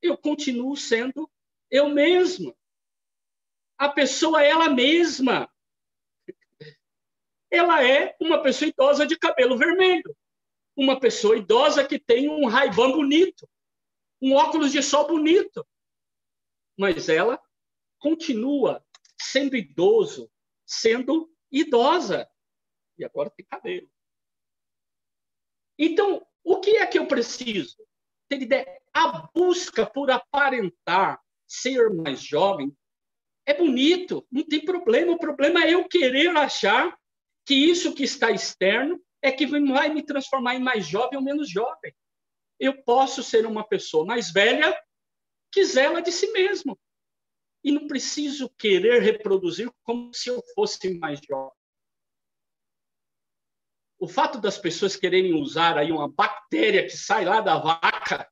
[0.00, 1.30] Eu continuo sendo
[1.70, 2.54] eu mesma.
[3.78, 5.52] A pessoa é ela mesma.
[7.50, 10.16] Ela é uma pessoa idosa de cabelo vermelho.
[10.76, 13.48] Uma pessoa idosa que tem um raibão bonito
[14.20, 15.66] um óculos de sol bonito.
[16.76, 17.40] Mas ela
[17.98, 18.84] continua
[19.20, 20.30] sendo idoso,
[20.66, 22.28] sendo idosa.
[22.98, 23.90] E agora tem cabelo.
[25.78, 27.76] Então, o que é que eu preciso?
[28.28, 28.80] Ter ideia.
[28.92, 32.76] A busca por aparentar ser mais jovem
[33.44, 35.12] é bonito, não tem problema.
[35.12, 36.98] O problema é eu querer achar
[37.46, 41.48] que isso que está externo é que vai me transformar em mais jovem ou menos
[41.48, 41.94] jovem
[42.58, 44.76] eu posso ser uma pessoa mais velha
[45.52, 46.78] que zela de si mesmo.
[47.62, 51.56] E não preciso querer reproduzir como se eu fosse mais jovem.
[53.98, 58.30] O fato das pessoas quererem usar aí uma bactéria que sai lá da vaca,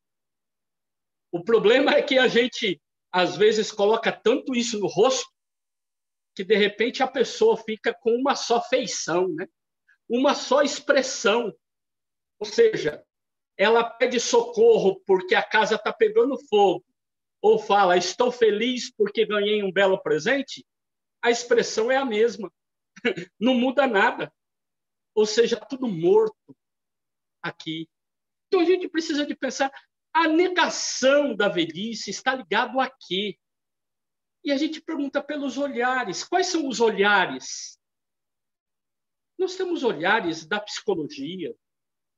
[1.33, 2.81] o problema é que a gente
[3.11, 5.34] às vezes coloca tanto isso no rosto
[6.35, 9.47] que de repente a pessoa fica com uma só feição, né?
[10.09, 11.55] Uma só expressão.
[12.39, 13.05] Ou seja,
[13.57, 16.85] ela pede socorro porque a casa está pegando fogo,
[17.41, 20.67] ou fala, estou feliz porque ganhei um belo presente,
[21.23, 22.53] a expressão é a mesma.
[23.39, 24.33] Não muda nada.
[25.15, 26.57] Ou seja, tudo morto
[27.43, 27.89] aqui.
[28.49, 29.71] Então a gente precisa de pensar,
[30.13, 33.39] a negação da velhice está ligado a quê?
[34.45, 36.23] E a gente pergunta pelos olhares.
[36.23, 37.81] Quais são os olhares?
[39.39, 41.57] Nós temos olhares da psicologia,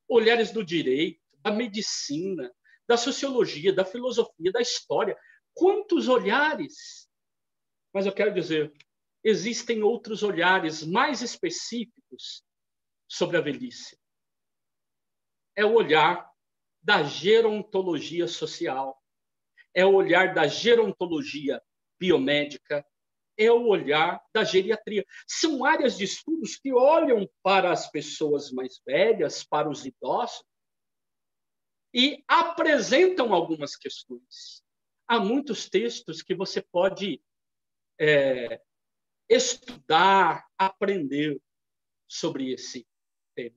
[0.09, 2.53] olhares do direito, da medicina,
[2.89, 5.17] da sociologia, da filosofia, da história.
[5.55, 7.09] Quantos olhares!
[7.93, 8.73] Mas eu quero dizer,
[9.23, 12.45] existem outros olhares mais específicos
[13.09, 13.97] sobre a velhice.
[15.55, 16.29] É o olhar
[16.83, 19.01] da gerontologia social,
[19.73, 21.63] é o olhar da gerontologia
[21.99, 22.85] biomédica,
[23.39, 25.05] é o olhar da geriatria.
[25.27, 30.43] São áreas de estudos que olham para as pessoas mais velhas, para os idosos,
[31.95, 34.63] e apresentam algumas questões.
[35.09, 37.23] Há muitos textos que você pode
[37.99, 38.61] é,
[39.29, 41.41] estudar, aprender
[42.09, 42.87] sobre esse
[43.35, 43.57] tema.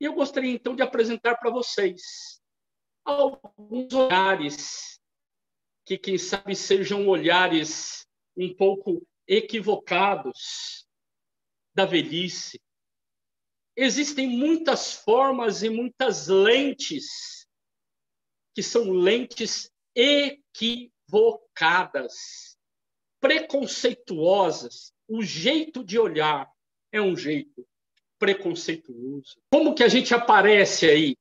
[0.00, 2.40] E eu gostaria, então, de apresentar para vocês
[3.04, 4.97] alguns olhares
[5.88, 8.06] que, quem sabe, sejam olhares
[8.36, 10.86] um pouco equivocados
[11.74, 12.60] da velhice.
[13.74, 17.48] Existem muitas formas e muitas lentes
[18.54, 20.52] que são lentes equivocadas,
[23.18, 24.92] preconceituosas.
[25.08, 26.52] O jeito de olhar
[26.92, 27.66] é um jeito
[28.18, 29.40] preconceituoso.
[29.50, 31.16] Como que a gente aparece aí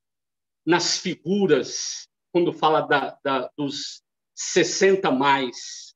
[0.66, 4.06] nas figuras quando fala da, da, dos
[4.38, 5.96] 60 mais?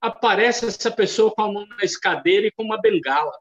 [0.00, 3.32] Aparece essa pessoa com a mão na escadeira e com uma bengala.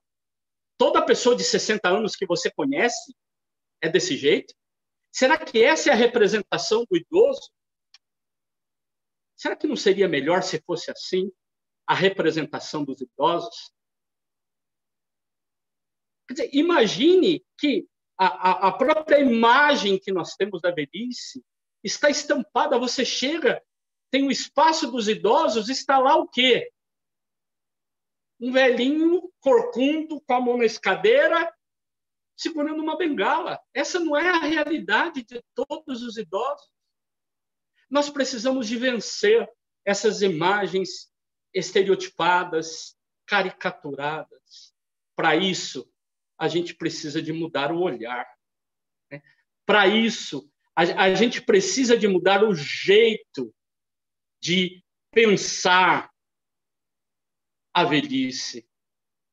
[0.77, 3.15] Toda pessoa de 60 anos que você conhece
[3.81, 4.53] é desse jeito?
[5.11, 7.49] Será que essa é a representação do idoso?
[9.35, 11.31] Será que não seria melhor se fosse assim
[11.87, 13.71] a representação dos idosos?
[16.27, 17.87] Quer dizer, imagine que
[18.19, 21.43] a, a, própria imagem que nós temos da velhice
[21.88, 22.77] está estampada.
[22.77, 23.64] Você chega,
[24.11, 26.72] tem o espaço dos idosos, está lá o quê?
[28.39, 31.51] Um velhinho corcundo com a mão na escadeira,
[32.35, 33.59] segurando uma bengala.
[33.73, 36.69] Essa não é a realidade de todos os idosos.
[37.89, 39.49] Nós precisamos de vencer
[39.85, 41.11] essas imagens
[41.53, 42.95] estereotipadas,
[43.26, 44.76] caricaturadas.
[45.15, 45.89] Para isso,
[46.38, 48.27] a gente precisa de mudar o olhar.
[49.09, 49.23] Né?
[49.65, 53.51] Para isso, a, a gente precisa de mudar o jeito
[54.39, 56.13] de pensar
[57.73, 58.69] a velhice.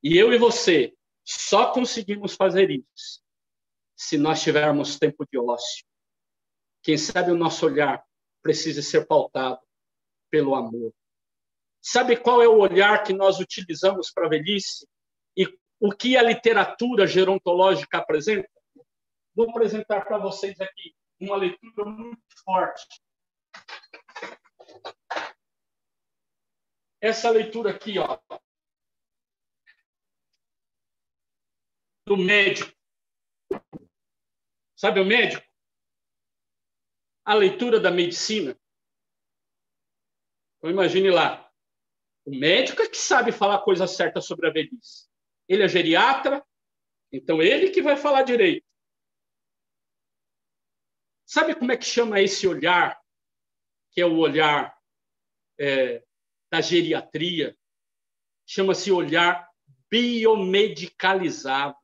[0.02, 3.22] E eu e você só conseguimos fazer isso
[3.94, 5.84] se nós tivermos tempo de ócio.
[6.82, 8.02] Quem sabe o nosso olhar
[8.42, 9.60] precisa ser pautado
[10.30, 10.94] pelo amor.
[11.82, 14.88] Sabe qual é o olhar que nós utilizamos para a velhice?
[15.36, 15.46] E
[15.78, 18.48] o que a literatura gerontológica apresenta?
[19.34, 20.94] Vou apresentar para vocês aqui
[21.24, 23.02] uma leitura muito forte.
[27.01, 28.18] Essa leitura aqui, ó,
[32.06, 32.72] do médico.
[34.76, 35.46] Sabe o médico?
[37.24, 38.59] A leitura da medicina.
[40.59, 41.51] Então, imagine lá.
[42.24, 45.09] O médico é que sabe falar coisa certa sobre a velhice.
[45.46, 46.44] Ele é geriatra,
[47.12, 48.66] então ele que vai falar direito.
[51.26, 53.01] Sabe como é que chama esse olhar,
[53.90, 54.76] que é o olhar
[55.59, 56.02] é,
[56.51, 57.56] da geriatria?
[58.46, 59.48] Chama-se olhar
[59.90, 61.76] biomedicalizado.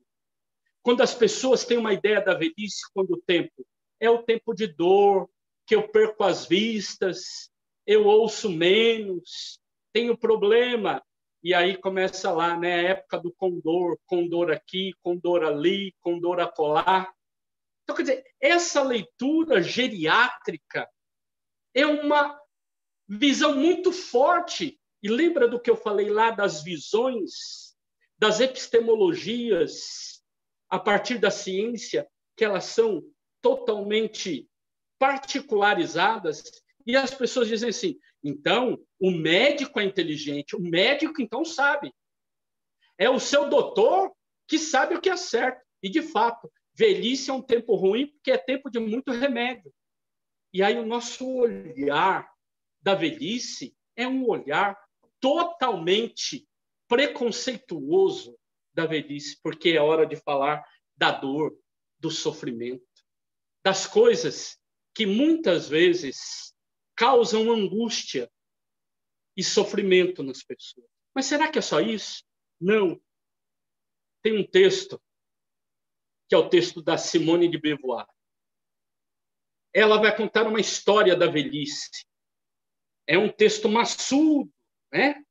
[0.82, 3.66] Quando as pessoas têm uma ideia da velhice, quando o tempo
[4.00, 5.28] é o tempo de dor,
[5.66, 7.50] que eu perco as vistas,
[7.86, 9.60] eu ouço menos,
[9.92, 11.02] tenho problema.
[11.42, 17.12] E aí começa lá, né, a época do condor, condor aqui, condor ali, condor acolá.
[17.90, 20.88] Então, quer dizer, essa leitura geriátrica
[21.74, 22.38] é uma
[23.08, 24.80] visão muito forte.
[25.02, 27.74] E lembra do que eu falei lá das visões,
[28.16, 30.22] das epistemologias,
[30.68, 33.02] a partir da ciência, que elas são
[33.42, 34.48] totalmente
[34.98, 36.44] particularizadas,
[36.86, 41.92] e as pessoas dizem assim: então, o médico é inteligente, o médico então sabe.
[42.96, 44.12] É o seu doutor
[44.46, 45.60] que sabe o que é certo.
[45.82, 49.72] E, de fato, velhice é um tempo ruim porque é tempo de muito remédio.
[50.52, 52.30] E aí o nosso olhar
[52.80, 54.76] da velhice é um olhar
[55.20, 56.48] totalmente
[56.88, 58.36] preconceituoso
[58.72, 60.64] da velhice, porque é hora de falar
[60.96, 61.56] da dor,
[61.98, 62.84] do sofrimento,
[63.62, 64.58] das coisas
[64.94, 66.54] que muitas vezes
[66.96, 68.30] causam angústia
[69.36, 70.86] e sofrimento nas pessoas.
[71.14, 72.24] Mas será que é só isso?
[72.60, 73.00] Não.
[74.22, 75.00] Tem um texto,
[76.30, 78.06] que é o texto da Simone de Beauvoir.
[79.74, 82.06] Ela vai contar uma história da velhice.
[83.04, 84.48] É um texto maçudo,
[84.92, 85.22] né?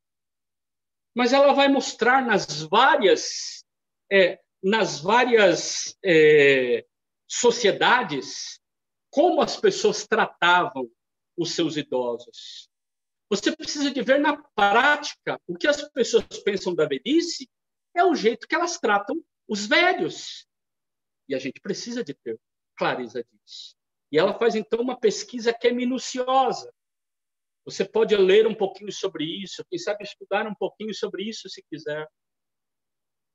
[1.16, 3.64] mas ela vai mostrar nas várias,
[4.12, 6.86] é, nas várias é,
[7.28, 8.60] sociedades
[9.10, 10.90] como as pessoas tratavam
[11.38, 12.70] os seus idosos.
[13.30, 17.50] Você precisa de ver na prática o que as pessoas pensam da velhice
[17.96, 19.16] é o jeito que elas tratam
[19.48, 20.49] os velhos.
[21.30, 22.40] E a gente precisa de ter
[22.76, 23.76] clareza disso.
[24.12, 26.74] E ela faz então uma pesquisa que é minuciosa.
[27.64, 31.64] Você pode ler um pouquinho sobre isso, quem sabe estudar um pouquinho sobre isso se
[31.70, 32.10] quiser.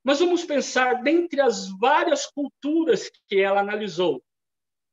[0.03, 4.21] Mas vamos pensar dentre as várias culturas que ela analisou.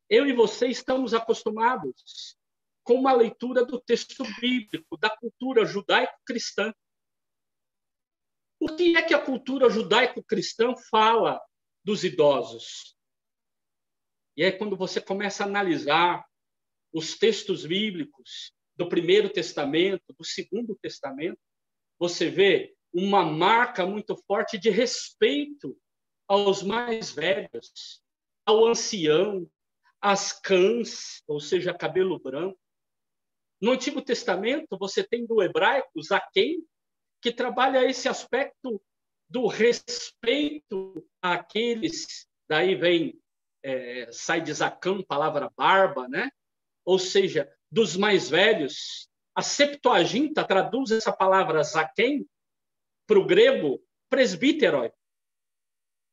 [0.09, 2.37] Eu e você estamos acostumados
[2.85, 6.73] com uma leitura do texto bíblico, da cultura judaico-cristã.
[8.61, 11.41] O que é que a cultura judaico-cristã fala
[11.85, 12.97] dos idosos?
[14.37, 16.25] E aí, quando você começa a analisar
[16.93, 21.39] os textos bíblicos do Primeiro Testamento, do Segundo Testamento,
[21.99, 25.77] você vê uma marca muito forte de respeito
[26.27, 28.03] aos mais velhos,
[28.45, 29.49] ao ancião,
[30.01, 32.59] às cãs, ou seja, cabelo branco.
[33.61, 36.65] No Antigo Testamento, você tem do hebraico Zaquém,
[37.21, 38.83] que trabalha esse aspecto
[39.33, 43.19] do respeito àqueles, daí vem,
[43.63, 46.31] é, sai de Zacão, palavra barba, né?
[46.85, 49.09] Ou seja, dos mais velhos.
[49.35, 52.29] A Septuaginta traduz essa palavra Zaquém
[53.07, 54.93] para o grego presbíteroi.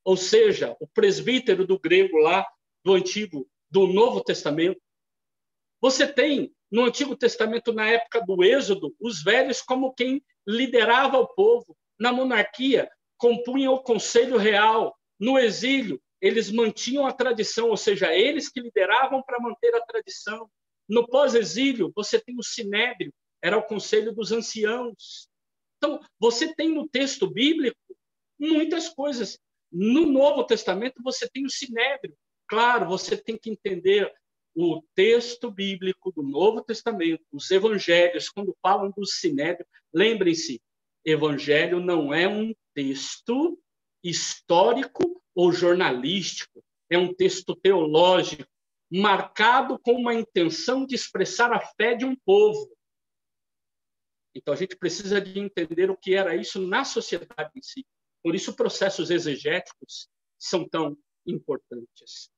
[0.06, 2.48] Ou seja, o presbítero do grego lá
[2.86, 4.82] do Antigo, do Novo Testamento.
[5.82, 11.28] Você tem no Antigo Testamento, na época do Êxodo, os velhos como quem liderava o
[11.28, 11.76] povo.
[12.00, 12.90] Na monarquia,
[13.20, 14.98] compunham o conselho real.
[15.20, 20.50] No exílio, eles mantinham a tradição, ou seja, eles que lideravam para manter a tradição.
[20.88, 23.14] No pós-exílio, você tem o sinédrio,
[23.44, 25.28] era o conselho dos anciãos.
[25.78, 27.78] Então, você tem no texto bíblico
[28.40, 29.38] muitas coisas.
[29.72, 32.16] No Novo Testamento, você tem o sinédrio.
[32.48, 34.12] Claro, você tem que entender
[34.56, 40.62] o texto bíblico do Novo Testamento, os evangelhos, quando falam do sinédrio, lembrem-se,
[41.06, 43.62] evangelho não é um texto
[44.02, 48.50] histórico ou jornalístico, é um texto teológico,
[48.90, 52.74] marcado com uma intenção de expressar a fé de um povo.
[54.34, 57.86] Então, a gente precisa de entender o que era isso na sociedade em si.
[58.24, 60.08] Por isso, processos exegéticos
[60.40, 60.98] são tão
[61.28, 62.32] importantes.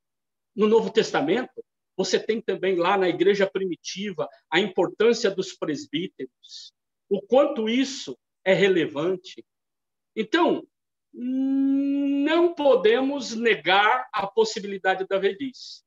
[0.55, 1.63] No Novo Testamento,
[1.95, 6.73] você tem também lá na igreja primitiva a importância dos presbíteros,
[7.07, 9.45] o quanto isso é relevante.
[10.15, 10.67] Então,
[11.13, 15.83] não podemos negar a possibilidade da velhice.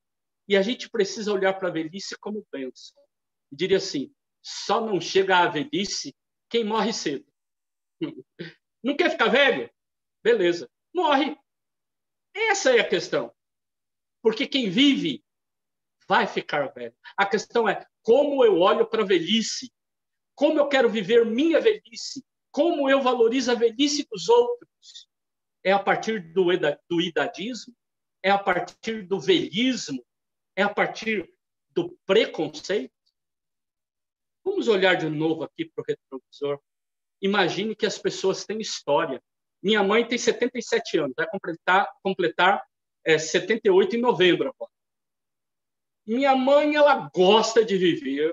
[0.47, 2.95] E a gente precisa olhar para a velhice como bênção.
[3.51, 6.15] Diria assim: só não chega à velhice
[6.49, 7.27] quem morre cedo.
[8.83, 9.71] Não quer ficar velho?
[10.23, 11.39] Beleza, morre.
[12.35, 13.35] Essa é a questão.
[14.23, 15.25] Porque quem vive
[16.07, 16.95] vai ficar velho.
[17.17, 19.73] A questão é como eu olho para a velhice,
[20.35, 22.23] como eu quero viver minha velhice,
[22.55, 25.09] como eu valorizo a velhice dos outros.
[25.65, 26.47] É a partir do,
[26.89, 27.75] do idadismo?
[28.23, 30.07] É a partir do velhismo?
[30.55, 31.29] É a partir
[31.71, 32.95] do preconceito?
[34.45, 36.61] Vamos olhar de novo aqui para o retrovisor.
[37.21, 39.21] Imagine que as pessoas têm história.
[39.61, 42.65] Minha mãe tem 77 anos, vai completar, completar
[43.05, 44.55] é, 78 em novembro.
[46.07, 48.33] Minha mãe, ela gosta de viver.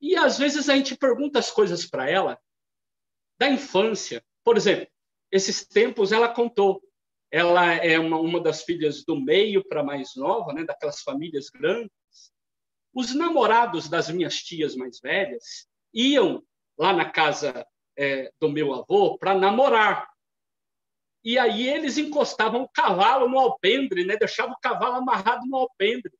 [0.00, 2.38] E às vezes a gente pergunta as coisas para ela
[3.38, 4.22] da infância.
[4.44, 4.88] Por exemplo,
[5.30, 6.82] esses tempos ela contou.
[7.30, 11.92] Ela é uma, uma das filhas do meio para mais nova, né, daquelas famílias grandes.
[12.94, 16.42] Os namorados das minhas tias mais velhas iam
[16.78, 17.66] lá na casa
[17.96, 20.08] é, do meu avô para namorar.
[21.22, 24.16] E aí eles encostavam o cavalo no alpendre, né?
[24.16, 26.12] deixavam o cavalo amarrado no alpendre.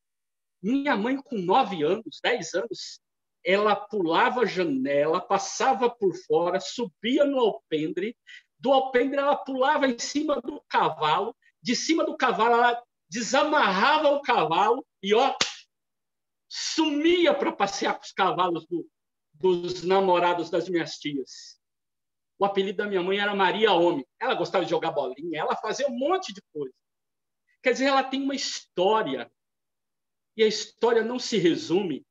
[0.60, 3.00] Minha mãe, com nove anos, dez anos,
[3.48, 8.14] ela pulava a janela, passava por fora, subia no alpendre,
[8.58, 14.20] do alpendre ela pulava em cima do cavalo, de cima do cavalo ela desamarrava o
[14.20, 15.34] cavalo e ó
[16.46, 18.86] sumia para passear com os cavalos do,
[19.32, 21.58] dos namorados das minhas tias.
[22.38, 24.06] O apelido da minha mãe era Maria Homem.
[24.20, 26.74] Ela gostava de jogar bolinha, ela fazia um monte de coisa.
[27.62, 29.32] Quer dizer, ela tem uma história
[30.36, 32.06] e a história não se resume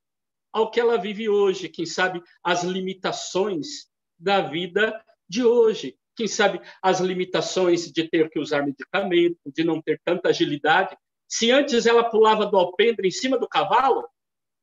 [0.51, 3.87] ao que ela vive hoje, quem sabe as limitações
[4.17, 9.81] da vida de hoje, quem sabe as limitações de ter que usar medicamento, de não
[9.81, 10.97] ter tanta agilidade.
[11.27, 14.07] Se antes ela pulava do alpendre em cima do cavalo,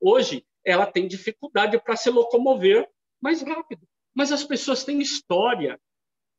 [0.01, 2.89] hoje ela tem dificuldade para se locomover
[3.21, 3.87] mais rápido.
[4.15, 5.79] Mas as pessoas têm história.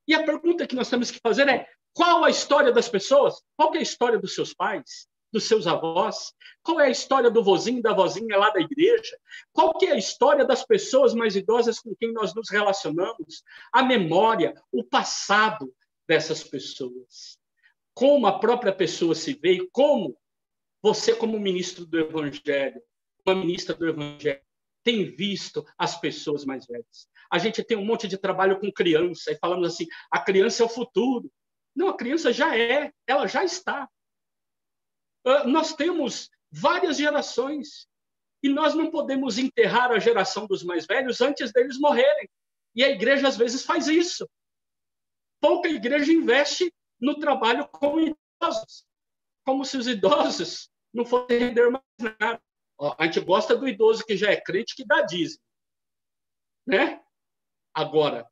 [0.08, 3.42] E a pergunta que nós temos que fazer é: qual a história das pessoas?
[3.56, 5.08] Qual é a história dos seus pais?
[5.36, 6.34] Dos seus avós?
[6.64, 9.20] Qual é a história do vozinho da vozinha lá da igreja?
[9.52, 13.44] Qual que é a história das pessoas mais idosas com quem nós nos relacionamos?
[13.72, 15.74] A memória, o passado
[16.08, 17.38] dessas pessoas.
[17.94, 20.18] Como a própria pessoa se vê e como
[20.82, 22.82] você, como ministro do Evangelho,
[23.26, 24.42] uma ministra do Evangelho,
[24.84, 27.10] tem visto as pessoas mais velhas.
[27.30, 30.66] A gente tem um monte de trabalho com criança e falamos assim: a criança é
[30.66, 31.30] o futuro.
[31.76, 33.90] Não, a criança já é, ela já está.
[35.26, 37.88] Ah, nós temos várias gerações
[38.44, 42.30] e nós não podemos enterrar a geração dos mais velhos antes deles morrerem.
[42.76, 44.30] E a igreja às vezes faz isso.
[45.42, 48.86] Pouca igreja investe no trabalho com idosos,
[49.44, 51.84] como se os idosos não fossem render mais
[52.20, 52.42] nada.
[52.78, 55.42] Ó, a gente gosta do idoso que já é crente que dá dízimo,
[56.68, 57.02] né?
[57.74, 58.30] Agora,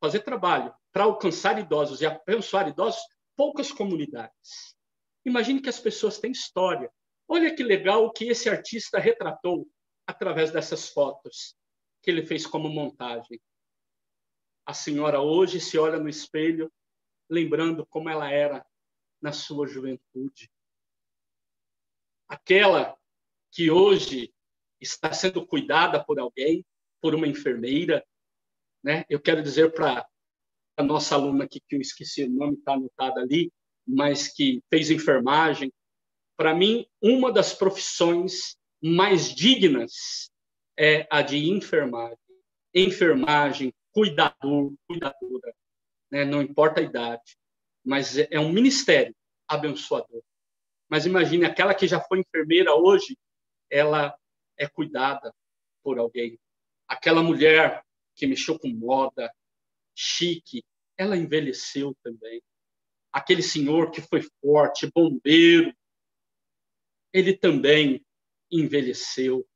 [0.00, 3.00] fazer trabalho para alcançar idosos e abençoar idosos,
[3.36, 4.75] poucas comunidades.
[5.26, 6.88] Imagine que as pessoas têm história.
[7.26, 9.68] Olha que legal o que esse artista retratou
[10.06, 11.56] através dessas fotos
[12.00, 13.40] que ele fez como montagem.
[14.64, 16.72] A senhora hoje se olha no espelho,
[17.28, 18.64] lembrando como ela era
[19.20, 20.48] na sua juventude.
[22.28, 22.96] Aquela
[23.50, 24.32] que hoje
[24.80, 26.64] está sendo cuidada por alguém,
[27.00, 28.06] por uma enfermeira,
[28.82, 29.04] né?
[29.08, 30.06] Eu quero dizer para
[30.76, 33.52] a nossa aluna aqui que eu esqueci o nome, está anotado ali,
[33.86, 35.72] mas que fez enfermagem.
[36.36, 40.30] Para mim, uma das profissões mais dignas
[40.78, 42.18] é a de enfermagem.
[42.74, 45.54] Enfermagem, cuidador, cuidadora,
[46.10, 46.24] né?
[46.24, 47.36] não importa a idade,
[47.84, 49.14] mas é, é um ministério
[49.48, 50.22] abençoador.
[50.88, 53.16] Mas imagine aquela que já foi enfermeira hoje,
[53.70, 54.16] ela
[54.58, 55.34] é cuidada
[55.82, 56.38] por alguém.
[56.86, 57.82] Aquela mulher
[58.14, 59.32] que mexeu com moda,
[59.94, 60.62] chique,
[60.96, 62.42] ela envelheceu também
[63.16, 65.74] aquele senhor que foi forte, bombeiro,
[67.14, 68.04] ele também
[68.52, 69.48] envelheceu.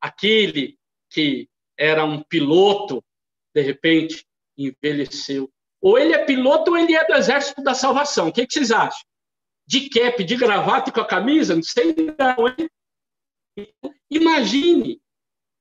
[0.00, 0.76] Aquele
[1.08, 1.48] que
[1.78, 3.00] era um piloto,
[3.54, 4.26] de repente,
[4.58, 5.48] envelheceu.
[5.80, 8.26] Ou ele é piloto ou ele é do Exército da Salvação.
[8.26, 9.06] O que, que vocês acham?
[9.64, 11.54] De cap, de gravata e com a camisa?
[11.54, 12.68] Não sei não, hein?
[14.10, 15.00] Imagine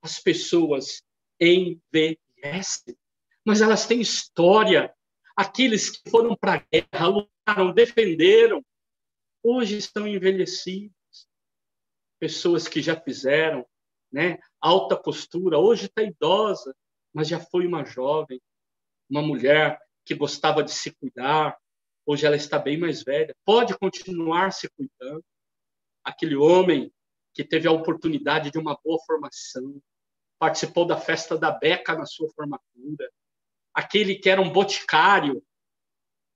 [0.01, 1.03] as pessoas
[1.39, 2.97] envelhecem,
[3.45, 4.91] mas elas têm história,
[5.36, 8.64] Aqueles que foram para a guerra, lutaram, defenderam,
[9.44, 10.95] hoje estão envelhecidos.
[12.20, 13.66] Pessoas que já fizeram
[14.12, 16.74] né, alta postura, hoje está idosa,
[17.14, 18.41] mas já foi uma jovem,
[19.10, 21.57] uma mulher que gostava de se cuidar,
[22.06, 25.24] hoje ela está bem mais velha, pode continuar se cuidando.
[26.03, 26.91] Aquele homem
[27.34, 29.82] que teve a oportunidade de uma boa formação,
[30.40, 33.12] participou da festa da Beca na sua formatura,
[33.76, 35.43] aquele que era um boticário,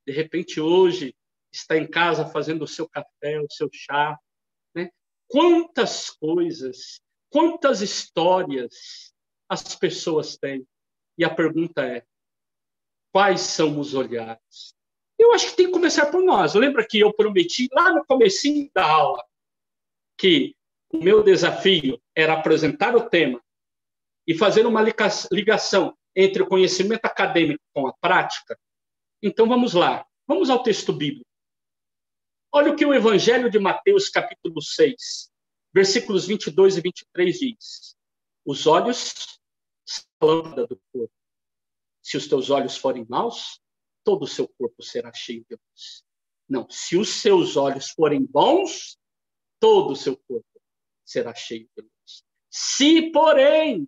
[0.05, 1.15] de repente hoje
[1.51, 4.19] está em casa fazendo o seu café, o seu chá.
[4.75, 4.91] Né?
[5.27, 7.01] Quantas coisas,
[7.31, 9.13] quantas histórias
[9.47, 10.67] as pessoas têm.
[11.17, 12.05] E a pergunta é:
[13.11, 14.73] quais são os olhares?
[15.17, 16.53] Eu acho que tem que começar por nós.
[16.53, 19.23] Lembra que eu prometi lá no comecinho da aula
[20.17, 20.55] que
[20.91, 23.41] o meu desafio era apresentar o tema
[24.27, 24.81] e fazer uma
[25.31, 28.59] ligação entre o conhecimento acadêmico com a prática?
[29.23, 31.25] Então vamos lá, vamos ao texto bíblico.
[32.51, 35.31] Olha o que o Evangelho de Mateus, capítulo 6,
[35.73, 37.95] versículos 22 e 23 diz:
[38.43, 39.39] Os olhos
[39.85, 41.13] são a lâmpada do corpo.
[42.01, 43.61] Se os teus olhos forem maus,
[44.03, 46.03] todo o seu corpo será cheio de luz.
[46.49, 48.97] Não, se os seus olhos forem bons,
[49.59, 50.61] todo o seu corpo
[51.05, 52.23] será cheio de luz.
[52.49, 53.87] Se, porém,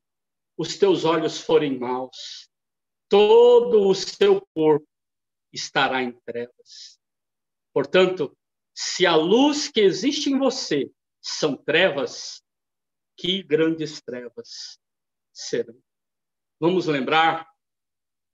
[0.58, 2.50] os teus olhos forem maus,
[3.10, 4.88] todo o seu corpo
[5.52, 7.00] estará em trevas.
[7.74, 8.38] Portanto,
[8.74, 10.90] se a luz que existe em você
[11.22, 12.42] são trevas,
[13.18, 14.80] que grandes trevas
[15.32, 15.78] serão.
[16.60, 17.48] Vamos lembrar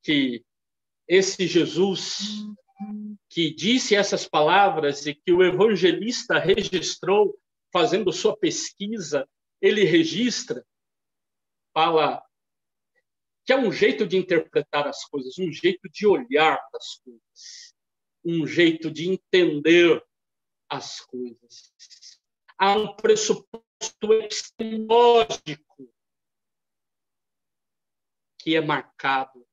[0.03, 0.45] que
[1.07, 2.45] esse Jesus
[3.29, 7.37] que disse essas palavras e que o evangelista registrou
[7.71, 9.27] fazendo sua pesquisa,
[9.61, 10.65] ele registra
[11.77, 12.25] fala
[13.45, 17.75] que é um jeito de interpretar as coisas, um jeito de olhar as coisas,
[18.25, 20.03] um jeito de entender
[20.67, 21.71] as coisas.
[22.57, 25.93] Há um pressuposto epistemológico
[28.39, 29.47] que é marcado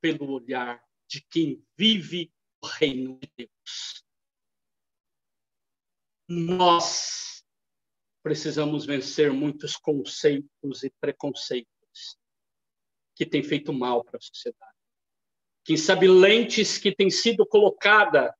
[0.00, 4.04] pelo olhar de quem vive o reino de Deus.
[6.28, 7.37] Nós
[8.22, 11.68] precisamos vencer muitos conceitos e preconceitos
[13.14, 14.72] que têm feito mal para a sociedade.
[15.64, 18.34] Quem sabe lentes que têm sido colocada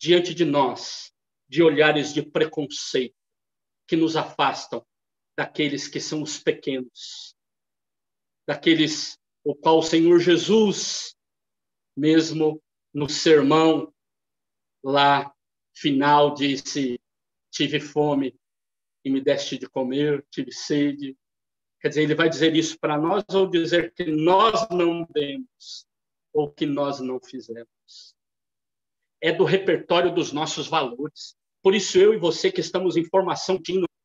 [0.00, 1.12] diante de nós,
[1.48, 3.14] de olhares de preconceito
[3.86, 4.84] que nos afastam
[5.36, 7.36] daqueles que são os pequenos,
[8.46, 11.16] daqueles o qual o Senhor Jesus,
[11.96, 12.62] mesmo
[12.92, 13.92] no sermão
[14.82, 15.32] lá
[15.74, 16.98] final, disse:
[17.50, 18.34] Tive fome
[19.04, 21.16] e me deste de comer, tive sede.
[21.80, 25.86] Quer dizer, ele vai dizer isso para nós ou dizer que nós não demos
[26.32, 28.14] ou que nós não fizemos.
[29.20, 31.36] É do repertório dos nossos valores.
[31.62, 33.60] Por isso, eu e você que estamos em formação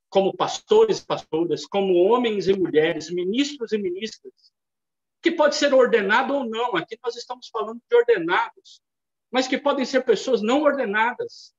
[0.10, 4.34] como pastores e pastoras, como homens e mulheres, ministros e ministras,
[5.22, 6.76] que pode ser ordenado ou não.
[6.76, 8.82] Aqui nós estamos falando de ordenados,
[9.32, 11.54] mas que podem ser pessoas não ordenadas,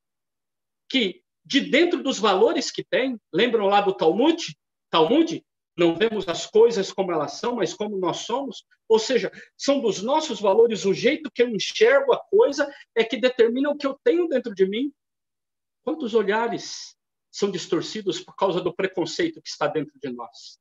[0.89, 4.55] que de dentro dos valores que têm, lembram lá do Talmud?
[4.91, 5.43] Talmud,
[5.75, 8.67] não vemos as coisas como elas são, mas como nós somos.
[8.87, 13.17] Ou seja, são dos nossos valores, o jeito que eu enxergo a coisa é que
[13.17, 14.93] determina o que eu tenho dentro de mim.
[15.83, 16.95] Quantos olhares
[17.33, 20.61] são distorcidos por causa do preconceito que está dentro de nós?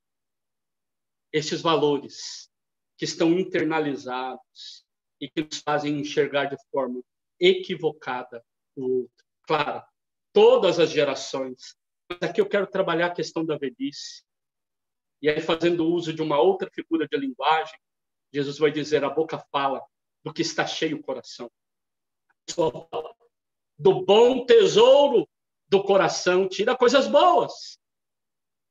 [1.30, 2.48] Esses valores
[2.96, 4.86] que estão internalizados
[5.20, 7.02] e que nos fazem enxergar de forma
[7.38, 8.42] equivocada
[8.74, 9.26] o outro.
[9.42, 9.84] Claro,
[10.38, 11.76] todas as gerações.
[12.08, 14.22] Mas aqui eu quero trabalhar a questão da velhice
[15.20, 17.76] e aí, fazendo uso de uma outra figura de linguagem,
[18.32, 19.84] Jesus vai dizer: a boca fala
[20.22, 21.50] do que está cheio o coração.
[23.76, 25.28] Do bom tesouro
[25.68, 27.78] do coração tira coisas boas,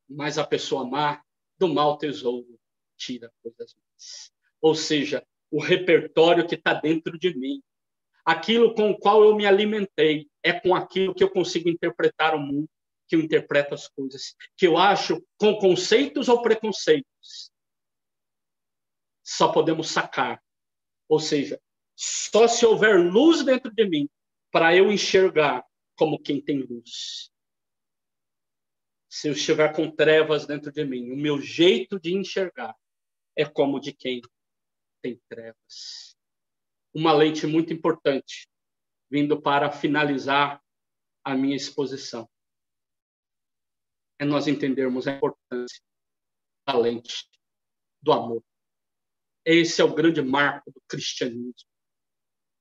[0.09, 1.21] mas a pessoa má
[1.57, 2.57] do mau tesouro
[2.95, 4.31] tira coisas más.
[4.61, 7.61] Ou seja, o repertório que está dentro de mim,
[8.25, 12.39] aquilo com o qual eu me alimentei, é com aquilo que eu consigo interpretar o
[12.39, 12.69] mundo
[13.07, 17.51] que eu interpreto as coisas, que eu acho com conceitos ou preconceitos.
[19.23, 20.43] Só podemos sacar.
[21.07, 21.59] Ou seja,
[21.95, 24.09] só se houver luz dentro de mim
[24.51, 25.65] para eu enxergar
[25.95, 27.31] como quem tem luz.
[29.09, 32.75] Se eu estiver com trevas dentro de mim, o meu jeito de enxergar
[33.35, 34.21] é como de quem
[35.01, 36.15] tem trevas.
[36.93, 38.47] Uma lente muito importante,
[39.09, 40.61] vindo para finalizar
[41.23, 42.29] a minha exposição
[44.19, 45.81] é nós entendermos a importância
[46.65, 47.29] da lente
[48.01, 48.43] do amor.
[49.45, 51.69] Esse é o grande marco do cristianismo.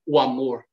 [0.05, 0.65] O amor.